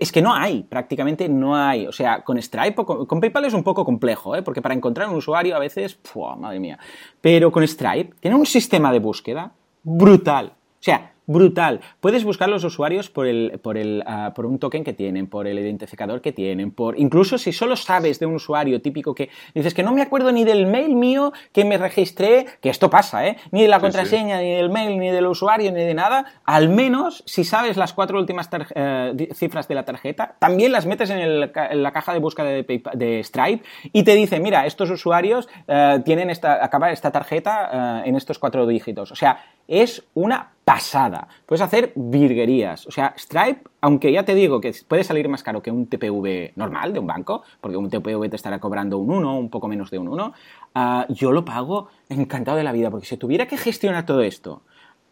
es 0.00 0.12
que 0.12 0.22
no 0.22 0.34
hay, 0.34 0.64
prácticamente 0.64 1.28
no 1.28 1.56
hay. 1.56 1.86
O 1.86 1.92
sea, 1.92 2.22
con 2.22 2.40
Stripe, 2.42 2.84
con, 2.84 3.06
con 3.06 3.20
PayPal 3.20 3.44
es 3.44 3.54
un 3.54 3.62
poco 3.62 3.84
complejo, 3.84 4.34
¿eh? 4.34 4.42
porque 4.42 4.60
para 4.60 4.74
encontrar 4.74 5.08
un 5.08 5.16
usuario 5.16 5.54
a 5.54 5.58
veces, 5.58 5.98
madre 6.38 6.60
mía. 6.60 6.78
Pero 7.20 7.52
con 7.52 7.66
Stripe 7.66 8.14
tiene 8.20 8.36
un 8.36 8.46
sistema 8.46 8.92
de 8.92 8.98
búsqueda 8.98 9.52
brutal. 9.82 10.46
O 10.54 10.84
sea, 10.84 11.12
brutal. 11.26 11.80
Puedes 12.00 12.24
buscar 12.24 12.48
los 12.48 12.64
usuarios 12.64 13.10
por, 13.10 13.26
el, 13.26 13.60
por, 13.62 13.78
el, 13.78 14.02
ah, 14.06 14.32
por 14.34 14.46
un 14.46 14.58
token 14.58 14.84
que 14.84 14.92
tienen, 14.92 15.26
por 15.26 15.46
el 15.46 15.58
identificador 15.58 16.20
que 16.20 16.32
tienen, 16.32 16.70
por 16.70 16.98
incluso 16.98 17.38
si 17.38 17.52
solo 17.52 17.76
sabes 17.76 18.18
de 18.18 18.26
un 18.26 18.34
usuario 18.34 18.80
típico 18.80 19.14
que 19.14 19.30
dices 19.54 19.74
que 19.74 19.82
no 19.82 19.92
me 19.92 20.02
acuerdo 20.02 20.32
ni 20.32 20.44
del 20.44 20.66
mail 20.66 20.94
mío 20.96 21.32
que 21.52 21.64
me 21.64 21.78
registré, 21.78 22.46
que 22.60 22.70
esto 22.70 22.90
pasa, 22.90 23.26
¿eh? 23.26 23.36
Ni 23.50 23.62
de 23.62 23.68
la 23.68 23.80
contraseña, 23.80 24.40
ni 24.40 24.54
del 24.54 24.70
mail, 24.70 24.98
ni 24.98 25.10
del 25.10 25.26
usuario, 25.26 25.70
ni 25.72 25.84
de 25.84 25.94
nada, 25.94 26.26
al 26.44 26.68
menos 26.68 27.22
si 27.26 27.44
sabes 27.44 27.76
las 27.76 27.92
cuatro 27.92 28.18
últimas 28.18 28.48
eh, 28.74 29.28
cifras 29.34 29.68
de 29.68 29.74
la 29.74 29.84
tarjeta, 29.84 30.36
también 30.38 30.72
las 30.72 30.86
metes 30.86 31.10
en, 31.10 31.40
la 31.40 31.92
caja 31.92 32.12
de 32.12 32.18
búsqueda 32.18 32.46
de, 32.46 32.82
de, 32.94 33.24
Stripe 33.24 33.64
y 33.92 34.02
te 34.02 34.14
dice, 34.14 34.40
mira, 34.40 34.66
estos 34.66 34.90
usuarios 34.90 35.48
eh, 35.68 36.00
tienen 36.04 36.30
esta, 36.30 36.64
acaba 36.64 36.90
esta 36.90 37.10
tarjeta 37.10 38.02
en 38.04 38.16
estos 38.16 38.38
cuatro 38.38 38.66
dígitos. 38.66 39.12
O 39.12 39.16
sea, 39.16 39.44
es 39.68 40.04
una 40.14 40.50
pasada. 40.72 41.28
Puedes 41.44 41.60
hacer 41.60 41.92
virguerías. 41.94 42.86
O 42.86 42.90
sea, 42.90 43.14
Stripe, 43.18 43.60
aunque 43.82 44.10
ya 44.10 44.22
te 44.22 44.34
digo 44.34 44.58
que 44.58 44.72
puede 44.88 45.04
salir 45.04 45.28
más 45.28 45.42
caro 45.42 45.60
que 45.60 45.70
un 45.70 45.86
TPV 45.86 46.52
normal 46.56 46.94
de 46.94 46.98
un 46.98 47.06
banco, 47.06 47.42
porque 47.60 47.76
un 47.76 47.90
TPV 47.90 48.30
te 48.30 48.36
estará 48.36 48.58
cobrando 48.58 48.96
un 48.96 49.10
1, 49.10 49.36
un 49.36 49.50
poco 49.50 49.68
menos 49.68 49.90
de 49.90 49.98
un 49.98 50.08
1, 50.08 50.32
ah, 50.74 51.04
yo 51.10 51.30
lo 51.30 51.44
pago 51.44 51.88
encantado 52.08 52.56
de 52.56 52.64
la 52.64 52.72
vida, 52.72 52.90
porque 52.90 53.04
si 53.04 53.18
tuviera 53.18 53.46
que 53.46 53.58
gestionar 53.58 54.06
todo 54.06 54.22
esto 54.22 54.62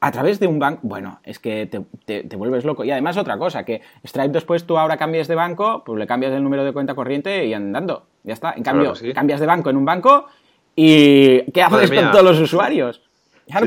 a 0.01 0.11
través 0.11 0.41
de 0.41 0.47
un 0.47 0.59
banco, 0.59 0.81
bueno, 0.83 1.21
es 1.25 1.39
que 1.39 1.67
te, 1.67 2.37
vuelves 2.37 2.65
loco. 2.65 2.83
Y 2.83 2.91
además 2.91 3.19
otra 3.19 3.37
cosa, 3.37 3.63
que 3.63 3.83
Stripe 4.07 4.31
después 4.31 4.65
tú 4.65 4.79
ahora 4.79 4.97
cambias 4.97 5.29
de 5.29 5.35
banco, 5.35 5.83
pues 5.85 5.99
le 5.99 6.07
cambias 6.07 6.33
el 6.33 6.43
número 6.43 6.65
de 6.65 6.73
cuenta 6.73 6.95
corriente 6.95 7.45
y 7.45 7.53
andando. 7.53 8.07
Ya 8.25 8.33
está. 8.33 8.55
En 8.57 8.63
cambio, 8.63 8.95
cambias 9.15 9.41
de 9.41 9.47
banco 9.47 9.69
en 9.69 9.77
un 9.77 9.85
banco 9.85 10.25
y 10.75 11.43
¿qué 11.53 11.63
haces 11.63 11.91
con 11.91 12.13
todos 12.13 12.25
los 12.25 12.41
usuarios? 12.41 13.03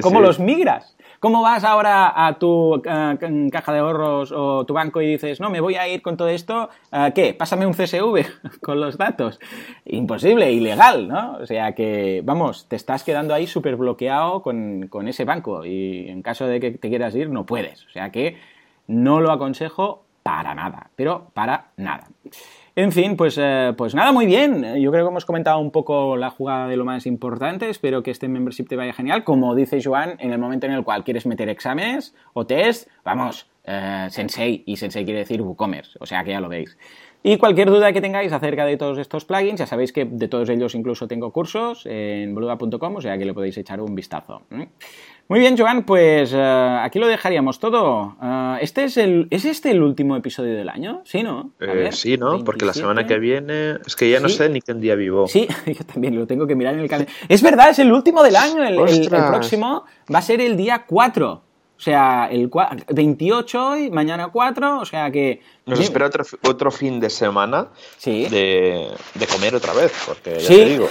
¿Cómo 0.01 0.21
los 0.21 0.39
migras? 0.39 0.95
¿Cómo 1.23 1.41
vas 1.41 1.63
ahora 1.63 2.27
a 2.27 2.37
tu 2.37 2.81
caja 2.83 3.71
de 3.71 3.79
ahorros 3.79 4.33
o 4.35 4.65
tu 4.65 4.73
banco 4.73 5.01
y 5.01 5.07
dices, 5.07 5.39
no, 5.39 5.49
me 5.49 5.61
voy 5.61 5.75
a 5.75 5.87
ir 5.87 6.01
con 6.01 6.17
todo 6.17 6.27
esto, 6.27 6.67
¿qué? 7.15 7.33
Pásame 7.33 7.65
un 7.65 7.71
CSV 7.71 8.25
con 8.61 8.81
los 8.81 8.97
datos. 8.97 9.39
Imposible, 9.85 10.51
ilegal, 10.51 11.07
¿no? 11.07 11.37
O 11.37 11.45
sea 11.45 11.73
que, 11.75 12.21
vamos, 12.25 12.67
te 12.67 12.75
estás 12.75 13.05
quedando 13.05 13.33
ahí 13.33 13.47
súper 13.47 13.77
bloqueado 13.77 14.41
con, 14.41 14.89
con 14.89 15.07
ese 15.07 15.23
banco 15.23 15.63
y 15.63 16.09
en 16.09 16.23
caso 16.23 16.45
de 16.45 16.59
que 16.59 16.71
te 16.71 16.89
quieras 16.89 17.15
ir, 17.15 17.29
no 17.29 17.45
puedes. 17.45 17.85
O 17.85 17.89
sea 17.91 18.09
que 18.11 18.35
no 18.87 19.21
lo 19.21 19.31
aconsejo 19.31 20.03
para 20.23 20.53
nada, 20.53 20.89
pero 20.97 21.29
para 21.33 21.67
nada. 21.77 22.09
En 22.75 22.91
fin, 22.91 23.15
pues, 23.15 23.37
eh, 23.39 23.71
pues 23.77 23.93
nada, 23.93 24.11
muy 24.11 24.25
bien. 24.25 24.63
Yo 24.81 24.91
creo 24.91 25.05
que 25.05 25.11
hemos 25.11 25.25
comentado 25.25 25.59
un 25.59 25.69
poco 25.69 26.17
la 26.17 26.31
jugada 26.31 26.67
de 26.67 26.75
lo 26.75 26.85
más 26.85 27.05
importante. 27.05 27.69
Espero 27.69 28.01
que 28.01 28.09
este 28.09 28.27
membership 28.27 28.65
te 28.65 28.75
vaya 28.75 28.93
genial. 28.93 29.23
Como 29.23 29.53
dice 29.53 29.79
Joan, 29.83 30.15
en 30.17 30.33
el 30.33 30.39
momento 30.39 30.65
en 30.65 30.73
el 30.73 30.83
cual 30.83 31.03
quieres 31.03 31.27
meter 31.27 31.49
exámenes 31.49 32.15
o 32.33 32.47
test, 32.47 32.89
vamos, 33.05 33.47
eh, 33.63 34.07
Sensei. 34.09 34.63
Y 34.65 34.77
Sensei 34.77 35.05
quiere 35.05 35.19
decir 35.19 35.39
WooCommerce, 35.43 35.99
o 35.99 36.07
sea 36.07 36.23
que 36.23 36.31
ya 36.31 36.39
lo 36.39 36.49
veis. 36.49 36.75
Y 37.21 37.37
cualquier 37.37 37.69
duda 37.69 37.93
que 37.93 38.01
tengáis 38.01 38.33
acerca 38.33 38.65
de 38.65 38.75
todos 38.75 38.97
estos 38.97 39.23
plugins, 39.23 39.59
ya 39.59 39.67
sabéis 39.67 39.93
que 39.93 40.05
de 40.05 40.27
todos 40.27 40.49
ellos 40.49 40.73
incluso 40.73 41.07
tengo 41.07 41.31
cursos 41.31 41.85
en 41.85 42.33
boluda.com, 42.33 42.95
o 42.95 43.01
sea 43.01 43.17
que 43.19 43.23
le 43.23 43.35
podéis 43.35 43.57
echar 43.57 43.79
un 43.79 43.93
vistazo. 43.93 44.41
Muy 45.29 45.39
bien, 45.39 45.57
Joan, 45.57 45.83
pues 45.83 46.33
uh, 46.33 46.81
aquí 46.81 46.99
lo 46.99 47.07
dejaríamos 47.07 47.59
todo. 47.59 48.17
Uh, 48.21 48.57
¿este 48.61 48.83
es, 48.83 48.97
el, 48.97 49.27
¿Es 49.31 49.45
este 49.45 49.71
el 49.71 49.81
último 49.81 50.17
episodio 50.17 50.53
del 50.53 50.69
año? 50.69 51.01
Sí, 51.05 51.23
¿no? 51.23 51.51
Eh, 51.59 51.65
ver, 51.65 51.95
sí, 51.95 52.17
¿no? 52.17 52.31
27. 52.31 52.45
Porque 52.45 52.65
la 52.65 52.73
semana 52.73 53.07
que 53.07 53.17
viene. 53.19 53.77
Es 53.85 53.95
que 53.95 54.09
ya 54.09 54.19
no 54.19 54.27
¿Sí? 54.29 54.35
sé 54.35 54.49
ni 54.49 54.61
qué 54.61 54.73
día 54.73 54.95
vivo. 54.95 55.27
Sí, 55.27 55.47
yo 55.65 55.85
también 55.85 56.19
lo 56.19 56.27
tengo 56.27 56.45
que 56.45 56.55
mirar 56.55 56.73
en 56.73 56.81
el 56.81 56.89
calendario. 56.89 57.19
Es 57.29 57.41
verdad, 57.41 57.69
es 57.69 57.79
el 57.79 57.91
último 57.91 58.21
del 58.21 58.35
año. 58.35 58.63
El, 58.63 58.77
el, 58.77 59.01
el 59.01 59.09
próximo 59.09 59.85
va 60.13 60.19
a 60.19 60.21
ser 60.21 60.41
el 60.41 60.57
día 60.57 60.85
4. 60.85 61.41
O 61.77 61.81
sea, 61.83 62.29
el 62.31 62.49
28 62.89 63.67
hoy, 63.67 63.91
mañana 63.91 64.29
4, 64.31 64.79
o 64.79 64.85
sea 64.85 65.11
que... 65.11 65.41
Nos 65.65 65.79
espera 65.79 66.05
otro, 66.05 66.23
otro 66.43 66.71
fin 66.71 66.99
de 66.99 67.09
semana 67.09 67.67
sí. 67.97 68.27
de, 68.27 68.89
de, 69.15 69.27
comer 69.27 69.55
otra 69.55 69.73
vez, 69.73 69.91
porque 70.05 70.35
ya 70.35 70.47
sí. 70.47 70.55
te 70.55 70.65
digo. 70.65 70.87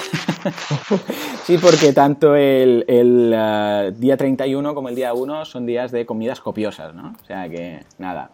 sí, 1.44 1.58
porque 1.58 1.92
tanto 1.92 2.34
el, 2.36 2.84
el 2.88 3.32
uh, 3.32 3.98
día 3.98 4.16
31 4.16 4.74
como 4.74 4.88
el 4.88 4.94
día 4.94 5.14
1 5.14 5.44
son 5.44 5.66
días 5.66 5.92
de 5.92 6.04
comidas 6.04 6.40
copiosas, 6.40 6.94
¿no? 6.94 7.14
O 7.22 7.26
sea 7.26 7.48
que, 7.48 7.84
nada. 7.98 8.30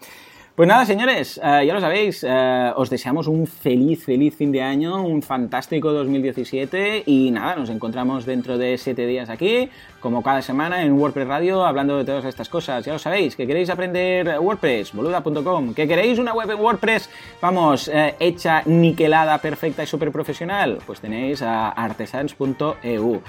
Pues 0.59 0.67
nada, 0.67 0.85
señores, 0.85 1.39
uh, 1.39 1.63
ya 1.63 1.73
lo 1.73 1.81
sabéis, 1.81 2.25
uh, 2.25 2.73
os 2.75 2.91
deseamos 2.91 3.29
un 3.29 3.47
feliz, 3.47 4.05
feliz 4.05 4.35
fin 4.35 4.51
de 4.51 4.61
año, 4.61 5.05
un 5.05 5.23
fantástico 5.23 5.93
2017 5.93 7.05
y 7.07 7.31
nada, 7.31 7.55
nos 7.55 7.71
encontramos 7.71 8.27
dentro 8.27 8.59
de 8.59 8.77
siete 8.77 9.07
días 9.07 9.31
aquí, 9.31 9.71
como 10.01 10.21
cada 10.21 10.43
semana 10.43 10.83
en 10.83 10.95
WordPress 10.95 11.29
Radio, 11.29 11.65
hablando 11.65 11.97
de 11.97 12.05
todas 12.05 12.25
estas 12.25 12.49
cosas. 12.49 12.85
Ya 12.85 12.93
lo 12.93 12.99
sabéis, 12.99 13.37
que 13.37 13.47
queréis 13.47 13.71
aprender 13.71 14.37
WordPress, 14.41 14.95
boluda.com, 14.95 15.75
que 15.75 15.87
queréis 15.87 16.19
una 16.19 16.35
web 16.35 16.51
en 16.51 16.59
WordPress, 16.59 17.09
vamos, 17.41 17.87
uh, 17.87 18.17
hecha, 18.19 18.65
niquelada, 18.67 19.39
perfecta 19.39 19.85
y 19.85 19.87
súper 19.87 20.11
profesional, 20.11 20.79
pues 20.85 20.99
tenéis 20.99 21.41
a 21.41 21.69
artesans.eu. 21.69 23.23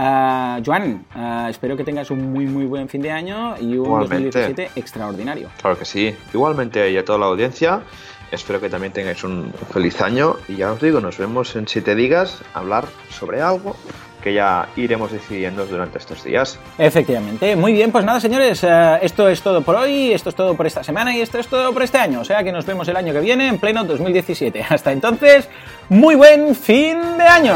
Uh, 0.00 0.62
Joan, 0.64 1.04
uh, 1.14 1.48
espero 1.50 1.76
que 1.76 1.84
tengas 1.84 2.10
un 2.10 2.32
muy 2.32 2.46
muy 2.46 2.64
buen 2.64 2.88
fin 2.88 3.02
de 3.02 3.10
año 3.10 3.54
y 3.60 3.76
un 3.76 3.84
Igualmente. 3.84 4.38
2017 4.40 4.70
extraordinario. 4.76 5.50
Claro 5.60 5.78
que 5.78 5.84
sí. 5.84 6.14
Igualmente 6.32 6.90
y 6.90 6.96
a 6.96 7.04
toda 7.04 7.18
la 7.18 7.26
audiencia, 7.26 7.82
espero 8.30 8.62
que 8.62 8.70
también 8.70 8.94
tengáis 8.94 9.22
un 9.24 9.52
feliz 9.70 10.00
año 10.00 10.36
y 10.48 10.56
ya 10.56 10.72
os 10.72 10.80
digo, 10.80 11.00
nos 11.00 11.18
vemos 11.18 11.54
en 11.54 11.68
siete 11.68 11.94
días 11.94 12.40
a 12.54 12.60
hablar 12.60 12.86
sobre 13.10 13.42
algo 13.42 13.76
que 14.22 14.32
ya 14.32 14.68
iremos 14.76 15.12
decidiendo 15.12 15.66
durante 15.66 15.98
estos 15.98 16.24
días. 16.24 16.58
Efectivamente. 16.78 17.54
Muy 17.56 17.74
bien, 17.74 17.92
pues 17.92 18.04
nada, 18.04 18.20
señores, 18.20 18.62
uh, 18.62 18.96
esto 19.02 19.28
es 19.28 19.42
todo 19.42 19.60
por 19.60 19.76
hoy, 19.76 20.12
esto 20.12 20.30
es 20.30 20.34
todo 20.34 20.54
por 20.54 20.66
esta 20.66 20.82
semana 20.82 21.14
y 21.14 21.20
esto 21.20 21.38
es 21.38 21.46
todo 21.46 21.74
por 21.74 21.82
este 21.82 21.98
año. 21.98 22.20
O 22.20 22.24
sea 22.24 22.42
que 22.42 22.52
nos 22.52 22.64
vemos 22.64 22.88
el 22.88 22.96
año 22.96 23.12
que 23.12 23.20
viene 23.20 23.48
en 23.48 23.58
pleno 23.58 23.84
2017. 23.84 24.64
Hasta 24.66 24.92
entonces, 24.92 25.46
muy 25.90 26.14
buen 26.14 26.54
fin 26.54 26.98
de 27.18 27.24
año. 27.24 27.54